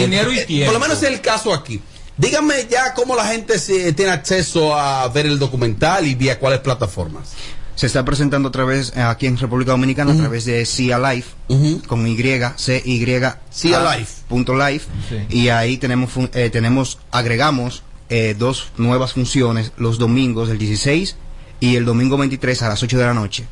Dinero 0.00 0.32
y 0.32 0.38
Eh, 0.40 0.44
tiempo. 0.46 0.72
Por 0.72 0.80
lo 0.80 0.86
menos 0.86 1.02
es 1.02 1.08
el 1.10 1.20
caso 1.20 1.54
aquí. 1.54 1.80
Díganme 2.18 2.66
ya 2.68 2.92
cómo 2.94 3.14
la 3.14 3.26
gente 3.26 3.58
se, 3.58 3.92
tiene 3.92 4.10
acceso 4.10 4.74
a 4.74 5.06
ver 5.08 5.26
el 5.26 5.38
documental 5.38 6.06
y 6.06 6.14
vía 6.14 6.38
cuáles 6.40 6.60
plataformas. 6.60 7.28
Se 7.76 7.86
está 7.86 8.04
presentando 8.04 8.48
a 8.48 8.52
través, 8.52 8.92
eh, 8.96 9.02
aquí 9.02 9.26
en 9.26 9.36
República 9.38 9.70
Dominicana, 9.72 10.12
a 10.12 10.16
través 10.16 10.44
de 10.46 10.64
Cia 10.66 10.98
Life, 10.98 11.30
con 11.86 12.04
Y, 12.06 12.16
C, 12.56 12.82
Y, 12.84 13.04
Cia 13.52 13.96
Life. 13.98 14.22
Punto 14.28 14.54
life. 14.56 14.86
Sí. 15.08 15.16
Y 15.36 15.48
ahí 15.50 15.76
tenemos, 15.76 16.10
fun- 16.10 16.30
eh, 16.34 16.50
tenemos, 16.50 16.98
agregamos 17.12 17.82
eh, 18.08 18.34
dos 18.38 18.70
nuevas 18.76 19.12
funciones 19.12 19.72
los 19.76 19.98
domingos, 19.98 20.48
el 20.48 20.58
16 20.58 21.16
y 21.60 21.76
el 21.76 21.84
domingo 21.84 22.16
23 22.16 22.62
a 22.62 22.68
las 22.68 22.82
8 22.82 22.98
de 22.98 23.04
la 23.04 23.14
noche. 23.14 23.44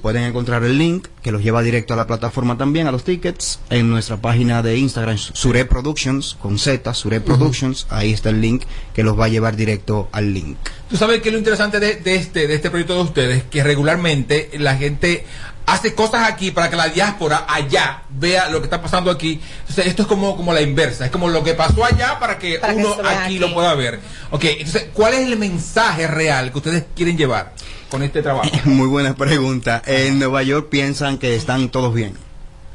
Pueden 0.00 0.24
encontrar 0.24 0.64
el 0.64 0.78
link 0.78 1.08
que 1.22 1.32
los 1.32 1.42
lleva 1.42 1.62
directo 1.62 1.94
a 1.94 1.96
la 1.96 2.06
plataforma 2.06 2.56
también, 2.56 2.86
a 2.86 2.92
los 2.92 3.04
tickets, 3.04 3.60
en 3.70 3.90
nuestra 3.90 4.16
página 4.16 4.62
de 4.62 4.78
Instagram, 4.78 5.16
Sure 5.16 5.64
Productions, 5.64 6.36
con 6.40 6.58
Z, 6.58 6.94
Sure 6.94 7.20
Productions. 7.20 7.86
Ahí 7.90 8.12
está 8.12 8.30
el 8.30 8.40
link 8.40 8.64
que 8.94 9.02
los 9.02 9.18
va 9.18 9.26
a 9.26 9.28
llevar 9.28 9.56
directo 9.56 10.08
al 10.12 10.32
link. 10.32 10.56
Tú 10.88 10.96
sabes 10.96 11.22
que 11.22 11.30
lo 11.30 11.38
interesante 11.38 11.80
de, 11.80 11.96
de 11.96 12.16
este 12.16 12.46
de 12.46 12.54
este 12.54 12.70
proyecto 12.70 12.94
de 12.94 13.02
ustedes 13.02 13.42
que 13.44 13.62
regularmente 13.62 14.50
la 14.58 14.76
gente 14.76 15.24
hace 15.66 15.94
cosas 15.94 16.28
aquí 16.28 16.50
para 16.50 16.68
que 16.70 16.76
la 16.76 16.88
diáspora 16.88 17.46
allá 17.48 18.02
vea 18.10 18.48
lo 18.50 18.58
que 18.60 18.64
está 18.64 18.80
pasando 18.82 19.10
aquí. 19.10 19.40
Entonces, 19.60 19.86
esto 19.86 20.02
es 20.02 20.08
como, 20.08 20.36
como 20.36 20.52
la 20.52 20.60
inversa, 20.60 21.04
es 21.06 21.10
como 21.10 21.28
lo 21.28 21.42
que 21.42 21.54
pasó 21.54 21.84
allá 21.84 22.18
para 22.18 22.38
que 22.38 22.58
Para 22.58 22.74
que 22.74 22.80
uno 22.80 22.96
vea 22.96 23.10
aquí, 23.10 23.34
aquí. 23.34 23.38
lo 23.38 23.52
pueda 23.54 23.74
ver. 23.74 24.00
Ok, 24.30 24.44
entonces, 24.44 24.86
¿cuál 24.92 25.14
es 25.14 25.20
el 25.26 25.38
mensaje 25.38 26.06
real 26.06 26.50
que 26.52 26.58
ustedes 26.58 26.84
quieren 26.94 27.16
llevar 27.16 27.52
con 27.90 28.02
este 28.02 28.22
trabajo? 28.22 28.48
Muy 28.64 28.86
buena 28.88 29.14
pregunta. 29.14 29.82
En 29.86 30.18
Nueva 30.18 30.42
York 30.42 30.68
piensan 30.70 31.18
que 31.18 31.34
están 31.36 31.68
todos 31.68 31.94
bien, 31.94 32.14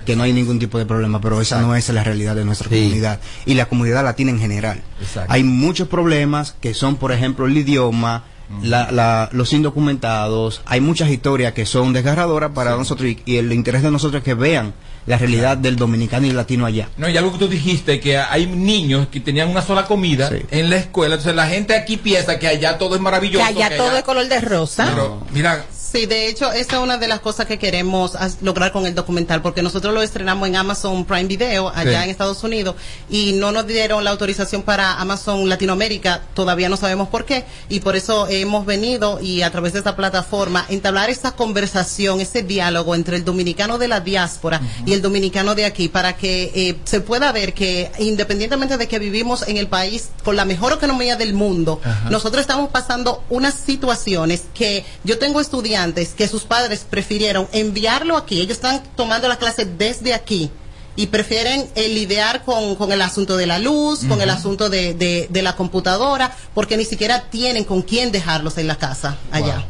que 0.05 0.15
no 0.15 0.23
hay 0.23 0.33
ningún 0.33 0.59
tipo 0.59 0.77
de 0.77 0.85
problema, 0.85 1.19
pero 1.21 1.41
esa 1.41 1.61
no 1.61 1.75
es 1.75 1.89
la 1.89 2.03
realidad 2.03 2.35
de 2.35 2.45
nuestra 2.45 2.69
comunidad 2.69 3.19
y 3.45 3.55
la 3.55 3.65
comunidad 3.65 4.03
latina 4.03 4.31
en 4.31 4.39
general. 4.39 4.81
Exacto. 5.01 5.31
Hay 5.33 5.43
muchos 5.43 5.87
problemas 5.87 6.55
que 6.61 6.73
son, 6.73 6.95
por 6.95 7.11
ejemplo, 7.11 7.45
el 7.45 7.57
idioma, 7.57 8.23
la- 8.61 8.91
la- 8.91 9.29
los 9.33 9.53
indocumentados. 9.53 10.61
Hay 10.65 10.81
muchas 10.81 11.09
historias 11.09 11.53
que 11.53 11.65
son 11.65 11.93
desgarradoras 11.93 12.51
para 12.51 12.75
nosotros 12.75 13.09
y, 13.09 13.19
y 13.25 13.37
el 13.37 13.51
interés 13.53 13.83
de 13.83 13.91
nosotros 13.91 14.19
es 14.21 14.23
que 14.25 14.33
vean 14.33 14.73
la 15.05 15.17
realidad 15.17 15.55
del 15.57 15.77
dominicano 15.77 16.25
y 16.27 16.31
el 16.31 16.35
latino 16.35 16.65
allá. 16.65 16.89
No, 16.97 17.07
y 17.07 17.15
algo 17.15 17.31
que 17.31 17.39
tú 17.39 17.47
dijiste, 17.47 17.99
que 18.01 18.17
hay 18.17 18.45
niños 18.45 19.07
que 19.07 19.19
tenían 19.21 19.49
una 19.49 19.61
sola 19.61 19.85
comida 19.85 20.29
en 20.51 20.69
la 20.69 20.75
escuela, 20.77 21.15
entonces 21.15 21.35
la 21.35 21.47
gente 21.47 21.75
aquí 21.75 21.95
piensa 21.97 22.37
que 22.39 22.47
allá 22.47 22.77
todo 22.77 22.95
es 22.95 22.97
Que 22.97 23.03
maravilloso. 23.03 23.45
allá 23.45 23.69
que 23.69 23.77
todo 23.77 23.89
allá- 23.89 23.99
es 23.99 24.03
color 24.03 24.27
de 24.27 24.41
rosa. 24.41 24.85
Pero, 24.93 25.23
mira, 25.33 25.65
Sí, 25.97 26.05
de 26.05 26.27
hecho, 26.27 26.51
esa 26.51 26.75
es 26.77 26.83
una 26.83 26.99
de 26.99 27.07
las 27.07 27.21
cosas 27.21 27.47
que 27.47 27.57
queremos 27.57 28.11
lograr 28.43 28.71
con 28.71 28.85
el 28.85 28.93
documental, 28.93 29.41
porque 29.41 29.63
nosotros 29.63 29.95
lo 29.95 30.03
estrenamos 30.03 30.47
en 30.47 30.55
Amazon 30.55 31.05
Prime 31.05 31.23
Video 31.23 31.69
allá 31.69 31.97
Sí. 32.01 32.03
en 32.03 32.09
Estados 32.11 32.43
Unidos 32.43 32.75
y 33.09 33.31
no 33.33 33.51
nos 33.51 33.65
dieron 33.65 34.03
la 34.03 34.11
autorización 34.11 34.61
para 34.61 34.99
Amazon 35.01 35.49
Latinoamérica, 35.49 36.21
todavía 36.35 36.69
no 36.69 36.77
sabemos 36.77 37.07
por 37.07 37.25
qué, 37.25 37.45
y 37.67 37.79
por 37.79 37.95
eso 37.95 38.27
hemos 38.29 38.67
venido 38.67 39.19
y 39.21 39.41
a 39.41 39.49
través 39.49 39.73
de 39.73 39.79
esta 39.79 39.95
plataforma 39.95 40.67
entablar 40.69 41.09
esa 41.09 41.31
conversación, 41.31 42.21
ese 42.21 42.43
diálogo 42.43 42.93
entre 42.93 43.17
el 43.17 43.25
dominicano 43.25 43.79
de 43.79 43.87
la 43.87 43.99
diáspora 43.99 44.61
y 44.85 44.93
el 44.93 45.01
dominicano 45.01 45.55
de 45.55 45.65
aquí, 45.65 45.87
para 45.89 46.15
que 46.15 46.51
eh, 46.53 46.75
se 46.83 47.01
pueda 47.01 47.31
ver 47.31 47.55
que 47.55 47.91
independientemente 47.97 48.77
de 48.77 48.87
que 48.87 48.99
vivimos 48.99 49.47
en 49.47 49.57
el 49.57 49.65
país 49.67 50.09
con 50.23 50.35
la 50.35 50.45
mejor 50.45 50.73
economía 50.73 51.15
del 51.15 51.33
mundo, 51.33 51.81
nosotros 52.11 52.41
estamos 52.41 52.69
pasando 52.69 53.23
unas 53.29 53.55
situaciones 53.55 54.43
que 54.53 54.85
yo 55.03 55.17
tengo 55.17 55.41
estudiantes 55.41 55.86
que 55.93 56.27
sus 56.27 56.43
padres 56.43 56.85
prefirieron 56.89 57.47
enviarlo 57.51 58.17
aquí, 58.17 58.39
ellos 58.41 58.57
están 58.57 58.83
tomando 58.95 59.27
la 59.27 59.37
clase 59.37 59.65
desde 59.65 60.13
aquí 60.13 60.51
y 60.95 61.07
prefieren 61.07 61.67
eh, 61.75 61.89
lidiar 61.89 62.43
con, 62.43 62.75
con 62.75 62.91
el 62.91 63.01
asunto 63.01 63.37
de 63.37 63.45
la 63.45 63.59
luz, 63.59 63.99
con 64.07 64.19
el 64.21 64.29
asunto 64.31 64.69
de, 64.69 64.95
de, 64.95 65.27
de 65.29 65.41
la 65.43 65.55
computadora, 65.55 66.35
porque 66.55 66.75
ni 66.75 66.85
siquiera 66.85 67.29
tienen 67.29 67.65
con 67.65 67.83
quién 67.83 68.11
dejarlos 68.11 68.57
en 68.57 68.67
la 68.67 68.77
casa 68.77 69.17
allá. 69.31 69.63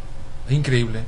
increíble. 0.50 1.04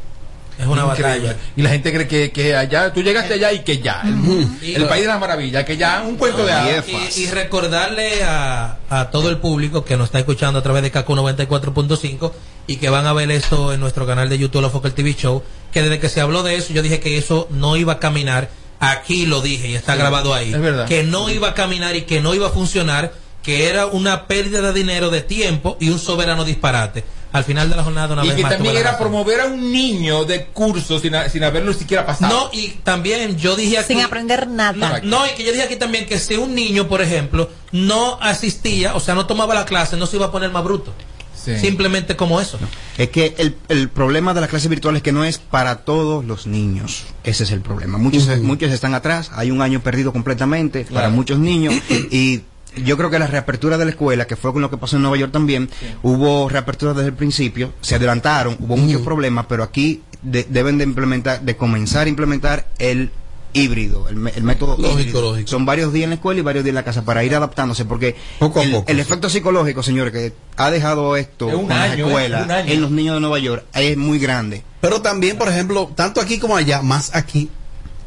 Es 0.59 0.65
una 0.67 0.81
Increíble. 0.83 1.27
batalla. 1.29 1.35
Y 1.55 1.61
la 1.61 1.69
gente 1.69 1.93
cree 1.93 2.07
que, 2.07 2.31
que 2.31 2.55
allá, 2.55 2.91
tú 2.93 3.01
llegaste 3.01 3.35
allá 3.35 3.53
y 3.53 3.59
que 3.59 3.79
ya, 3.79 4.01
el, 4.03 4.75
el 4.75 4.85
país 4.87 5.03
de 5.03 5.07
las 5.07 5.19
maravillas, 5.19 5.63
que 5.63 5.77
ya 5.77 6.03
un 6.05 6.17
cuento 6.17 6.45
de 6.45 6.51
hadas. 6.51 6.85
Y, 7.17 7.21
y 7.23 7.27
recordarle 7.27 8.23
a, 8.25 8.77
a 8.89 9.09
todo 9.09 9.29
el 9.29 9.37
público 9.37 9.85
que 9.85 9.95
nos 9.95 10.05
está 10.07 10.19
escuchando 10.19 10.59
a 10.59 10.61
través 10.63 10.83
de 10.83 10.91
KQ 10.91 11.07
94.5 11.07 12.31
y 12.67 12.75
que 12.77 12.89
van 12.89 13.05
a 13.07 13.13
ver 13.13 13.31
esto 13.31 13.73
en 13.73 13.79
nuestro 13.79 14.05
canal 14.05 14.29
de 14.29 14.37
YouTube, 14.37 14.61
La 14.61 14.69
Focal 14.69 14.93
TV 14.93 15.13
Show, 15.15 15.43
que 15.71 15.81
desde 15.81 15.99
que 15.99 16.09
se 16.09 16.21
habló 16.21 16.43
de 16.43 16.55
eso, 16.55 16.73
yo 16.73 16.81
dije 16.81 16.99
que 16.99 17.17
eso 17.17 17.47
no 17.51 17.77
iba 17.77 17.93
a 17.93 17.99
caminar. 17.99 18.49
Aquí 18.81 19.25
lo 19.25 19.41
dije 19.41 19.67
y 19.69 19.75
está 19.75 19.93
Sí, 19.93 19.99
grabado 19.99 20.33
ahí. 20.33 20.53
es 20.53 20.61
verdad. 20.61 20.87
Que 20.87 21.03
no 21.03 21.29
iba 21.29 21.49
a 21.49 21.53
caminar 21.53 21.95
y 21.95 22.03
que 22.03 22.21
no 22.21 22.33
iba 22.33 22.47
a 22.47 22.51
funcionar, 22.51 23.11
que 23.43 23.67
era 23.69 23.87
una 23.87 24.27
pérdida 24.27 24.61
de 24.61 24.73
dinero, 24.73 25.09
de 25.09 25.21
tiempo 25.21 25.75
y 25.79 25.89
un 25.89 25.99
soberano 25.99 26.45
disparate. 26.45 27.03
Al 27.31 27.43
final 27.43 27.69
de 27.69 27.75
la 27.75 27.83
jornada, 27.83 28.13
una 28.13 28.25
Y 28.25 28.29
vez 28.29 28.37
que 28.37 28.41
más, 28.41 28.51
también 28.53 28.75
era 28.75 28.91
razón. 28.93 29.07
promover 29.07 29.41
a 29.41 29.45
un 29.45 29.71
niño 29.71 30.25
de 30.25 30.45
curso 30.45 30.99
sin, 30.99 31.13
a- 31.13 31.29
sin 31.29 31.43
haberlo 31.43 31.73
siquiera 31.73 32.05
pasado. 32.05 32.33
No, 32.33 32.49
y 32.51 32.69
también 32.83 33.37
yo 33.37 33.55
dije 33.55 33.77
aquí. 33.77 33.93
Sin 33.93 34.01
aprender 34.01 34.47
nada. 34.47 34.99
No, 35.03 35.25
y 35.27 35.29
que 35.35 35.43
yo 35.43 35.51
dije 35.51 35.63
aquí 35.63 35.75
también 35.75 36.07
que 36.07 36.17
si 36.19 36.35
un 36.35 36.55
niño, 36.55 36.87
por 36.87 37.01
ejemplo, 37.03 37.49
no 37.71 38.17
asistía, 38.21 38.95
o 38.95 38.99
sea, 38.99 39.13
no 39.13 39.27
tomaba 39.27 39.53
la 39.53 39.65
clase, 39.65 39.95
no 39.95 40.07
se 40.07 40.15
iba 40.15 40.25
a 40.27 40.31
poner 40.31 40.49
más 40.51 40.63
bruto. 40.63 40.93
Simplemente 41.35 42.15
como 42.15 42.39
eso. 42.41 42.59
Es 42.97 43.09
que 43.09 43.33
el, 43.37 43.55
el 43.69 43.89
problema 43.89 44.33
de 44.33 44.41
la 44.41 44.47
clase 44.47 44.67
virtual 44.67 44.97
es 44.97 45.01
que 45.01 45.11
no 45.11 45.23
es 45.23 45.37
para 45.39 45.77
todos 45.77 46.23
los 46.25 46.45
niños. 46.47 47.05
Ese 47.23 47.43
es 47.43 47.51
el 47.51 47.61
problema. 47.61 47.97
Muchos, 47.97 48.27
muchos 48.39 48.71
están 48.71 48.93
atrás, 48.93 49.31
hay 49.33 49.49
un 49.49 49.61
año 49.61 49.79
perdido 49.81 50.11
completamente 50.11 50.85
para 50.93 51.09
muchos 51.09 51.39
niños 51.39 51.73
y 52.11 52.41
yo 52.83 52.97
creo 52.97 53.09
que 53.09 53.19
la 53.19 53.27
reapertura 53.27 53.77
de 53.77 53.85
la 53.85 53.91
escuela, 53.91 54.25
que 54.27 54.35
fue 54.35 54.51
con 54.53 54.61
lo 54.61 54.69
que 54.69 54.77
pasó 54.77 54.95
en 54.95 55.01
Nueva 55.03 55.17
York 55.17 55.31
también, 55.31 55.69
hubo 56.03 56.49
reapertura 56.49 56.93
desde 56.93 57.07
el 57.09 57.13
principio, 57.15 57.73
se 57.81 57.95
adelantaron, 57.95 58.57
hubo 58.59 58.77
muchos 58.77 59.01
problemas, 59.01 59.45
pero 59.47 59.63
aquí 59.63 60.01
de- 60.21 60.45
deben 60.49 60.77
de 60.77 60.83
implementar, 60.83 61.41
de 61.41 61.55
comenzar 61.55 62.07
a 62.07 62.09
implementar 62.09 62.67
el 62.79 63.11
híbrido, 63.51 64.07
el, 64.09 64.15
método 64.15 64.75
Lógico, 64.77 64.99
híbrido. 64.99 65.21
lógico. 65.21 65.47
Son 65.49 65.65
varios 65.65 65.91
días 65.91 66.03
en 66.03 66.09
la 66.11 66.15
escuela 66.17 66.39
y 66.39 66.43
varios 66.43 66.63
días 66.63 66.69
en 66.71 66.75
la 66.75 66.83
casa 66.83 67.03
para 67.03 67.23
ir 67.23 67.33
adaptándose, 67.33 67.83
porque 67.85 68.15
Poco 68.37 68.61
el, 68.61 68.71
poco, 68.71 68.89
el 68.91 68.97
sí. 68.97 69.01
efecto 69.01 69.27
psicológico, 69.29 69.81
señores, 69.81 70.13
que 70.13 70.33
ha 70.55 70.69
dejado 70.69 71.15
esto 71.15 71.47
las 71.67 71.91
año, 71.91 72.19
¿eh? 72.19 72.25
año. 72.35 72.71
en 72.71 72.81
los 72.81 72.91
niños 72.91 73.15
de 73.15 73.21
Nueva 73.21 73.39
York 73.39 73.63
es 73.73 73.97
muy 73.97 74.19
grande. 74.19 74.63
Pero 74.81 75.01
también, 75.01 75.37
por 75.37 75.49
ejemplo, 75.49 75.91
tanto 75.95 76.21
aquí 76.21 76.37
como 76.37 76.55
allá, 76.57 76.81
más 76.83 77.15
aquí, 77.15 77.49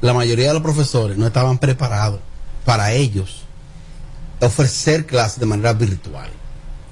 la 0.00 0.14
mayoría 0.14 0.48
de 0.48 0.54
los 0.54 0.62
profesores 0.62 1.16
no 1.16 1.26
estaban 1.26 1.58
preparados 1.58 2.20
para 2.64 2.92
ellos 2.92 3.42
ofrecer 4.46 5.06
clases 5.06 5.38
de 5.40 5.46
manera 5.46 5.72
virtual. 5.72 6.28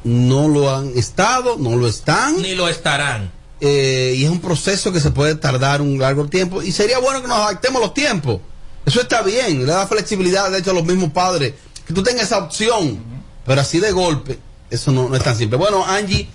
No 0.04 0.48
lo 0.48 0.74
han 0.74 0.96
estado, 0.96 1.56
no 1.58 1.76
lo 1.76 1.86
están. 1.86 2.40
Ni 2.40 2.54
lo 2.54 2.68
estarán. 2.68 3.30
eh, 3.60 4.14
y 4.16 4.24
es 4.24 4.30
un 4.30 4.40
proceso 4.40 4.92
que 4.92 5.00
se 5.00 5.10
puede 5.10 5.34
tardar 5.34 5.82
un 5.82 5.98
largo 5.98 6.26
tiempo. 6.26 6.62
Y 6.62 6.72
sería 6.72 6.98
bueno 6.98 7.20
que 7.20 7.28
nos 7.28 7.36
adaptemos 7.38 7.80
los 7.82 7.92
tiempos. 7.92 8.40
Eso 8.86 9.02
está 9.02 9.20
bien, 9.22 9.66
le 9.66 9.72
da 9.72 9.86
flexibilidad, 9.86 10.50
de 10.50 10.58
hecho, 10.58 10.70
a 10.70 10.74
los 10.74 10.84
mismos 10.86 11.10
padres. 11.12 11.52
Que 11.86 11.92
tú 11.92 12.02
tengas 12.02 12.24
esa 12.24 12.38
opción, 12.38 12.98
pero 13.44 13.60
así 13.60 13.78
de 13.78 13.92
golpe, 13.92 14.38
eso 14.70 14.90
no, 14.90 15.08
no 15.08 15.16
es 15.16 15.22
tan 15.22 15.36
simple. 15.36 15.58
Bueno, 15.58 15.84
Angie, 15.84 16.28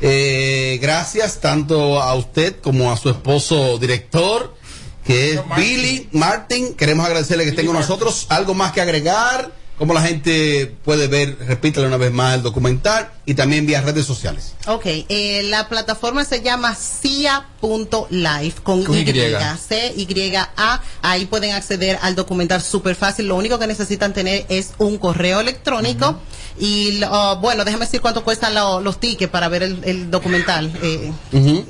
eh, 0.00 0.78
gracias 0.82 1.40
tanto 1.40 2.02
a 2.02 2.14
usted 2.14 2.56
como 2.60 2.90
a 2.90 2.96
su 2.96 3.10
esposo 3.10 3.78
director, 3.78 4.56
que 5.06 5.34
es 5.34 5.40
Billy 5.56 6.08
Martin. 6.12 6.74
Queremos 6.74 7.06
agradecerle 7.06 7.44
que 7.44 7.50
esté 7.50 7.64
con 7.64 7.76
nosotros. 7.76 8.26
¿Algo 8.30 8.54
más 8.54 8.72
que 8.72 8.80
agregar? 8.80 9.52
¿Cómo 9.78 9.92
la 9.92 10.02
gente 10.02 10.72
puede 10.84 11.08
ver, 11.08 11.36
repítale 11.48 11.88
una 11.88 11.96
vez 11.96 12.12
más, 12.12 12.36
el 12.36 12.42
documental 12.42 13.10
y 13.26 13.34
también 13.34 13.66
vía 13.66 13.80
redes 13.80 14.06
sociales? 14.06 14.54
Ok, 14.68 14.86
eh, 14.86 15.42
la 15.44 15.68
plataforma 15.68 16.24
se 16.24 16.42
llama 16.42 16.76
cia.life 16.76 18.62
con, 18.62 18.84
Con 18.84 18.96
Y, 18.96 19.00
Y. 19.00 19.34
C-Y-A. 19.68 20.82
Ahí 21.02 21.26
pueden 21.26 21.52
acceder 21.52 21.98
al 22.02 22.14
documental 22.14 22.62
súper 22.62 22.94
fácil. 22.94 23.26
Lo 23.26 23.34
único 23.34 23.58
que 23.58 23.66
necesitan 23.66 24.12
tener 24.12 24.46
es 24.48 24.74
un 24.78 24.96
correo 24.96 25.40
electrónico. 25.40 26.20
Y 26.58 27.02
uh, 27.02 27.36
bueno, 27.40 27.64
déjame 27.64 27.84
decir 27.84 28.00
cuánto 28.00 28.22
cuestan 28.22 28.54
lo- 28.54 28.80
los 28.80 29.00
tickets 29.00 29.30
para 29.30 29.48
ver 29.48 29.64
el, 29.64 29.80
el 29.84 30.10
documental. 30.10 30.72
eh, 30.82 31.10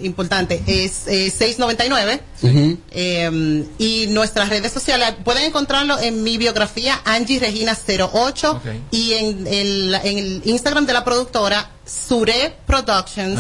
Importante. 0.03 0.63
Es 0.67 1.07
eh, 1.07 1.33
6.99. 1.33 2.21
Eh, 2.91 3.65
y 3.79 4.07
nuestras 4.09 4.49
redes 4.51 4.73
sociales 4.73 5.15
pueden 5.25 5.45
encontrarlo 5.45 5.99
en 5.99 6.23
mi 6.23 6.37
biografía 6.37 7.01
Angie 7.05 7.39
Regina 7.41 7.77
08 7.87 8.61
y 8.91 9.13
en 9.15 9.47
el, 9.47 9.95
en 10.05 10.19
el 10.19 10.43
Instagram 10.45 10.85
de 10.87 10.93
la 10.93 11.05
productora 11.05 11.71
Sure 11.87 12.55
Productions. 12.67 13.39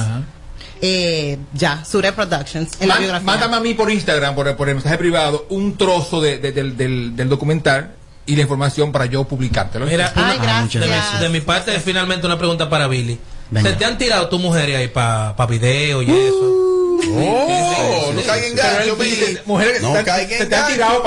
Eh, 0.80 1.38
ya, 1.54 1.84
Sure 1.84 2.12
Productions. 2.12 2.72
En 2.80 2.88
la 2.88 2.96
biografía. 2.98 3.24
mándame 3.26 3.56
a 3.56 3.60
mí 3.60 3.74
por 3.74 3.90
Instagram, 3.90 4.34
por, 4.34 4.54
por 4.56 4.68
el 4.68 4.74
mensaje 4.76 4.98
privado, 4.98 5.46
un 5.50 5.76
trozo 5.76 6.20
de- 6.20 6.38
de- 6.38 6.52
del, 6.52 6.76
del- 6.76 7.16
del 7.16 7.28
documental 7.28 7.94
y 8.26 8.36
la 8.36 8.42
información 8.42 8.90
para 8.92 9.06
yo 9.06 9.24
publicártelo. 9.24 9.86
Mira, 9.86 10.12
una- 10.16 10.32
de, 10.68 10.86
mi, 10.88 11.20
de 11.20 11.28
mi 11.28 11.40
parte, 11.40 11.78
finalmente 11.80 12.26
una 12.26 12.38
pregunta 12.38 12.68
para 12.70 12.86
Billy. 12.88 13.18
Venga. 13.50 13.70
¿Se 13.70 13.76
te 13.76 13.84
han 13.84 13.98
tirado 13.98 14.28
tus 14.28 14.40
mujeres 14.40 14.76
ahí 14.76 14.88
para 14.88 15.36
pa 15.36 15.46
video 15.46 16.00
y 16.02 16.10
eso? 16.10 16.60
Oh, 17.06 18.12
no 18.14 18.22
caiga 18.22 18.46
en 18.46 18.56
gancho, 18.56 18.96
Billy. 18.96 19.38
Mujeres 19.44 19.82
No 19.82 19.92
caiga 19.92 20.22
en 20.38 20.48
gancho, 20.48 21.02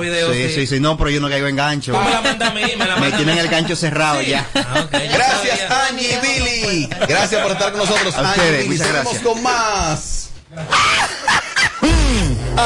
Billy. 0.00 0.48
sí, 0.48 0.54
sí, 0.54 0.66
sí, 0.66 0.80
no, 0.80 0.96
pero 0.96 1.10
yo 1.10 1.20
no 1.20 1.28
caigo 1.28 1.46
en 1.48 1.56
gancho. 1.56 1.92
Me 1.92 2.10
la 2.10 2.20
mandas 2.22 2.50
a 2.50 2.54
mí, 2.54 2.62
me 2.62 2.86
la 2.86 2.94
Me 2.94 3.00
mandas 3.02 3.12
a 3.12 3.16
tienen 3.18 3.38
el 3.38 3.48
gancho 3.48 3.76
cerrado 3.76 4.22
ya. 4.22 4.46
Gracias, 4.54 5.60
Angie 5.90 6.12
y 6.14 6.26
Billy. 6.26 6.88
Gracias 7.06 7.42
por 7.42 7.52
estar 7.52 7.72
con 7.72 7.80
nosotros, 7.80 8.14
A 8.16 8.20
Angie 8.32 8.42
y 8.42 8.46
ustedes, 8.46 8.68
Billy. 8.68 8.78
muchas 8.78 8.86
Seguimos 8.86 9.04
gracias. 9.04 9.22
con 9.22 9.42
más. 9.42 10.30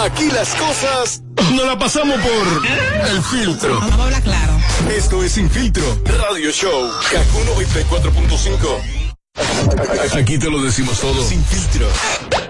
Aquí 0.00 0.30
las 0.30 0.54
cosas 0.54 1.22
no 1.54 1.66
la 1.66 1.78
pasamos 1.78 2.18
por 2.18 2.62
el 3.10 3.22
filtro. 3.22 3.78
Vamos 3.78 4.00
a 4.00 4.04
hablar 4.04 4.22
claro. 4.22 4.54
Esto 4.88 5.22
es 5.22 5.32
Sin 5.32 5.50
Filtro 5.50 5.84
Radio 6.06 6.50
Show. 6.50 6.90
Kaku 7.10 7.40
94.5. 7.60 10.18
Aquí 10.18 10.38
te 10.38 10.48
lo 10.50 10.62
decimos 10.62 10.98
todo. 10.98 11.22
Sin 11.22 11.44
filtro. 11.44 11.86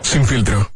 Sin 0.03 0.24
filtro. 0.24 0.71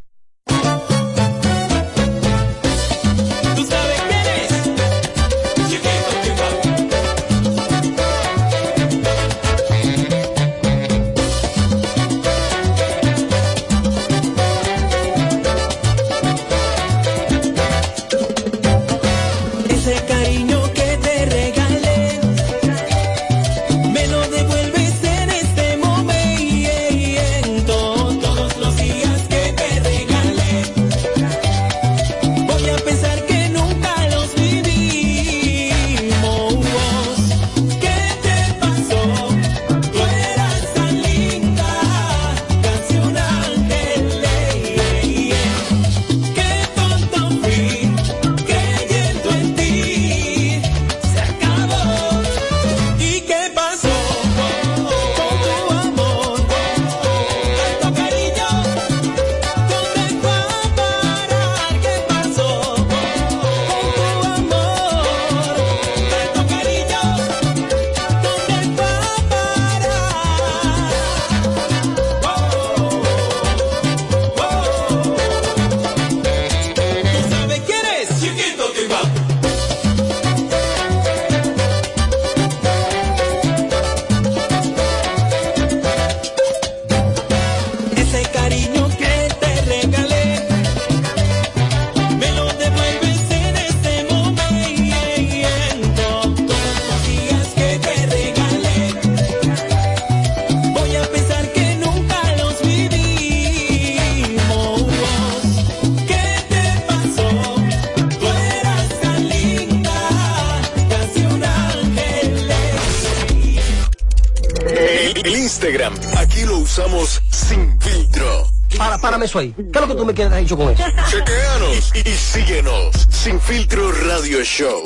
Eso 119.27 119.39
ahí. 119.39 119.53
¿Qué 119.57 119.63
es 119.75 119.81
lo 119.81 119.89
que 119.89 119.95
tú 119.95 120.05
me 120.07 120.15
quieres 120.15 120.37
dicho 120.39 120.57
con 120.57 120.73
eso? 120.73 120.83
Chequeanos 121.11 121.93
y, 121.95 122.09
y 122.09 122.13
síguenos. 122.15 122.95
Sin 123.11 123.41
filtro 123.41 123.93
Radio 123.93 124.43
Show. 124.43 124.83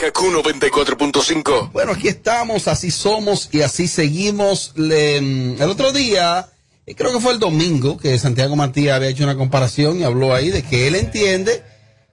Kaku 0.00 0.26
94.5. 0.30 1.72
Bueno, 1.72 1.92
aquí 1.92 2.08
estamos, 2.08 2.68
así 2.68 2.90
somos 2.90 3.48
y 3.52 3.62
así 3.62 3.88
seguimos. 3.88 4.72
Le- 4.76 5.20
mm, 5.20 5.62
el 5.62 5.70
otro 5.70 5.92
día, 5.92 6.48
eh, 6.86 6.94
creo 6.94 7.12
que 7.12 7.20
fue 7.20 7.32
el 7.32 7.38
domingo, 7.38 7.98
que 7.98 8.18
Santiago 8.18 8.56
Matías 8.56 8.96
había 8.96 9.08
hecho 9.08 9.24
una 9.24 9.36
comparación 9.36 9.98
y 10.00 10.04
habló 10.04 10.34
ahí 10.34 10.50
de 10.50 10.62
que 10.62 10.86
él 10.88 10.94
entiende 10.94 11.62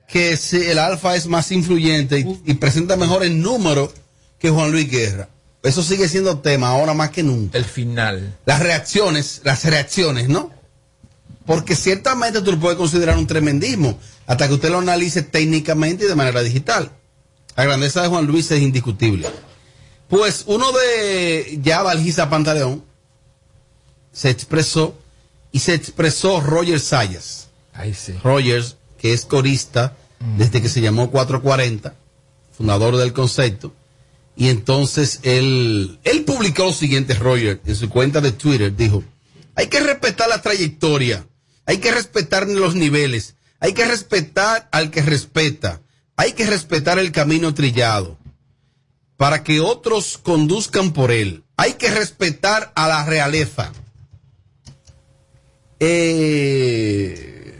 que 0.08 0.38
si 0.38 0.58
el 0.70 0.80
Alfa 0.80 1.16
es 1.16 1.28
más 1.28 1.52
influyente 1.52 2.20
y, 2.20 2.42
y 2.46 2.54
presenta 2.56 2.96
mejor 2.96 3.24
en 3.24 3.42
número 3.42 3.92
que 4.40 4.50
Juan 4.50 4.72
Luis 4.72 4.90
Guerra. 4.90 5.30
Eso 5.64 5.84
sigue 5.84 6.08
siendo 6.08 6.40
tema 6.40 6.70
ahora 6.70 6.94
más 6.94 7.10
que 7.10 7.24
nunca. 7.24 7.58
El 7.58 7.66
final. 7.66 8.38
Las 8.46 8.62
reacciones, 8.62 9.42
las 9.44 9.66
reacciones, 9.66 10.30
¿no? 10.30 10.52
Porque 11.48 11.76
ciertamente 11.76 12.42
tú 12.42 12.52
lo 12.52 12.60
puedes 12.60 12.78
considerar 12.78 13.18
un 13.18 13.26
tremendismo 13.26 13.98
hasta 14.28 14.48
que 14.48 14.54
usted 14.54 14.70
lo 14.70 14.80
analice 14.80 15.24
técnicamente 15.24 16.04
y 16.04 16.08
de 16.08 16.16
manera 16.16 16.44
digital. 16.44 16.92
La 17.56 17.64
grandeza 17.64 18.04
de 18.04 18.10
Juan 18.10 18.28
Luis 18.28 18.52
es 18.52 18.62
indiscutible. 18.62 19.28
Pues 20.10 20.44
uno 20.46 20.72
de 20.74 21.60
ya 21.64 21.82
Valgisa 21.82 22.30
Pantaleón 22.30 22.84
se 24.12 24.30
expresó 24.30 24.96
y 25.52 25.60
se 25.60 25.74
expresó 25.74 26.42
Roger 26.42 26.80
Sayas. 26.80 27.48
Ahí 27.74 27.94
sí. 27.94 28.14
Rogers, 28.24 28.76
que 29.00 29.14
es 29.14 29.26
corista 29.26 29.96
desde 30.38 30.62
que 30.62 30.70
se 30.70 30.82
llamó 30.82 31.12
440, 31.12 31.96
fundador 32.52 32.98
del 32.98 33.14
concepto. 33.14 33.74
Y 34.36 34.50
entonces 34.50 35.20
él, 35.24 36.00
él 36.04 36.26
publicó 36.26 36.66
lo 36.66 36.74
siguiente, 36.74 37.14
Roger, 37.14 37.62
en 37.66 37.76
su 37.76 37.90
cuenta 37.90 38.22
de 38.22 38.32
Twitter, 38.32 38.76
dijo, 38.76 39.04
hay 39.56 39.68
que 39.68 39.80
respetar 39.80 40.30
la 40.30 40.42
trayectoria, 40.42 41.26
hay 41.68 41.78
que 41.78 41.92
respetar 41.92 42.48
los 42.48 42.74
niveles, 42.74 43.36
hay 43.60 43.74
que 43.74 43.86
respetar 43.86 44.68
al 44.72 44.90
que 44.90 45.04
respeta, 45.04 45.82
hay 46.16 46.32
que 46.34 46.48
respetar 46.48 46.98
el 46.98 47.12
camino 47.12 47.54
trillado. 47.54 48.18
para 49.18 49.44
que 49.44 49.60
otros 49.60 50.20
conduzcan 50.20 50.94
por 50.94 51.12
él. 51.12 51.44
Hay 51.58 51.74
que 51.74 51.90
respetar 51.90 52.72
a 52.76 52.88
la 52.88 53.04
realeza. 53.04 53.72
Eh, 55.80 57.58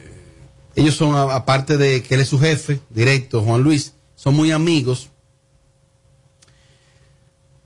ellos 0.76 0.96
son, 0.96 1.16
aparte 1.32 1.78
de 1.78 2.04
que 2.04 2.14
él 2.14 2.22
es 2.22 2.30
su 2.30 2.40
jefe 2.40 2.80
directo, 2.92 3.42
Juan 3.42 3.64
Luis, 3.64 3.94
son 4.16 4.36
muy 4.36 4.52
amigos. 4.52 5.10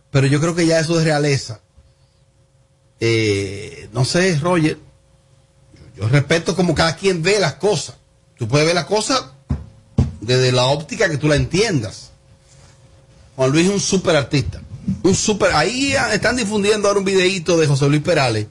Pero 0.09 0.27
yo 0.27 0.39
creo 0.39 0.55
que 0.55 0.65
ya 0.65 0.79
eso 0.79 0.97
de 0.97 1.03
realeza. 1.03 1.59
eh, 3.01 3.89
no 3.91 4.05
sé, 4.05 4.37
Roger. 4.39 4.77
Yo, 5.95 6.07
respeto 6.07 6.55
como 6.55 6.73
cada 6.73 6.95
quien 6.95 7.21
ve 7.21 7.39
las 7.39 7.55
cosas. 7.55 7.95
Tú 8.37 8.47
puedes 8.47 8.65
ver 8.65 8.75
las 8.75 8.85
cosas 8.85 9.23
desde 10.19 10.51
la 10.51 10.65
óptica 10.65 11.09
que 11.09 11.17
tú 11.17 11.27
la 11.27 11.35
entiendas. 11.35 12.11
Juan 13.35 13.51
Luis 13.51 13.67
es 13.67 13.73
un 13.73 13.79
super 13.79 14.15
artista. 14.15 14.61
Un 15.03 15.15
super. 15.15 15.53
Ahí 15.53 15.93
ah, 15.93 16.13
están 16.13 16.35
difundiendo 16.35 16.87
ahora 16.87 16.99
un 16.99 17.05
videíto 17.05 17.57
de 17.57 17.67
José 17.67 17.87
Luis 17.87 18.01
Perales 18.01 18.47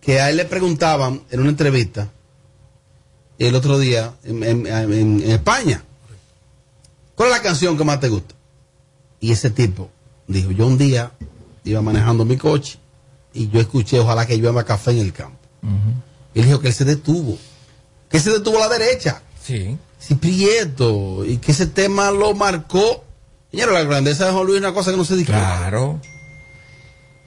que 0.00 0.20
a 0.20 0.30
él 0.30 0.36
le 0.36 0.44
preguntaban 0.44 1.22
en 1.30 1.40
una 1.40 1.50
entrevista 1.50 2.08
el 3.38 3.54
otro 3.54 3.78
día 3.78 4.14
en, 4.24 5.20
España. 5.22 5.84
¿Cuál 7.14 7.30
es 7.30 7.36
la 7.36 7.42
canción 7.42 7.76
que 7.76 7.84
más 7.84 8.00
te 8.00 8.08
gusta? 8.08 8.34
Y 9.20 9.32
ese 9.32 9.50
tipo 9.50 9.90
dijo, 10.26 10.50
yo 10.50 10.66
un 10.66 10.78
día 10.78 11.12
iba 11.64 11.82
manejando 11.82 12.24
mi 12.24 12.36
coche 12.36 12.78
y 13.32 13.48
yo 13.48 13.60
escuché, 13.60 13.98
ojalá 13.98 14.26
que 14.26 14.36
llueva 14.36 14.64
café 14.64 14.92
en 14.92 14.98
el 14.98 15.12
campo. 15.12 15.38
Él 16.34 16.44
dijo 16.46 16.60
que 16.60 16.68
él 16.68 16.74
se 16.74 16.84
detuvo. 16.84 17.38
Que 18.08 18.20
se 18.20 18.30
detuvo 18.30 18.56
a 18.62 18.68
la 18.68 18.78
derecha. 18.78 19.22
Sí. 19.42 19.76
Sí, 19.98 20.14
Prieto. 20.14 21.24
Y 21.24 21.38
que 21.38 21.52
ese 21.52 21.66
tema 21.66 22.10
lo 22.10 22.34
marcó. 22.34 23.04
Señora, 23.50 23.72
la 23.72 23.82
grandeza 23.84 24.26
de 24.26 24.32
Juan 24.32 24.44
Luis 24.46 24.56
es 24.56 24.62
una 24.62 24.74
cosa 24.74 24.90
que 24.90 24.96
no 24.96 25.04
se 25.04 25.16
discute. 25.16 25.38
Claro. 25.38 26.00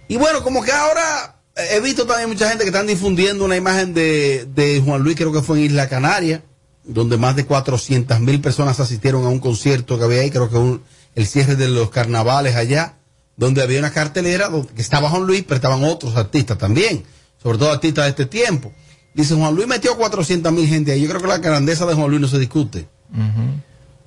Y 0.07 0.17
bueno, 0.17 0.43
como 0.43 0.61
que 0.63 0.71
ahora 0.71 1.35
eh, 1.55 1.67
he 1.71 1.79
visto 1.79 2.05
también 2.05 2.29
mucha 2.29 2.47
gente 2.49 2.63
que 2.63 2.69
están 2.69 2.87
difundiendo 2.87 3.45
una 3.45 3.55
imagen 3.55 3.93
de, 3.93 4.45
de 4.53 4.81
Juan 4.85 5.01
Luis, 5.01 5.15
creo 5.15 5.31
que 5.31 5.41
fue 5.41 5.59
en 5.59 5.65
Isla 5.65 5.87
Canaria, 5.89 6.43
donde 6.83 7.17
más 7.17 7.35
de 7.35 7.45
400 7.45 8.19
mil 8.19 8.41
personas 8.41 8.79
asistieron 8.79 9.25
a 9.25 9.29
un 9.29 9.39
concierto 9.39 9.97
que 9.97 10.03
había 10.05 10.21
ahí, 10.21 10.29
creo 10.31 10.49
que 10.49 10.57
un- 10.57 10.83
el 11.15 11.27
cierre 11.27 11.55
de 11.55 11.67
los 11.69 11.89
carnavales 11.91 12.55
allá, 12.55 12.95
donde 13.37 13.61
había 13.61 13.79
una 13.79 13.91
cartelera 13.91 14.49
donde, 14.49 14.73
que 14.73 14.81
estaba 14.81 15.09
Juan 15.09 15.23
Luis, 15.23 15.43
pero 15.43 15.55
estaban 15.55 15.83
otros 15.83 16.15
artistas 16.15 16.57
también, 16.57 17.03
sobre 17.41 17.57
todo 17.57 17.71
artistas 17.71 18.05
de 18.05 18.09
este 18.09 18.25
tiempo. 18.25 18.71
Dice, 19.13 19.35
Juan 19.35 19.53
Luis 19.55 19.67
metió 19.67 19.97
400 19.97 20.51
mil 20.53 20.67
gente 20.67 20.91
ahí. 20.93 21.01
Yo 21.01 21.09
creo 21.09 21.21
que 21.21 21.27
la 21.27 21.37
grandeza 21.39 21.85
de 21.85 21.93
Juan 21.95 22.09
Luis 22.09 22.21
no 22.21 22.27
se 22.27 22.39
discute. 22.39 22.87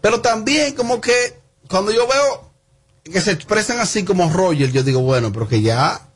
Pero 0.00 0.20
también 0.20 0.74
como 0.74 1.00
que 1.00 1.12
cuando 1.68 1.90
yo 1.92 2.07
veo 2.09 2.50
que 3.05 3.20
se 3.20 3.32
expresan 3.32 3.80
así 3.80 4.05
como 4.05 4.30
Roger, 4.32 4.72
yo 4.72 4.82
digo, 4.82 5.00
bueno, 5.00 5.30
pero 5.32 5.46
que 5.48 5.61
ya 5.62 6.09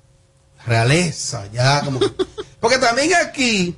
realeza, 0.66 1.46
ya 1.52 1.82
como 1.84 2.00
que- 2.00 2.12
Porque 2.60 2.78
también 2.78 3.10
aquí, 3.14 3.76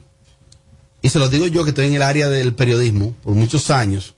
y 1.02 1.08
se 1.08 1.18
lo 1.18 1.28
digo 1.28 1.46
yo 1.48 1.64
que 1.64 1.70
estoy 1.70 1.86
en 1.86 1.94
el 1.94 2.02
área 2.02 2.28
del 2.28 2.54
periodismo 2.54 3.14
por 3.22 3.34
muchos 3.34 3.70
años, 3.70 4.14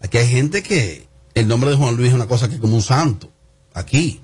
aquí 0.00 0.18
hay 0.18 0.28
gente 0.28 0.62
que 0.62 1.06
el 1.34 1.46
nombre 1.48 1.70
de 1.70 1.76
Juan 1.76 1.96
Luis 1.96 2.08
es 2.10 2.14
una 2.14 2.26
cosa 2.28 2.48
que 2.48 2.54
es 2.54 2.60
como 2.60 2.76
un 2.76 2.82
santo, 2.82 3.30
aquí. 3.74 4.20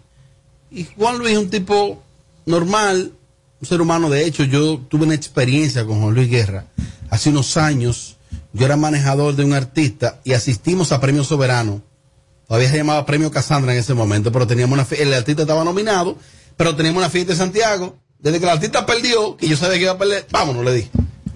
Y 0.70 0.84
Juan 0.96 1.18
Luis 1.18 1.32
es 1.32 1.38
un 1.38 1.50
tipo 1.50 2.02
normal, 2.46 3.12
un 3.60 3.66
ser 3.66 3.80
humano. 3.80 4.10
De 4.10 4.26
hecho, 4.26 4.44
yo 4.44 4.78
tuve 4.78 5.04
una 5.04 5.14
experiencia 5.14 5.84
con 5.84 6.00
Juan 6.00 6.14
Luis 6.14 6.28
Guerra 6.28 6.66
hace 7.10 7.30
unos 7.30 7.56
años. 7.56 8.16
Yo 8.52 8.66
era 8.66 8.76
manejador 8.76 9.36
de 9.36 9.44
un 9.44 9.52
artista 9.52 10.20
y 10.24 10.32
asistimos 10.32 10.92
a 10.92 11.00
Premio 11.00 11.24
Soberano. 11.24 11.82
Todavía 12.48 12.70
se 12.70 12.76
llamaba 12.76 13.06
Premio 13.06 13.30
Casandra 13.30 13.72
en 13.72 13.80
ese 13.80 13.94
momento, 13.94 14.30
pero 14.30 14.46
teníamos 14.46 14.78
una 14.78 14.86
el 14.98 15.14
artista 15.14 15.42
estaba 15.42 15.64
nominado, 15.64 16.16
pero 16.56 16.76
teníamos 16.76 17.00
una 17.00 17.10
fiesta 17.10 17.32
en 17.32 17.38
Santiago. 17.38 17.98
Desde 18.18 18.38
que 18.38 18.44
el 18.44 18.50
artista 18.50 18.86
perdió, 18.86 19.36
que 19.36 19.48
yo 19.48 19.56
sabía 19.56 19.76
que 19.76 19.82
iba 19.82 19.92
a 19.92 19.98
perder, 19.98 20.26
vámonos, 20.30 20.64
le 20.64 20.72
dije. 20.72 20.90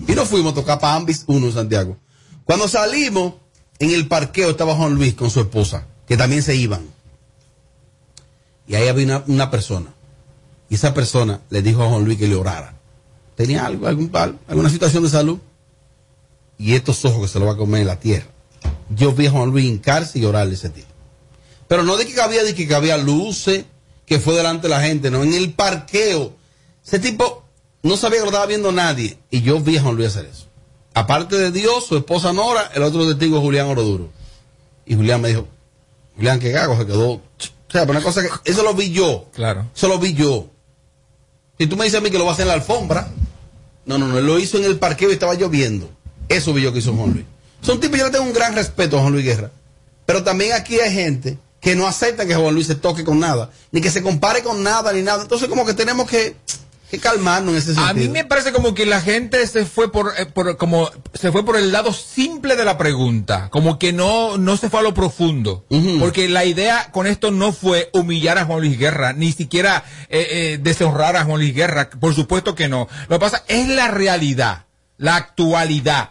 Y 0.08 0.12
nos 0.12 0.28
fuimos 0.28 0.52
a 0.52 0.54
tocar 0.54 0.78
para 0.78 0.94
Ambis 0.94 1.24
1 1.26 1.46
en 1.46 1.52
Santiago. 1.52 1.98
Cuando 2.44 2.68
salimos, 2.68 3.34
en 3.78 3.90
el 3.90 4.08
parqueo 4.08 4.50
estaba 4.50 4.74
Juan 4.74 4.94
Luis 4.94 5.14
con 5.14 5.30
su 5.30 5.40
esposa, 5.40 5.86
que 6.06 6.16
también 6.16 6.42
se 6.42 6.56
iban. 6.56 6.82
Y 8.66 8.76
ahí 8.76 8.88
había 8.88 9.24
una 9.26 9.50
persona. 9.50 9.92
Y 10.70 10.76
esa 10.76 10.94
persona 10.94 11.40
le 11.50 11.60
dijo 11.62 11.82
a 11.82 11.88
Juan 11.90 12.04
Luis 12.04 12.16
que 12.18 12.26
le 12.28 12.36
orara. 12.36 12.74
Tenía 13.34 13.66
algo, 13.66 13.86
algún, 13.86 14.10
al- 14.14 14.38
alguna 14.48 14.70
situación 14.70 15.02
de 15.02 15.10
salud. 15.10 15.38
Y 16.58 16.74
estos 16.74 17.04
ojos 17.04 17.22
que 17.22 17.28
se 17.28 17.38
lo 17.38 17.46
va 17.46 17.52
a 17.52 17.56
comer 17.56 17.82
en 17.82 17.86
la 17.88 17.98
tierra. 18.00 18.26
Yo 18.94 19.12
vi 19.12 19.26
a 19.26 19.30
Juan 19.30 19.50
Luis 19.50 19.66
hincarse 19.66 20.18
y 20.18 20.24
orarle 20.24 20.52
a 20.52 20.54
ese 20.54 20.70
tipo. 20.70 20.88
Pero 21.68 21.82
no 21.82 21.96
de 21.96 22.06
que 22.06 22.20
había, 22.20 22.42
de 22.42 22.54
que 22.54 22.72
había 22.74 22.96
luces, 22.98 23.64
que 24.06 24.18
fue 24.18 24.34
delante 24.36 24.68
de 24.68 24.74
la 24.74 24.80
gente, 24.82 25.10
no, 25.10 25.22
en 25.22 25.32
el 25.34 25.52
parqueo. 25.52 26.32
Ese 26.84 26.98
tipo 26.98 27.44
no 27.82 27.96
sabía 27.96 28.18
que 28.18 28.24
lo 28.24 28.30
estaba 28.30 28.46
viendo 28.46 28.72
nadie. 28.72 29.18
Y 29.30 29.42
yo 29.42 29.60
vi 29.60 29.76
a 29.78 29.82
Juan 29.82 29.96
Luis 29.96 30.08
hacer 30.08 30.26
eso. 30.26 30.46
Aparte 30.92 31.36
de 31.38 31.50
Dios, 31.52 31.86
su 31.86 31.96
esposa 31.96 32.32
Nora, 32.32 32.70
el 32.74 32.82
otro 32.82 33.06
testigo 33.08 33.36
es 33.38 33.42
Julián 33.42 33.66
Oroduro. 33.68 34.08
Y 34.84 34.96
Julián 34.96 35.20
me 35.20 35.28
dijo, 35.28 35.46
Julián, 36.16 36.40
qué 36.40 36.50
gago, 36.50 36.76
se 36.76 36.84
quedó. 36.86 37.10
O 37.12 37.22
sea, 37.68 37.82
pero 37.86 37.92
una 37.92 38.02
cosa 38.02 38.22
que, 38.22 38.28
eso 38.50 38.62
lo 38.64 38.74
vi 38.74 38.90
yo. 38.90 39.28
Claro. 39.32 39.66
Eso 39.74 39.88
lo 39.88 39.98
vi 40.00 40.12
yo. 40.14 40.48
Si 41.60 41.66
tú 41.66 41.76
me 41.76 41.84
dices 41.84 41.98
a 41.98 42.02
mí 42.02 42.10
que 42.10 42.16
lo 42.16 42.24
va 42.24 42.30
a 42.30 42.32
hacer 42.32 42.44
en 42.44 42.48
la 42.48 42.54
alfombra, 42.54 43.06
no, 43.84 43.98
no, 43.98 44.08
no, 44.08 44.18
lo 44.18 44.38
hizo 44.38 44.56
en 44.56 44.64
el 44.64 44.78
parqueo 44.78 45.10
y 45.10 45.12
estaba 45.12 45.34
lloviendo. 45.34 45.90
Eso 46.26 46.54
vi 46.54 46.62
yo 46.62 46.72
que 46.72 46.78
hizo 46.78 46.94
Juan 46.94 47.12
Luis. 47.12 47.26
Son 47.60 47.78
tipos, 47.78 47.98
yo 47.98 48.06
le 48.06 48.10
tengo 48.10 48.24
un 48.24 48.32
gran 48.32 48.54
respeto 48.54 48.96
a 48.96 49.02
Juan 49.02 49.12
Luis 49.12 49.26
Guerra. 49.26 49.50
Pero 50.06 50.24
también 50.24 50.54
aquí 50.54 50.80
hay 50.80 50.90
gente 50.90 51.36
que 51.60 51.76
no 51.76 51.86
acepta 51.86 52.24
que 52.24 52.34
Juan 52.34 52.54
Luis 52.54 52.66
se 52.66 52.76
toque 52.76 53.04
con 53.04 53.20
nada, 53.20 53.50
ni 53.72 53.82
que 53.82 53.90
se 53.90 54.02
compare 54.02 54.42
con 54.42 54.62
nada, 54.62 54.90
ni 54.94 55.02
nada. 55.02 55.20
Entonces, 55.20 55.50
como 55.50 55.66
que 55.66 55.74
tenemos 55.74 56.08
que, 56.08 56.34
que 56.90 56.98
calmarnos 56.98 57.52
en 57.52 57.58
ese 57.58 57.66
sentido. 57.74 57.86
A 57.88 57.94
mí 57.94 58.08
me 58.08 58.24
parece 58.24 58.52
como 58.52 58.74
que 58.74 58.84
la 58.86 59.00
gente 59.00 59.46
se 59.46 59.64
fue 59.64 59.92
por, 59.92 60.12
eh, 60.18 60.26
por- 60.26 60.56
como 60.56 60.90
se 61.14 61.30
fue 61.30 61.44
por 61.44 61.56
el 61.56 61.70
lado 61.72 61.92
simple 61.92 62.56
de 62.56 62.64
la 62.64 62.76
pregunta, 62.76 63.48
como 63.50 63.78
que 63.78 63.92
no 63.92 64.36
no 64.38 64.56
se 64.56 64.68
fue 64.68 64.80
a 64.80 64.82
lo 64.82 64.92
profundo, 64.94 65.64
porque 66.00 66.28
la 66.28 66.44
idea 66.44 66.90
con 66.92 67.06
esto 67.06 67.30
no 67.30 67.52
fue 67.52 67.90
humillar 67.92 68.38
a 68.38 68.44
Juan 68.44 68.60
Luis 68.60 68.78
Guerra, 68.78 69.12
ni 69.12 69.32
siquiera 69.32 69.84
eh, 70.08 70.26
eh, 70.30 70.58
deshonrar 70.60 71.16
a 71.16 71.24
Juan 71.24 71.40
Luis 71.40 71.54
Guerra, 71.54 71.88
por 71.90 72.14
supuesto 72.14 72.54
que 72.54 72.68
no. 72.68 72.88
Lo 73.08 73.16
que 73.16 73.20
pasa 73.20 73.44
es 73.48 73.68
la 73.68 73.88
realidad, 73.88 74.64
la 74.98 75.16
actualidad. 75.16 76.10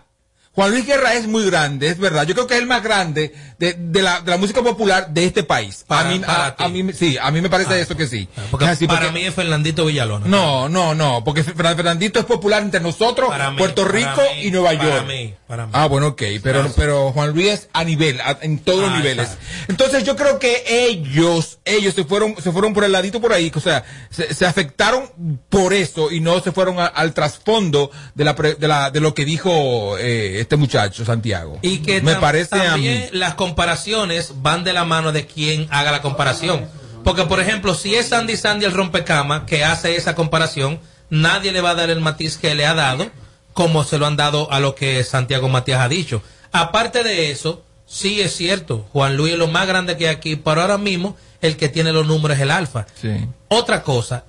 Juan 0.52 0.72
Luis 0.72 0.86
Guerra 0.86 1.14
es 1.14 1.26
muy 1.28 1.45
grande, 1.45 1.88
es 1.88 2.00
verdad. 2.00 2.26
Yo 2.26 2.34
creo 2.34 2.47
que 2.47 2.56
es 2.56 2.60
el 2.60 2.66
más 2.66 2.84
grande 2.84 3.34
de, 3.60 3.76
de 3.78 4.02
la, 4.02 4.20
de 4.22 4.32
la 4.32 4.38
música 4.38 4.62
popular 4.62 5.08
de 5.10 5.24
este 5.26 5.43
país. 5.43 5.86
Para- 5.88 6.10
a 6.10 6.12
mí, 6.12 6.20
para 6.20 6.56
a- 6.58 6.68
mí 6.68 6.91
sí, 6.91 7.18
a 7.22 7.32
mí 7.32 7.39
me 7.39 7.50
parece 7.50 7.80
eso 7.80 7.95
que 7.95 8.08
sí. 8.08 8.28
Porque 8.52 8.66
Es 8.66 8.72
así, 8.72 8.88
para 8.88 9.12
mí 9.12 9.22
es 9.24 9.34
Fernandito 9.34 9.86
Villalona. 9.86 10.26
no, 10.26 10.68
no, 10.68 10.95
no, 10.95 11.24
porque 11.24 11.45
Fern- 11.45 11.76
Fernandito 11.76 12.20
es 12.20 12.26
popular 12.26 12.62
entre 12.64 12.80
nosotros, 12.82 13.30
Para 13.30 13.52
mí, 13.52 13.58
Puerto 13.58 13.86
Rico 13.86 14.22
mí, 14.36 14.47
y 14.47 14.52
Nueva 14.52 14.72
para 14.72 14.84
York. 14.84 15.08
mí, 15.08 15.34
para 15.47 15.66
mí. 15.66 15.72
Ah, 15.76 15.86
bueno, 15.86 16.08
ok, 16.08 16.24
pero, 16.43 16.60
Claro. 16.62 16.74
pero 16.76 17.12
Juan 17.14 17.32
Luis 17.32 17.47
es 17.52 17.70
a 17.72 17.84
nivel, 17.86 18.20
a- 18.20 18.39
en 18.41 18.60
todos 18.60 18.82
los 18.82 18.89
Ah, 18.89 18.97
niveles. 18.97 19.26
exacto. 19.28 19.45
Entonces 19.70 20.04
yo 20.04 20.16
creo 20.18 20.39
que 20.39 20.64
ellos, 20.68 21.60
ellos 21.64 21.93
se 21.93 22.04
fueron, 22.04 22.36
se 22.41 22.52
fueron 22.52 22.74
por 22.74 22.84
el 22.84 22.91
ladito 22.91 23.22
por 23.22 23.32
ahí, 23.34 23.52
o 23.56 23.60
sea, 23.62 23.86
se, 24.10 24.34
se 24.34 24.45
afectaron 24.45 25.10
por 25.50 25.74
eso 25.74 26.12
y 26.12 26.20
no 26.20 26.39
se 26.41 26.52
fueron 26.52 26.80
a- 26.80 26.88
al 26.88 27.14
trasfondo 27.14 27.91
de 28.16 28.26
la, 28.26 28.36
pre- 28.36 28.56
de 28.56 28.68
la, 28.68 28.91
de 28.91 29.00
lo 29.00 29.14
que 29.14 29.24
dijo 29.26 29.97
eh, 30.00 30.39
este 30.40 30.56
muchacho 30.56 31.06
Santiago. 31.06 31.60
Y 31.62 31.80
que 31.80 32.02
me 32.02 32.16
parece 32.16 32.56
a 32.56 32.58
mí. 32.58 32.70
también 32.70 33.10
las 33.14 33.36
comparaciones 33.36 34.34
van 34.42 34.64
de 34.64 34.74
la 34.74 34.86
mano 34.86 35.12
de 35.12 35.26
quien 35.26 35.68
haga 35.70 35.92
la 35.92 36.02
comparación. 36.02 36.68
Porque, 37.04 37.26
por 37.26 37.40
ejemplo, 37.40 37.74
si 37.76 37.96
es 37.96 38.10
Sandy 38.10 38.38
Sandy 38.38 38.66
el 38.66 38.74
rompecama 38.74 39.46
que 39.46 39.64
hace 39.64 39.96
esa 39.96 40.16
comparación, 40.16 40.80
nadie 41.10 41.52
le 41.52 41.62
va 41.62 41.72
a 41.72 41.76
dar 41.76 41.90
el 41.90 42.02
matiz 42.02 42.38
que 42.38 42.56
le 42.56 42.66
ha 42.66 42.74
dado, 42.74 43.10
como 43.54 43.84
se 43.84 43.98
lo 43.98 44.06
han 44.06 44.18
dado 44.18 44.52
a 44.52 44.60
lo 44.60 44.76
que 44.76 45.04
Santiago 45.04 45.50
Matías 45.50 45.82
ha 45.82 45.90
dicho. 45.90 46.22
Aparte 46.52 47.04
de 47.04 47.32
eso, 47.32 47.64
sí 47.86 48.22
es 48.22 48.36
cierto, 48.36 48.88
Juan 48.92 49.18
Luis 49.18 49.34
es 49.34 49.40
lo 49.40 49.48
más 49.48 49.68
grande 49.68 49.98
que 49.98 50.08
hay 50.08 50.16
aquí, 50.16 50.36
pero 50.36 50.62
ahora 50.62 50.78
mismo 50.78 51.16
el 51.42 51.58
que 51.58 51.70
tiene 51.70 51.94
los 51.94 52.06
números 52.06 52.38
es 52.38 52.44
el 52.44 52.52
Alfa. 52.52 52.86
Sí. 53.00 53.28
Otra 53.48 53.84
cosa, 53.84 54.26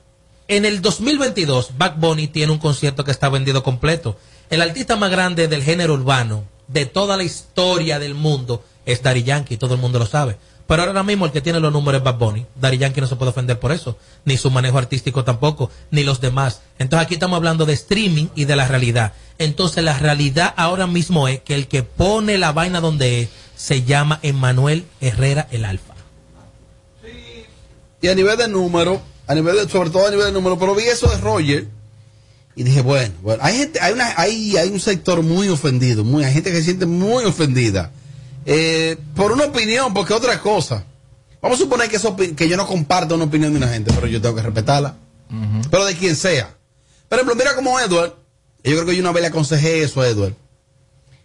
en 0.49 0.65
el 0.65 0.83
2022, 0.83 1.79
Back 1.79 1.95
Bunny 1.99 2.29
tiene 2.29 2.53
un 2.53 2.59
concierto 2.59 3.05
que 3.05 3.11
está 3.11 3.29
vendido 3.29 3.63
completo. 3.63 4.19
El 4.51 4.63
artista 4.63 4.97
más 4.97 5.13
grande 5.13 5.47
del 5.47 5.63
género 5.63 5.95
urbano, 5.95 6.45
de 6.67 6.85
toda 6.85 7.17
la 7.17 7.23
historia 7.23 8.01
del 8.01 8.15
mundo, 8.15 8.65
es 8.85 9.01
Daddy 9.01 9.23
Yankee, 9.23 9.57
todo 9.57 9.75
el 9.75 9.81
mundo 9.81 10.01
lo 10.01 10.07
sabe. 10.07 10.37
Pero 10.67 10.83
ahora 10.83 11.05
mismo 11.05 11.25
el 11.25 11.31
que 11.31 11.41
tiene 11.41 11.61
los 11.61 11.73
números 11.73 12.01
es 12.01 12.05
Bad 12.05 12.19
Bunny. 12.19 12.47
Daddy 12.57 12.79
Yankee 12.79 13.01
no 13.01 13.07
se 13.07 13.15
puede 13.15 13.31
ofender 13.31 13.61
por 13.61 13.71
eso, 13.71 13.97
ni 14.25 14.37
su 14.37 14.51
manejo 14.51 14.79
artístico 14.79 15.23
tampoco, 15.23 15.71
ni 15.93 16.03
los 16.03 16.21
demás. 16.21 16.63
Entonces 16.81 17.07
aquí 17.07 17.15
estamos 17.15 17.37
hablando 17.37 17.65
de 17.65 17.75
streaming 17.75 18.27
y 18.35 18.45
de 18.45 18.57
la 18.57 18.67
realidad. 18.67 19.13
Entonces 19.39 19.85
la 19.85 19.97
realidad 19.99 20.53
ahora 20.57 20.89
mismo 20.89 21.29
es 21.29 21.41
que 21.41 21.55
el 21.55 21.69
que 21.69 21.85
pone 21.85 22.37
la 22.37 22.51
vaina 22.51 22.81
donde 22.81 23.23
es 23.23 23.29
se 23.55 23.85
llama 23.85 24.19
Emanuel 24.23 24.85
Herrera 25.01 25.47
el 25.53 25.65
Alfa. 25.65 25.95
Y 28.03 28.09
a 28.09 28.15
nivel 28.17 28.37
de 28.37 28.49
número, 28.49 29.01
a 29.29 29.35
nivel 29.35 29.57
de, 29.57 29.69
sobre 29.69 29.91
todo 29.91 30.09
a 30.09 30.11
nivel 30.11 30.27
de 30.27 30.33
número, 30.33 30.59
pero 30.59 30.75
vi 30.75 30.85
eso 30.85 31.09
de 31.09 31.19
Roger 31.19 31.80
y 32.57 32.65
dije, 32.65 32.83
bueno, 32.83 33.15
bueno, 33.23 33.43
hay 33.43 33.57
gente, 33.57 33.81
hay 33.81 33.93
una, 33.93 34.13
hay, 34.17 34.57
hay 34.57 34.69
un 34.71 34.81
sector 34.81 35.23
muy 35.23 35.49
ofendido, 35.49 36.05
muy, 36.05 36.25
hay 36.25 36.33
gente 36.33 36.51
que 36.51 36.59
se 36.59 36.65
siente 36.65 36.87
muy 36.87 37.25
ofendida. 37.25 37.93
Eh, 38.45 38.97
por 39.15 39.33
una 39.33 39.45
opinión, 39.45 39.95
porque 39.95 40.15
otra 40.15 40.41
cosa. 40.41 40.85
Vamos 41.41 41.59
a 41.59 41.63
suponer 41.63 41.89
que, 41.89 41.97
eso, 41.97 42.17
que 42.17 42.49
yo 42.49 42.57
no 42.57 42.67
comparto 42.67 43.15
una 43.15 43.25
opinión 43.25 43.53
de 43.53 43.59
una 43.59 43.69
gente, 43.69 43.93
pero 43.95 44.07
yo 44.07 44.21
tengo 44.21 44.35
que 44.35 44.43
respetarla. 44.43 44.97
Pero 45.71 45.85
de 45.85 45.97
quien 45.97 46.17
sea. 46.17 46.55
Por 47.09 47.19
ejemplo, 47.19 47.37
mira 47.37 47.55
como 47.55 47.79
Edward. 47.79 48.15
Yo 48.63 48.73
creo 48.73 48.87
que 48.87 48.95
yo 48.95 49.01
una 49.01 49.13
vez 49.13 49.23
le 49.23 49.29
aconsejé 49.29 49.83
eso 49.83 50.03
a 50.03 50.09
Edward. 50.09 50.35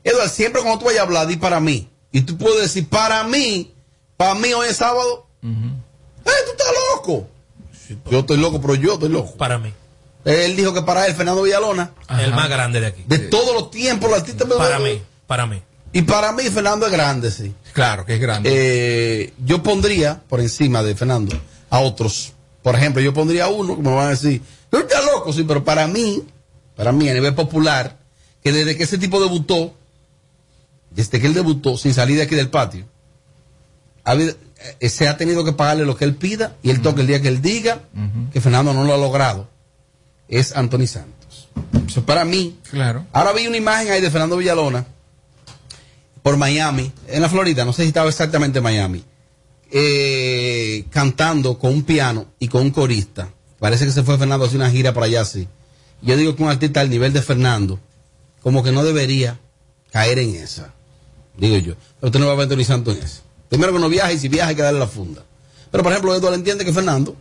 Edward, 0.04 0.30
siempre 0.30 0.62
cuando 0.62 0.80
tú 0.80 0.86
vayas 0.86 1.02
a 1.02 1.04
hablar, 1.04 1.28
di 1.28 1.36
para 1.36 1.60
mí. 1.60 1.90
Y 2.12 2.22
tú 2.22 2.38
puedes 2.38 2.62
decir, 2.62 2.88
para 2.88 3.24
mí, 3.26 3.74
para 4.16 4.36
mí 4.36 4.54
hoy 4.54 4.68
es 4.70 4.78
sábado. 4.78 5.28
¡Eh, 5.44 6.32
tú 6.46 6.52
estás 6.52 6.68
loco! 6.94 7.28
Yo 8.10 8.20
estoy 8.20 8.38
loco, 8.38 8.62
pero 8.62 8.76
yo 8.76 8.94
estoy 8.94 9.10
loco. 9.10 9.36
Para 9.36 9.58
mí. 9.58 9.74
Él 10.26 10.56
dijo 10.56 10.74
que 10.74 10.82
para 10.82 11.06
él, 11.06 11.14
Fernando 11.14 11.44
Villalona. 11.44 11.92
El 12.20 12.32
más 12.34 12.50
grande 12.50 12.82
de 12.82 12.88
aquí. 12.88 13.04
De 13.08 13.20
todos 13.20 13.54
los 13.54 13.70
tiempos, 13.72 14.10
los 14.10 14.20
artistas 14.20 14.48
Para 14.48 14.80
mí, 14.80 15.02
para 15.28 15.46
mí. 15.46 15.62
Y 15.94 16.02
para 16.02 16.32
mí, 16.34 16.44
Fernando 16.44 16.88
es 16.88 16.92
grande, 16.92 17.32
sí. 17.32 17.54
Claro, 17.74 18.06
que 18.06 18.16
es 18.16 18.20
grande. 18.20 18.50
Eh, 18.52 19.34
yo 19.46 19.64
pondría 19.64 20.22
por 20.28 20.42
encima 20.42 20.84
de 20.84 20.96
Fernando 20.96 21.40
a 21.70 21.80
otros. 21.80 22.34
Por 22.64 22.76
ejemplo, 22.76 23.02
yo 23.02 23.14
pondría 23.14 23.46
a 23.46 23.48
uno 23.50 23.76
que 23.78 23.82
me 23.84 23.94
van 23.94 24.08
a 24.08 24.10
decir, 24.10 24.42
tú 24.70 24.78
estás 24.78 25.06
loco, 25.06 25.32
sí, 25.32 25.44
pero 25.44 25.64
para 25.64 25.88
mí, 25.88 26.24
para 26.76 26.92
mí 26.92 27.08
a 27.08 27.14
nivel 27.14 27.36
popular, 27.36 27.98
que 28.44 28.52
desde 28.52 28.76
que 28.76 28.84
ese 28.84 28.98
tipo 28.98 29.22
debutó, 29.22 29.74
desde 30.90 31.20
que 31.22 31.28
él 31.28 31.34
debutó, 31.34 31.78
sin 31.78 31.94
salir 31.94 32.18
de 32.18 32.24
aquí 32.24 32.36
del 32.36 32.50
patio, 32.50 32.86
ha 34.04 34.12
habido- 34.12 34.36
eh, 34.80 34.90
se 34.90 35.08
ha 35.08 35.16
tenido 35.18 35.44
que 35.46 35.54
pagarle 35.54 35.86
lo 35.86 35.96
que 35.96 36.06
él 36.06 36.16
pida 36.16 36.56
y 36.64 36.72
él 36.72 36.82
toca 36.82 37.02
el 37.02 37.08
día 37.08 37.22
que 37.22 37.28
él 37.28 37.42
diga 37.42 37.82
que 38.34 38.42
Fernando 38.42 38.74
no 38.74 38.84
lo 38.84 38.94
ha 38.94 38.98
logrado. 38.98 39.48
Es 40.28 40.56
Anthony 40.56 40.88
Santos. 40.88 41.50
Eso 41.88 42.06
para 42.06 42.26
mí. 42.26 42.58
Claro. 42.70 43.06
Ahora 43.12 43.34
vi 43.34 43.48
una 43.48 43.58
imagen 43.58 43.92
ahí 43.92 44.02
de 44.02 44.12
Fernando 44.12 44.38
Villalona 44.38 44.86
por 46.26 46.38
Miami, 46.38 46.92
en 47.08 47.22
la 47.22 47.30
Florida, 47.30 47.66
no 47.66 47.72
sé 47.72 47.84
si 47.84 47.90
estaba 47.90 48.10
exactamente 48.10 48.58
en 48.58 48.64
Miami, 48.64 49.04
eh, 49.70 50.86
cantando 50.90 51.60
con 51.60 51.72
un 51.72 51.84
piano 51.84 52.26
y 52.40 52.48
con 52.48 52.64
un 52.64 52.72
corista. 52.72 53.30
Parece 53.60 53.86
que 53.86 53.92
se 53.92 54.02
fue 54.02 54.18
Fernando 54.18 54.44
a 54.44 54.48
hacer 54.48 54.60
una 54.60 54.72
gira 54.72 54.92
por 54.92 55.04
allá 55.04 55.22
así. 55.22 55.48
Yo 56.02 56.18
digo 56.18 56.36
que 56.36 56.42
un 56.42 56.50
artista 56.50 56.82
al 56.82 56.90
nivel 56.90 57.14
de 57.14 57.22
Fernando, 57.22 57.80
como 58.42 58.64
que 58.64 58.72
no 58.72 58.84
debería 58.84 59.40
caer 59.92 60.18
en 60.18 60.34
esa. 60.34 60.74
Digo 61.38 61.58
yo. 61.58 61.76
Pero 62.00 62.08
usted 62.08 62.20
no 62.20 62.26
va 62.26 62.32
a 62.32 62.36
ver 62.36 62.50
Anthony 62.50 62.66
Santos 62.66 62.98
en 62.98 63.04
eso. 63.04 63.22
Primero 63.48 63.74
que 63.74 63.80
no 63.80 63.88
viaja 63.88 64.12
y 64.12 64.18
si 64.18 64.28
viaja 64.28 64.50
hay 64.50 64.56
que 64.56 64.64
darle 64.64 64.80
la 64.80 64.88
funda. 64.88 65.24
Pero 65.70 65.84
por 65.84 65.92
ejemplo, 65.92 66.16
Eduardo 66.16 66.36
entiende 66.36 66.66
que 66.66 66.74
Fernando, 66.74 67.16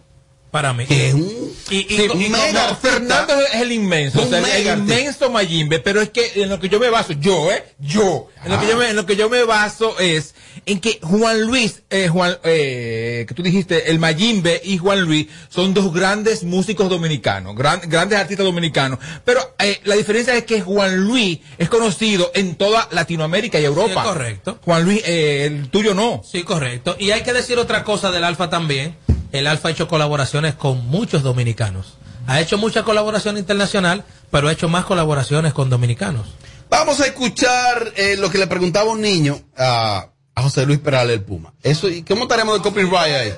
Para 0.54 0.72
mí. 0.72 0.86
que 0.86 1.08
es 1.08 1.14
un, 1.14 1.52
Y, 1.70 1.78
y- 1.78 1.96
Sí, 1.96 2.02
y- 2.04 2.08
no, 2.08 2.14
y- 2.20 2.28
no, 2.28 2.38
mega 2.38 2.74
Fernando 2.76 3.34
es 3.40 3.60
el 3.60 3.72
inmenso, 3.72 4.20
Un 4.20 4.26
o 4.26 4.28
sea, 4.28 4.38
el- 4.38 4.44
mega 4.44 4.56
el 4.58 4.68
artista. 4.68 5.00
inmenso 5.00 5.30
Mayimbe, 5.30 5.80
pero 5.80 6.00
es 6.00 6.10
que 6.10 6.30
en 6.36 6.48
lo 6.50 6.60
que 6.60 6.68
yo 6.68 6.78
me 6.78 6.90
baso, 6.90 7.14
yo, 7.14 7.50
eh, 7.50 7.64
yo, 7.80 8.28
en 8.44 8.52
lo 8.52 8.60
que 8.60 8.68
yo 8.68 8.76
me, 8.76 8.90
en 8.90 8.94
lo 8.96 9.04
que 9.06 9.16
yo 9.16 9.28
me 9.30 9.42
baso 9.44 9.98
es 9.98 10.34
en 10.66 10.78
que 10.80 11.00
Juan 11.02 11.40
Luis, 11.40 11.82
eh, 11.90 12.06
Juan, 12.08 12.36
eh, 12.44 13.24
que 13.26 13.34
tú 13.34 13.42
dijiste, 13.42 13.90
el 13.90 13.98
Mayimbe 13.98 14.60
y 14.62 14.76
Juan 14.78 15.00
Luis 15.00 15.26
son 15.48 15.74
dos 15.74 15.92
grandes 15.92 16.44
músicos 16.44 16.88
dominicanos, 16.88 17.56
gran- 17.56 17.80
grandes 17.88 18.18
artistas 18.18 18.44
dominicanos, 18.44 18.98
pero 19.24 19.56
eh, 19.58 19.80
la 19.84 19.96
diferencia 19.96 20.36
es 20.36 20.44
que 20.44 20.60
Juan 20.60 20.98
Luis 21.04 21.40
es 21.58 21.68
conocido 21.68 22.30
en 22.34 22.54
toda 22.56 22.88
Latinoamérica 22.92 23.58
y 23.58 23.64
Europa. 23.64 24.02
Sí, 24.02 24.08
correcto. 24.08 24.58
Juan 24.64 24.84
Luis, 24.84 25.02
eh, 25.06 25.46
el 25.46 25.70
tuyo 25.70 25.94
no. 25.94 26.22
Sí, 26.30 26.42
correcto. 26.44 26.94
Y 26.98 27.10
hay 27.10 27.22
que 27.22 27.32
decir 27.32 27.58
otra 27.58 27.82
cosa 27.82 28.10
del 28.12 28.22
Alfa 28.22 28.50
también. 28.50 28.96
El 29.34 29.48
Alfa 29.48 29.66
ha 29.68 29.72
hecho 29.72 29.88
colaboraciones 29.88 30.54
con 30.54 30.86
muchos 30.86 31.24
dominicanos. 31.24 31.94
Ha 32.28 32.40
hecho 32.40 32.56
mucha 32.56 32.84
colaboración 32.84 33.36
internacional, 33.36 34.04
pero 34.30 34.46
ha 34.46 34.52
hecho 34.52 34.68
más 34.68 34.84
colaboraciones 34.84 35.52
con 35.52 35.68
dominicanos. 35.68 36.28
Vamos 36.70 37.00
a 37.00 37.06
escuchar 37.06 37.92
eh, 37.96 38.14
lo 38.16 38.30
que 38.30 38.38
le 38.38 38.46
preguntaba 38.46 38.92
un 38.92 39.00
niño 39.00 39.40
a, 39.58 40.06
a 40.36 40.42
José 40.42 40.64
Luis 40.66 40.78
Perales 40.78 41.14
el 41.16 41.22
Puma. 41.24 41.52
Eso, 41.64 41.88
¿Y 41.88 42.04
cómo 42.04 42.22
estaremos 42.22 42.54
de 42.56 42.62
copyright 42.62 42.94
ahí? 43.16 43.34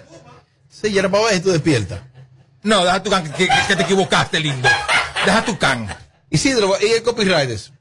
Sí, 0.68 0.92
ya 0.92 1.01
era 1.01 1.11
para 1.11 1.24
ver 1.24 1.42
tú 1.42 1.49
despiertas. 1.51 2.01
No, 2.62 2.84
deja 2.84 3.03
tu 3.03 3.09
can, 3.09 3.24
que, 3.32 3.47
que- 3.49 3.55
que 3.68 3.76
te 3.76 3.82
equivocaste, 3.84 4.38
lindo. 4.38 4.68
Deja 5.24 5.44
tu 5.47 5.57
can. 5.57 5.88
Isidro, 6.28 6.74
¿y 6.78 6.92
el 6.92 7.03
copyright 7.03 7.49
es? 7.49 7.72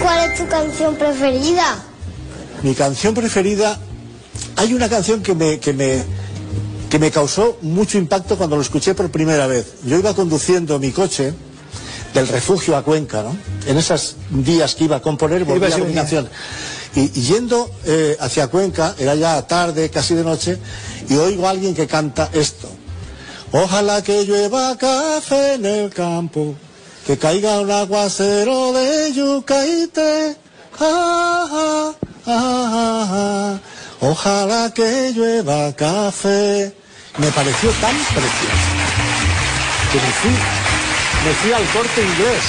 ¿Cuál 0.00 0.30
es 0.30 0.38
tu 0.38 0.48
canción 0.48 0.96
preferida? 0.96 1.84
Mi 2.62 2.74
canción 2.74 3.14
preferida, 3.14 3.78
hay 4.56 4.74
una 4.74 4.88
canción 4.88 5.22
que 5.22 5.34
me, 5.34 5.58
que 5.58 5.72
me, 5.72 6.02
que 6.90 6.98
me 6.98 7.10
causó 7.10 7.58
mucho 7.62 7.98
impacto 7.98 8.36
cuando 8.36 8.56
lo 8.56 8.62
escuché 8.62 8.94
por 8.94 9.10
primera 9.10 9.46
vez. 9.46 9.74
Yo 9.84 9.98
iba 9.98 10.14
conduciendo 10.14 10.78
mi 10.78 10.90
coche 10.90 11.32
del 12.14 12.28
refugio 12.28 12.76
a 12.76 12.82
Cuenca, 12.82 13.22
¿no? 13.22 13.36
En 13.66 13.78
esos 13.78 14.16
días 14.30 14.74
que 14.74 14.84
iba 14.84 14.96
a 14.96 15.00
componer, 15.02 15.44
volvía 15.44 15.74
a 15.74 15.78
mi 15.78 15.94
canción. 15.94 16.28
Y, 16.96 17.02
y 17.02 17.22
yendo 17.22 17.70
eh, 17.84 18.16
hacia 18.18 18.48
Cuenca, 18.48 18.96
era 18.98 19.14
ya 19.14 19.46
tarde, 19.46 19.88
casi 19.90 20.14
de 20.14 20.24
noche, 20.24 20.58
y 21.08 21.14
oigo 21.14 21.46
a 21.46 21.50
alguien 21.50 21.74
que 21.74 21.86
canta 21.86 22.28
esto. 22.32 22.68
Ojalá 23.52 24.02
que 24.02 24.24
llueva 24.24 24.76
café 24.76 25.54
en 25.54 25.66
el 25.66 25.90
campo, 25.90 26.54
que 27.06 27.16
caiga 27.18 27.60
un 27.60 27.70
aguacero 27.70 28.72
de 28.72 29.12
yucaite. 29.12 30.36
Ah, 30.80 31.46
ah, 31.50 31.94
ah, 32.26 32.70
ah, 32.72 33.08
ah. 33.12 33.60
Ojalá 34.00 34.72
que 34.74 35.12
llueva 35.14 35.72
café. 35.74 36.72
Me 37.18 37.26
pareció 37.32 37.70
tan 37.82 37.94
precioso 37.94 38.70
que 39.92 39.98
me 39.98 40.12
fui, 40.20 40.30
me 40.30 41.32
fui 41.34 41.52
al 41.52 41.64
corte 41.64 42.00
inglés 42.00 42.42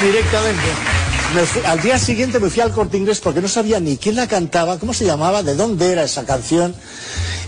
directamente. 0.00 1.66
Al 1.66 1.82
día 1.82 1.98
siguiente 1.98 2.38
me 2.38 2.50
fui 2.50 2.62
al 2.62 2.72
corte 2.72 2.96
inglés 2.96 3.20
porque 3.20 3.40
no 3.40 3.48
sabía 3.48 3.80
ni 3.80 3.96
quién 3.96 4.16
la 4.16 4.26
cantaba, 4.26 4.78
cómo 4.78 4.94
se 4.94 5.04
llamaba, 5.04 5.42
de 5.42 5.54
dónde 5.54 5.92
era 5.92 6.04
esa 6.04 6.24
canción. 6.24 6.74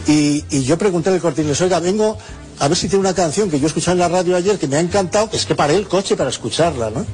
Y, 0.07 0.45
y 0.51 0.65
yo 0.65 0.77
pregunté 0.77 1.11
al 1.11 1.21
corte 1.21 1.43
inglés, 1.43 1.61
oiga, 1.61 1.81
vengo 1.81 2.19
a 2.59 2.69
ver 2.69 2.77
si 2.77 2.89
tiene 2.89 3.01
una 3.01 3.15
canción 3.15 3.51
que 3.51 3.61
yo 3.61 3.67
escuché 3.67 3.93
en 3.93 3.99
la 3.99 4.09
radio 4.09 4.37
ayer 4.37 4.59
que 4.59 4.67
me 4.69 4.77
ha 4.77 4.81
encantado, 4.81 5.31
es 5.33 5.47
que 5.47 5.55
paré 5.55 5.77
el 5.77 5.89
coche 5.89 6.17
para 6.17 6.31
escucharla, 6.31 6.91
¿no? 6.91 7.07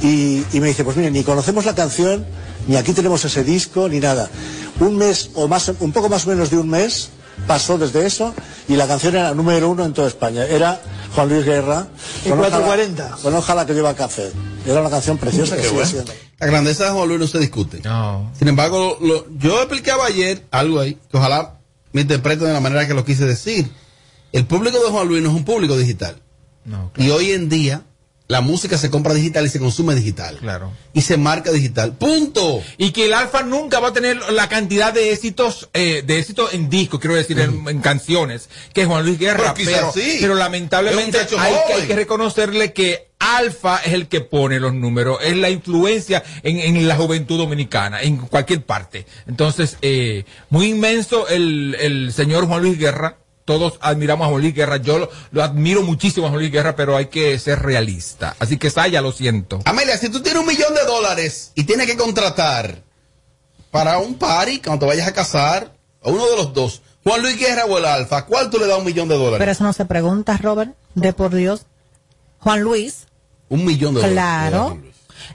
Y, 0.00 0.44
y 0.52 0.60
me 0.60 0.68
dice, 0.68 0.84
pues 0.84 0.96
mire, 0.96 1.10
ni 1.10 1.24
conocemos 1.24 1.64
la 1.64 1.74
canción, 1.74 2.24
ni 2.68 2.76
aquí 2.76 2.92
tenemos 2.92 3.24
ese 3.24 3.42
disco, 3.42 3.88
ni 3.88 3.98
nada. 3.98 4.30
Un 4.78 4.96
mes 4.96 5.30
o 5.34 5.48
más, 5.48 5.68
un 5.80 5.90
poco 5.92 6.08
más 6.08 6.24
o 6.26 6.30
menos 6.30 6.50
de 6.50 6.58
un 6.58 6.68
mes 6.68 7.08
pasó 7.46 7.78
desde 7.78 8.06
eso 8.06 8.34
y 8.68 8.76
la 8.76 8.86
canción 8.86 9.14
era 9.16 9.34
número 9.34 9.68
uno 9.70 9.84
en 9.84 9.92
toda 9.92 10.06
España. 10.08 10.44
Era 10.44 10.80
Juan 11.14 11.28
Luis 11.28 11.44
Guerra. 11.44 11.88
En 12.24 12.30
con 12.30 12.40
ojalá- 12.40 12.56
440. 12.64 13.16
Con 13.22 13.34
ojalá 13.34 13.66
que 13.66 13.74
lleva 13.74 13.94
café. 13.94 14.30
Era 14.66 14.80
una 14.80 14.90
canción 14.90 15.18
preciosa 15.18 15.56
que 15.56 15.62
Qué 15.62 15.68
sigue 15.68 15.74
bueno. 15.80 15.90
siendo. 15.90 16.12
La 16.38 16.46
grandeza 16.46 16.84
de 16.84 16.90
Juan 16.90 17.08
Luis 17.08 17.20
no 17.20 17.26
se 17.26 17.38
discute. 17.40 17.80
Sin 18.38 18.46
embargo, 18.48 18.98
lo- 19.00 19.26
yo 19.38 19.58
explicaba 19.62 20.06
ayer 20.06 20.44
algo 20.52 20.78
ahí, 20.80 20.94
que 21.10 21.16
ojalá 21.16 21.54
me 21.92 22.02
interpreten 22.02 22.46
de 22.46 22.52
la 22.52 22.60
manera 22.60 22.86
que 22.86 22.94
lo 22.94 23.04
quise 23.04 23.24
decir. 23.24 23.68
El 24.32 24.44
público 24.46 24.78
de 24.78 24.90
Juan 24.90 25.08
Luis 25.08 25.22
no 25.22 25.30
es 25.30 25.34
un 25.34 25.44
público 25.44 25.76
digital. 25.76 26.16
Y 26.96 27.08
hoy 27.10 27.32
en 27.32 27.48
día, 27.48 27.82
la 28.28 28.42
música 28.42 28.76
se 28.76 28.90
compra 28.90 29.14
digital 29.14 29.46
y 29.46 29.48
se 29.48 29.58
consume 29.58 29.94
digital. 29.94 30.36
Claro. 30.38 30.70
Y 30.92 31.00
se 31.00 31.16
marca 31.16 31.50
digital. 31.50 31.94
¡Punto! 31.94 32.62
Y 32.76 32.90
que 32.92 33.06
el 33.06 33.14
Alfa 33.14 33.42
nunca 33.42 33.80
va 33.80 33.88
a 33.88 33.92
tener 33.94 34.18
la 34.32 34.48
cantidad 34.50 34.92
de 34.92 35.12
éxitos, 35.12 35.70
eh, 35.72 36.02
de 36.06 36.18
éxitos 36.18 36.52
en 36.52 36.68
disco, 36.68 37.00
quiero 37.00 37.16
decir, 37.16 37.40
en, 37.40 37.66
en 37.66 37.80
canciones, 37.80 38.50
que 38.74 38.84
Juan 38.84 39.04
Luis 39.04 39.18
Guerra. 39.18 39.54
Pero 39.54 39.54
quizás 39.54 39.92
pero, 39.92 39.92
sí. 39.92 40.18
pero 40.20 40.34
lamentablemente 40.34 41.18
hay 41.18 41.26
que, 41.26 41.72
hay 41.72 41.86
que 41.86 41.96
reconocerle 41.96 42.74
que 42.74 43.08
Alfa 43.18 43.78
es 43.78 43.94
el 43.94 44.08
que 44.08 44.20
pone 44.20 44.60
los 44.60 44.74
números, 44.74 45.18
es 45.22 45.34
la 45.34 45.48
influencia 45.48 46.22
en, 46.42 46.58
en 46.58 46.86
la 46.86 46.96
juventud 46.96 47.38
dominicana, 47.38 48.02
en 48.02 48.18
cualquier 48.18 48.62
parte. 48.62 49.06
Entonces, 49.26 49.78
eh, 49.80 50.24
muy 50.50 50.66
inmenso 50.66 51.28
el, 51.28 51.76
el 51.80 52.12
señor 52.12 52.46
Juan 52.46 52.62
Luis 52.62 52.78
Guerra. 52.78 53.16
Todos 53.48 53.78
admiramos 53.80 54.26
a 54.26 54.28
Juan 54.28 54.42
Luis 54.42 54.54
Guerra. 54.54 54.76
Yo 54.76 54.98
lo, 54.98 55.10
lo 55.30 55.42
admiro 55.42 55.82
muchísimo 55.82 56.26
a 56.26 56.28
Juan 56.28 56.40
Luis 56.42 56.52
Guerra, 56.52 56.76
pero 56.76 56.98
hay 56.98 57.06
que 57.06 57.38
ser 57.38 57.60
realista. 57.60 58.36
Así 58.40 58.58
que 58.58 58.68
Saya, 58.68 59.00
lo 59.00 59.10
siento. 59.10 59.60
Amelia, 59.64 59.96
si 59.96 60.10
tú 60.10 60.20
tienes 60.20 60.42
un 60.42 60.46
millón 60.46 60.74
de 60.74 60.84
dólares 60.84 61.52
y 61.54 61.64
tienes 61.64 61.86
que 61.86 61.96
contratar 61.96 62.82
para 63.70 64.00
un 64.00 64.16
party 64.16 64.60
cuando 64.60 64.80
te 64.84 64.90
vayas 64.90 65.08
a 65.08 65.14
casar, 65.14 65.72
a 66.04 66.10
uno 66.10 66.26
de 66.28 66.36
los 66.36 66.52
dos, 66.52 66.82
Juan 67.04 67.22
Luis 67.22 67.38
Guerra 67.38 67.64
o 67.64 67.78
el 67.78 67.86
Alfa, 67.86 68.26
¿cuál 68.26 68.50
tú 68.50 68.58
le 68.58 68.66
das 68.66 68.80
un 68.80 68.84
millón 68.84 69.08
de 69.08 69.14
dólares? 69.14 69.38
Pero 69.38 69.52
eso 69.52 69.64
no 69.64 69.72
se 69.72 69.86
pregunta, 69.86 70.36
Robert, 70.36 70.74
de 70.94 71.14
por 71.14 71.34
Dios. 71.34 71.62
Juan 72.40 72.60
Luis, 72.60 73.06
un 73.48 73.64
millón 73.64 73.94
de 73.94 74.02
dólares. 74.02 74.12
claro. 74.12 74.78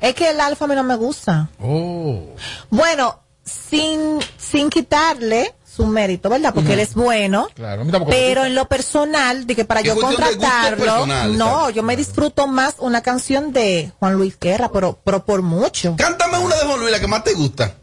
Es 0.02 0.14
que 0.14 0.30
el 0.30 0.40
alfa 0.40 0.66
a 0.66 0.68
mí 0.68 0.76
no 0.76 0.84
me 0.84 0.96
gusta. 0.98 1.50
Oh. 1.60 2.28
Bueno, 2.70 3.20
sin, 3.44 4.20
sin 4.38 4.70
quitarle 4.70 5.56
su 5.76 5.86
mérito, 5.88 6.30
¿verdad? 6.30 6.54
Porque 6.54 6.74
él 6.74 6.80
es 6.80 6.94
bueno. 6.94 7.48
Claro, 7.56 7.84
Pero 8.08 8.46
en 8.46 8.56
lo 8.56 8.68
personal, 8.68 9.48
de 9.48 9.56
que 9.56 9.66
para 9.66 9.82
yo 9.82 9.96
contratarlo, 9.96 10.78
personal, 10.84 11.38
no, 11.38 11.70
yo 11.70 11.84
me 11.84 11.96
disfruto 11.96 12.48
más 12.48 12.76
una 12.80 13.02
canción 13.02 13.54
de 13.54 13.92
Juan 14.00 14.14
Luis 14.14 14.38
Guerra, 14.40 14.70
pero, 14.72 15.00
pero 15.04 15.26
por 15.26 15.42
mucho. 15.42 15.96
Cántame 15.98 16.38
una 16.38 16.56
de 16.56 16.66
Juan 16.66 16.80
Luis, 16.80 16.92
la 16.92 17.00
que 17.00 17.08
más 17.08 17.24
te 17.24 17.34
gusta. 17.34 17.76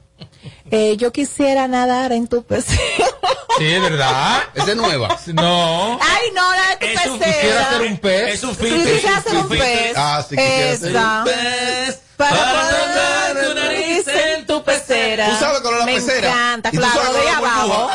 Eh, 0.70 0.96
yo 0.96 1.12
quisiera 1.12 1.66
nadar 1.66 2.12
en 2.12 2.28
tu 2.28 2.42
pecera. 2.42 2.80
Sí, 3.58 3.66
es 3.66 3.82
verdad. 3.82 4.38
Esa 4.54 4.70
es 4.70 4.76
nueva. 4.76 5.18
No. 5.34 5.98
Ay, 6.00 6.30
no, 6.34 6.42
la 6.54 6.68
de 6.68 6.76
tu 6.76 6.86
pecera. 7.18 7.34
quisiera 7.34 7.70
ser 7.70 7.82
un 7.82 7.98
pez. 7.98 8.34
Es 8.34 8.42
un 8.44 8.54
Sí, 8.54 8.62
quisiera 8.64 9.20
ser 9.22 9.36
un 9.36 9.48
pez. 9.48 9.92
Ah, 9.96 10.24
sí, 10.26 10.36
quisiera 10.36 10.76
ser 10.76 10.90
Esa. 10.90 11.18
un 11.18 11.24
pez 11.24 12.00
Para, 12.20 12.36
Para 12.36 12.52
poder 12.52 12.74
tocar 12.74 13.44
tu 13.48 13.54
nariz 13.54 14.08
en 14.08 14.46
tu 14.46 14.62
pecera. 14.62 15.30
¿Tú 15.30 15.36
sabes 15.36 15.60
cuál 15.62 15.72
es 15.72 15.80
la 15.80 15.86
Me 15.86 15.94
pecera? 15.94 16.28
encanta, 16.28 16.68
¿Y 16.68 16.72
tú 16.72 16.78
claro, 16.82 17.12
de 17.14 17.28
abajo. 17.30 17.90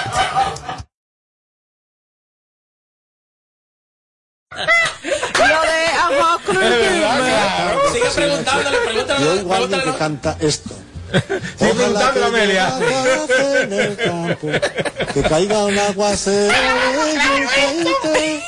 Lo 5.36 5.62
de 5.62 5.86
ajá, 5.94 6.40
creo 6.44 7.94
Sigue 7.94 8.10
preguntándole, 8.16 8.78
pregúntale. 8.80 9.26
Yo 9.26 9.36
igual 9.36 9.70
que 9.70 9.94
canta 9.94 10.38
esto. 10.40 10.74
Sigue 11.60 11.74
preguntando 11.76 12.24
a 12.24 12.28
Amelia. 12.28 12.74
en 13.62 13.74
el 13.74 13.96
campo, 13.96 14.48
que 15.14 15.22
caiga 15.22 15.66
un 15.66 15.78
aguacero 15.78 16.52
y 16.52 18.42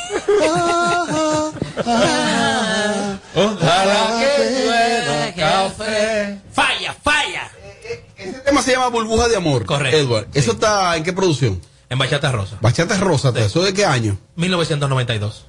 ah, 1.86 3.14
Ojalá 3.36 4.20
que 4.20 4.50
llueva 4.50 4.97
Falla, 5.72 6.94
falla. 7.04 7.52
Ese 8.18 8.40
tema 8.40 8.62
se 8.62 8.72
llama 8.72 8.88
Burbuja 8.88 9.28
de 9.28 9.36
Amor. 9.36 9.66
Correcto. 9.66 9.98
Edward, 9.98 10.28
¿eso 10.34 10.54
está 10.54 10.96
en 10.98 11.04
qué 11.04 11.14
producción? 11.14 11.62
En 11.90 12.00
Bachata 12.00 12.32
Rosa. 12.32 12.58
Bachata 12.62 12.98
Rosa, 12.98 13.32
¿eso 13.36 13.62
de 13.64 13.74
qué 13.74 13.86
año? 13.86 14.18
1992. 14.36 15.46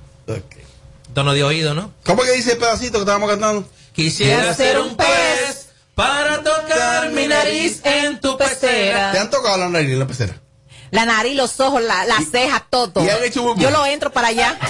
Tono 1.15 1.33
de 1.33 1.43
oído, 1.43 1.75
¿no? 1.75 1.93
¿Cómo 2.05 2.23
que 2.23 2.33
dice 2.33 2.53
el 2.53 2.59
pedacito 2.59 2.93
que 2.93 2.99
estábamos 3.01 3.31
cantando? 3.31 3.67
Quisiera 3.93 4.55
ser 4.55 4.79
un 4.79 4.97
pez 4.97 5.69
para 5.95 6.43
tocar 6.45 7.11
mi 7.11 7.27
nariz 7.27 7.81
en 7.85 8.21
tu 8.21 8.37
¿Te 8.37 8.45
pecera. 8.45 9.21
han 9.21 9.31
tocado 9.31 9.57
la 9.57 9.69
nariz 9.69 9.91
en 9.91 9.99
la 9.99 10.07
pecera? 10.07 10.35
La 10.91 11.05
nariz, 11.05 11.35
los 11.35 11.59
ojos, 11.61 11.83
la, 11.83 12.05
la 12.05 12.19
ceja, 12.31 12.65
todo. 12.71 13.05
y 13.05 13.09
han 13.09 13.23
hecho 13.25 13.43
burbuja. 13.43 13.63
Yo 13.63 13.71
lo 13.71 13.85
entro 13.87 14.13
para 14.13 14.29
allá. 14.29 14.57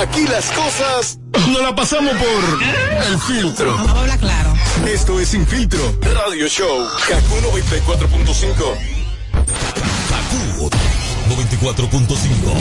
Aquí 0.00 0.26
las 0.26 0.50
cosas 0.50 1.18
no 1.48 1.60
la 1.62 1.74
pasamos 1.74 2.12
por 2.14 2.62
el 3.06 3.18
filtro. 3.20 3.76
Claro. 4.18 4.54
Esto 4.86 5.18
es 5.20 5.28
Sin 5.28 5.46
Filtro 5.46 5.80
Radio 6.02 6.48
Show. 6.48 6.86
Kaku 7.08 7.36
94.5. 7.36 8.76
Kaku 10.08 10.70
94.5. 11.28 12.54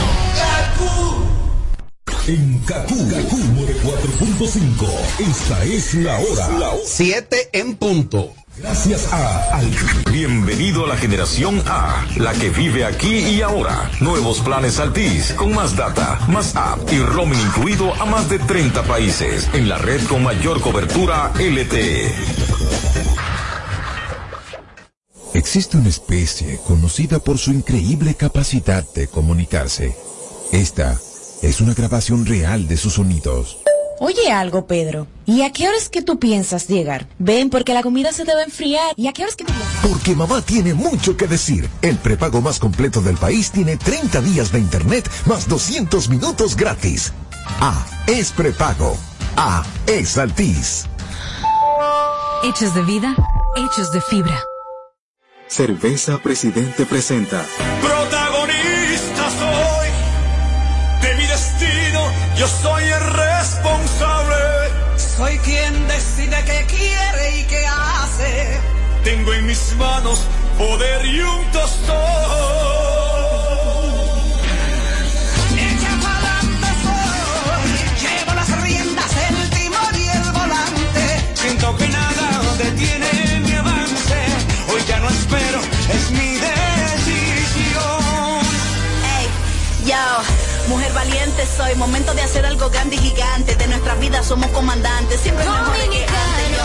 En 2.28 2.60
Kaku, 2.60 3.10
Kaku 3.10 3.38
94.5. 3.38 4.88
Esta 5.20 5.64
es 5.64 5.94
la 5.96 6.20
hora. 6.20 6.50
Siete 6.86 7.50
en 7.54 7.76
punto. 7.76 8.34
Gracias 8.62 9.12
a 9.12 9.58
Al. 9.58 9.72
Bienvenido 10.12 10.86
a 10.86 10.90
la 10.90 10.96
generación 10.96 11.64
A, 11.66 12.06
la 12.18 12.32
que 12.34 12.52
vive 12.52 12.86
aquí 12.86 13.18
y 13.18 13.42
ahora. 13.42 13.90
Nuevos 14.02 14.40
planes 14.42 14.80
Altis, 14.80 15.34
con 15.34 15.52
más 15.52 15.76
data, 15.76 16.20
más 16.28 16.56
app 16.56 16.80
y 16.92 17.00
roaming 17.00 17.40
incluido 17.40 17.92
a 17.96 18.06
más 18.06 18.30
de 18.30 18.38
30 18.38 18.84
países. 18.84 19.50
En 19.54 19.68
la 19.68 19.80
red 19.80 20.04
con 20.06 20.22
mayor 20.22 20.62
cobertura 20.62 21.32
LTE. 21.40 22.14
Existe 25.34 25.78
una 25.78 25.90
especie 25.90 26.60
conocida 26.68 27.18
por 27.18 27.40
su 27.40 27.52
increíble 27.52 28.14
capacidad 28.14 28.86
de 28.94 29.08
comunicarse. 29.08 29.96
Esta 30.52 31.00
es 31.42 31.62
una 31.62 31.74
grabación 31.74 32.28
real 32.28 32.68
de 32.68 32.78
sus 32.78 32.94
sonidos. 32.94 33.61
Oye 34.04 34.32
algo, 34.32 34.66
Pedro. 34.66 35.06
¿Y 35.28 35.44
a 35.44 35.52
qué 35.52 35.70
horas 35.70 35.88
que 35.88 36.02
tú 36.02 36.18
piensas 36.18 36.68
llegar? 36.68 37.08
Ven, 37.20 37.52
porque 37.52 37.76
la 37.76 37.84
comida 37.84 38.12
se 38.12 38.26
debe 38.26 38.42
enfriar. 38.42 38.94
¿Y 38.96 39.08
a 39.08 39.14
qué 39.14 39.22
horas 39.22 39.36
que 39.36 39.44
tú 39.44 39.54
piensas? 39.54 39.88
Porque 39.88 40.16
mamá 40.16 40.42
tiene 40.42 40.74
mucho 40.74 41.16
que 41.16 41.28
decir. 41.28 41.70
El 41.84 41.98
prepago 41.98 42.42
más 42.42 42.58
completo 42.58 43.00
del 43.02 43.16
país 43.18 43.52
tiene 43.52 43.78
30 43.78 44.22
días 44.22 44.52
de 44.52 44.58
internet 44.58 45.08
más 45.28 45.48
200 45.48 46.10
minutos 46.10 46.56
gratis. 46.56 47.14
A 47.60 47.86
es 48.08 48.32
prepago. 48.32 48.98
A 49.38 49.64
es 49.86 50.18
Altis. 50.18 50.88
Hechos 52.44 52.74
de 52.74 52.82
vida, 52.82 53.16
hechos 53.56 53.92
de 53.92 54.02
fibra. 54.02 54.42
Cerveza 55.48 56.18
Presidente 56.18 56.88
presenta 56.88 57.46
Protagonista 57.80 59.30
soy 59.30 59.90
de 61.08 61.16
mi 61.18 61.28
destino, 61.28 62.02
yo 62.36 62.48
soy 62.48 62.84
el 62.86 62.94
responsable. 62.94 63.21
Tengo 69.04 69.34
en 69.34 69.46
mis 69.48 69.76
manos 69.78 70.20
poder 70.58 71.06
y 71.06 71.22
un 71.22 71.46
tostón. 71.52 71.96
Echa 75.58 75.94
pa'lante 76.04 76.68
soy, 76.84 77.72
llevo 78.02 78.34
las 78.36 78.62
riendas, 78.62 79.12
el 79.30 79.50
timón 79.50 79.96
y 79.96 80.08
el 80.08 80.32
volante. 80.32 81.34
Siento 81.34 81.76
que 81.78 81.88
nada 81.88 82.42
detiene 82.60 83.40
mi 83.44 83.54
avance. 83.54 84.18
Hoy 84.72 84.82
ya 84.88 85.00
no 85.00 85.10
espero, 85.10 85.62
es 85.96 86.12
mi 86.12 86.36
decisión. 86.36 87.82
Ey, 89.18 89.28
yo, 89.88 90.04
mujer 90.70 90.94
valiente 90.94 91.48
soy, 91.58 91.74
momento 91.76 92.14
de 92.14 92.22
hacer 92.22 92.46
algo 92.46 92.70
grande 92.70 92.98
y 92.98 93.00
gigante. 93.00 93.56
De 93.56 93.68
nuestras 93.68 94.00
vidas 94.00 94.28
somos 94.28 94.52
comandantes, 94.52 95.20
siempre 95.22 95.44
mejor 95.44 95.74
que 95.90 96.06
antes. 96.06 96.58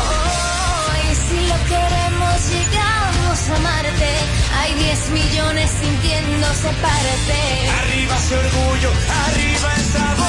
Y 1.10 1.14
si 1.14 1.46
lo 1.46 1.56
queremos, 1.64 2.05
llegamos 2.50 3.50
a 3.50 3.58
Marte. 3.60 4.10
Hay 4.58 4.74
10 4.74 5.10
millones 5.10 5.70
sintiéndose 5.80 6.68
parte. 6.82 7.38
Arriba 7.80 8.16
ese 8.16 8.36
orgullo, 8.36 8.90
arriba 9.26 9.74
el 9.76 9.84
sabor. 9.84 10.26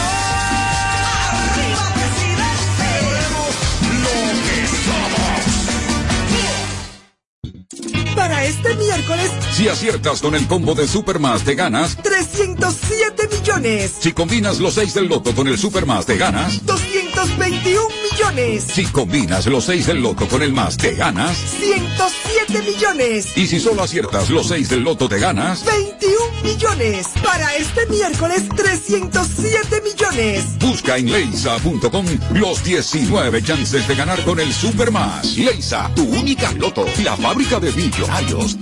Arriba 1.42 1.84
presidente. 1.96 2.90
Lo 4.04 4.18
que 4.46 4.58
somos. 7.98 8.16
Para 8.16 8.44
este 8.46 8.76
miércoles, 8.76 9.32
Si 9.54 9.68
aciertas 9.70 10.22
con 10.22 10.36
el 10.36 10.48
combo 10.48 10.76
de 10.76 10.88
Supermas 10.88 11.44
te 11.44 11.56
ganas. 11.56 11.98
307 11.98 13.28
millones, 13.28 13.92
Si 14.00 14.12
combinas 14.12 14.60
los 14.60 14.74
6 14.76 14.94
del 14.94 15.08
loto 15.08 15.34
con 15.34 15.48
el 15.48 15.58
Supermas 15.58 16.06
te 16.06 16.18
ganas. 16.18 16.62
221 17.18 17.82
millones, 18.12 18.64
Si 18.72 18.86
combinas 18.86 19.48
los 19.48 19.66
6 19.66 19.88
del 19.88 20.04
loto 20.04 20.28
con 20.28 20.44
el 20.44 20.54
más 20.54 20.78
te 20.78 20.94
ganas. 20.94 21.36
107 21.36 22.62
millones, 22.62 23.36
Y 23.36 23.48
si 23.48 23.60
solo 23.60 23.82
aciertas 23.82 24.30
los 24.30 24.48
6 24.50 24.70
del 24.70 24.82
loto 24.82 25.10
te 25.10 25.18
ganas. 25.18 25.66
21 25.66 26.44
millones. 26.44 27.08
Para 27.24 27.56
este 27.56 27.88
miércoles, 27.88 28.44
307 28.56 29.82
millones. 29.82 30.60
Busca 30.60 30.98
en 30.98 31.12
leisa.com 31.12 32.06
los 32.36 32.64
19 32.64 33.42
chances 33.42 33.88
de 33.88 33.96
ganar 33.96 34.24
con 34.24 34.40
el 34.40 34.54
Supermas. 34.54 35.38
Leisa, 35.38 35.92
tu 35.96 36.04
única 36.04 36.52
loto, 36.52 36.86
la 37.04 37.18
fábrica 37.18 37.60
de 37.60 37.72
millonarios. 37.72 38.58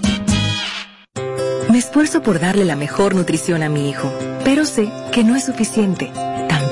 Me 1.70 1.80
esfuerzo 1.80 2.24
por 2.24 2.40
darle 2.40 2.64
la 2.64 2.78
mejor 2.78 3.16
nutrición 3.16 3.64
a 3.64 3.70
mi 3.70 3.90
hijo, 3.90 4.10
pero 4.46 4.64
sé 4.64 4.90
que 5.12 5.26
no 5.26 5.36
es 5.36 5.44
suficiente. 5.46 6.10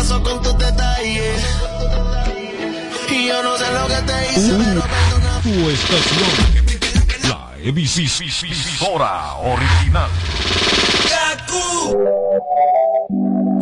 Pasó 0.00 0.16
con 0.22 0.40
tus 0.40 0.56
detalles? 0.56 1.44
Y 3.10 3.26
yo 3.28 3.42
no 3.42 3.54
sé 3.58 3.64
lo 3.74 3.86
que 3.86 4.00
te 4.08 4.30
hice, 4.30 4.54
pero 4.56 4.82
Tu 5.42 5.50
estación. 5.70 6.30
La 7.28 7.38
emisora 7.62 9.34
original. 9.34 10.10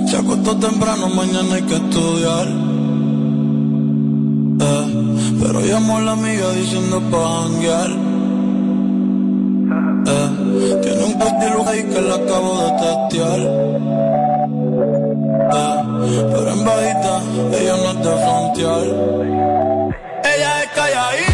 Se 0.07 0.17
acostó 0.17 0.57
temprano, 0.59 1.09
mañana 1.09 1.57
hay 1.57 1.63
que 1.63 1.75
estudiar. 1.75 2.47
Eh, 4.61 4.87
pero 5.43 5.61
llamó 5.61 5.99
a 5.99 6.03
la 6.03 6.13
amiga 6.13 6.53
diciendo 6.53 7.01
pa' 7.11 7.43
janguear. 7.43 7.91
Eh, 10.07 10.31
tiene 10.83 11.03
un 11.05 11.21
estilo 11.21 11.69
ahí 11.69 11.83
que 11.83 12.01
la 12.01 12.15
acabo 12.15 12.63
de 12.63 12.71
testear 12.79 13.41
bajita, 16.65 17.23
ella 17.59 17.77
no 17.77 17.91
es 17.91 17.99
de 18.05 18.17
frontear. 18.25 18.83
Ella 20.25 20.63
es 20.63 20.71
calladita. 20.75 21.28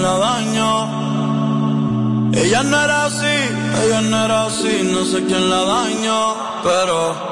la 0.00 0.18
dañó. 0.18 0.72
Ella 2.34 2.62
no 2.62 2.80
era 2.80 3.06
así, 3.06 3.36
ella 3.84 4.00
no 4.00 4.24
era 4.24 4.46
así, 4.46 4.88
no 4.92 5.04
sé 5.04 5.24
quién 5.24 5.50
la 5.50 5.64
dañó, 5.64 6.34
pero 6.62 7.31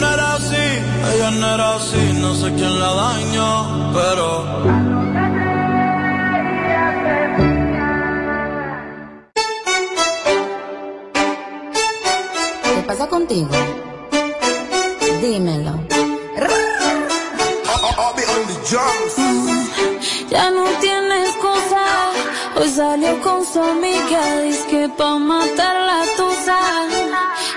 no 0.00 0.12
era 0.12 0.34
así, 0.34 0.66
ella 1.14 1.30
no 1.30 1.54
era 1.54 1.76
así, 1.76 2.12
no 2.20 2.34
sé 2.34 2.52
quién 2.54 2.78
la 2.80 2.92
dañó, 2.94 3.92
pero... 3.92 4.26
¿Qué 12.74 12.82
pasa 12.86 13.06
contigo? 13.08 13.50
Dímelo. 15.22 15.74
Ya 20.28 20.50
no 20.50 20.64
tienes 20.80 21.30
cosa. 21.36 21.84
Hoy 22.56 22.68
salió 22.68 23.20
con 23.22 23.44
su 23.44 23.62
amiga. 23.62 24.40
Dice 24.42 24.66
que 24.68 24.88
pa' 24.88 25.18
matar 25.18 25.74
la 25.90 26.04
tusa. 26.16 26.58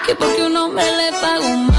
Que 0.05 0.15
porque 0.15 0.43
un 0.43 0.55
hombre 0.55 0.85
le 0.97 1.11
pagó 1.13 1.49
más. 1.57 1.78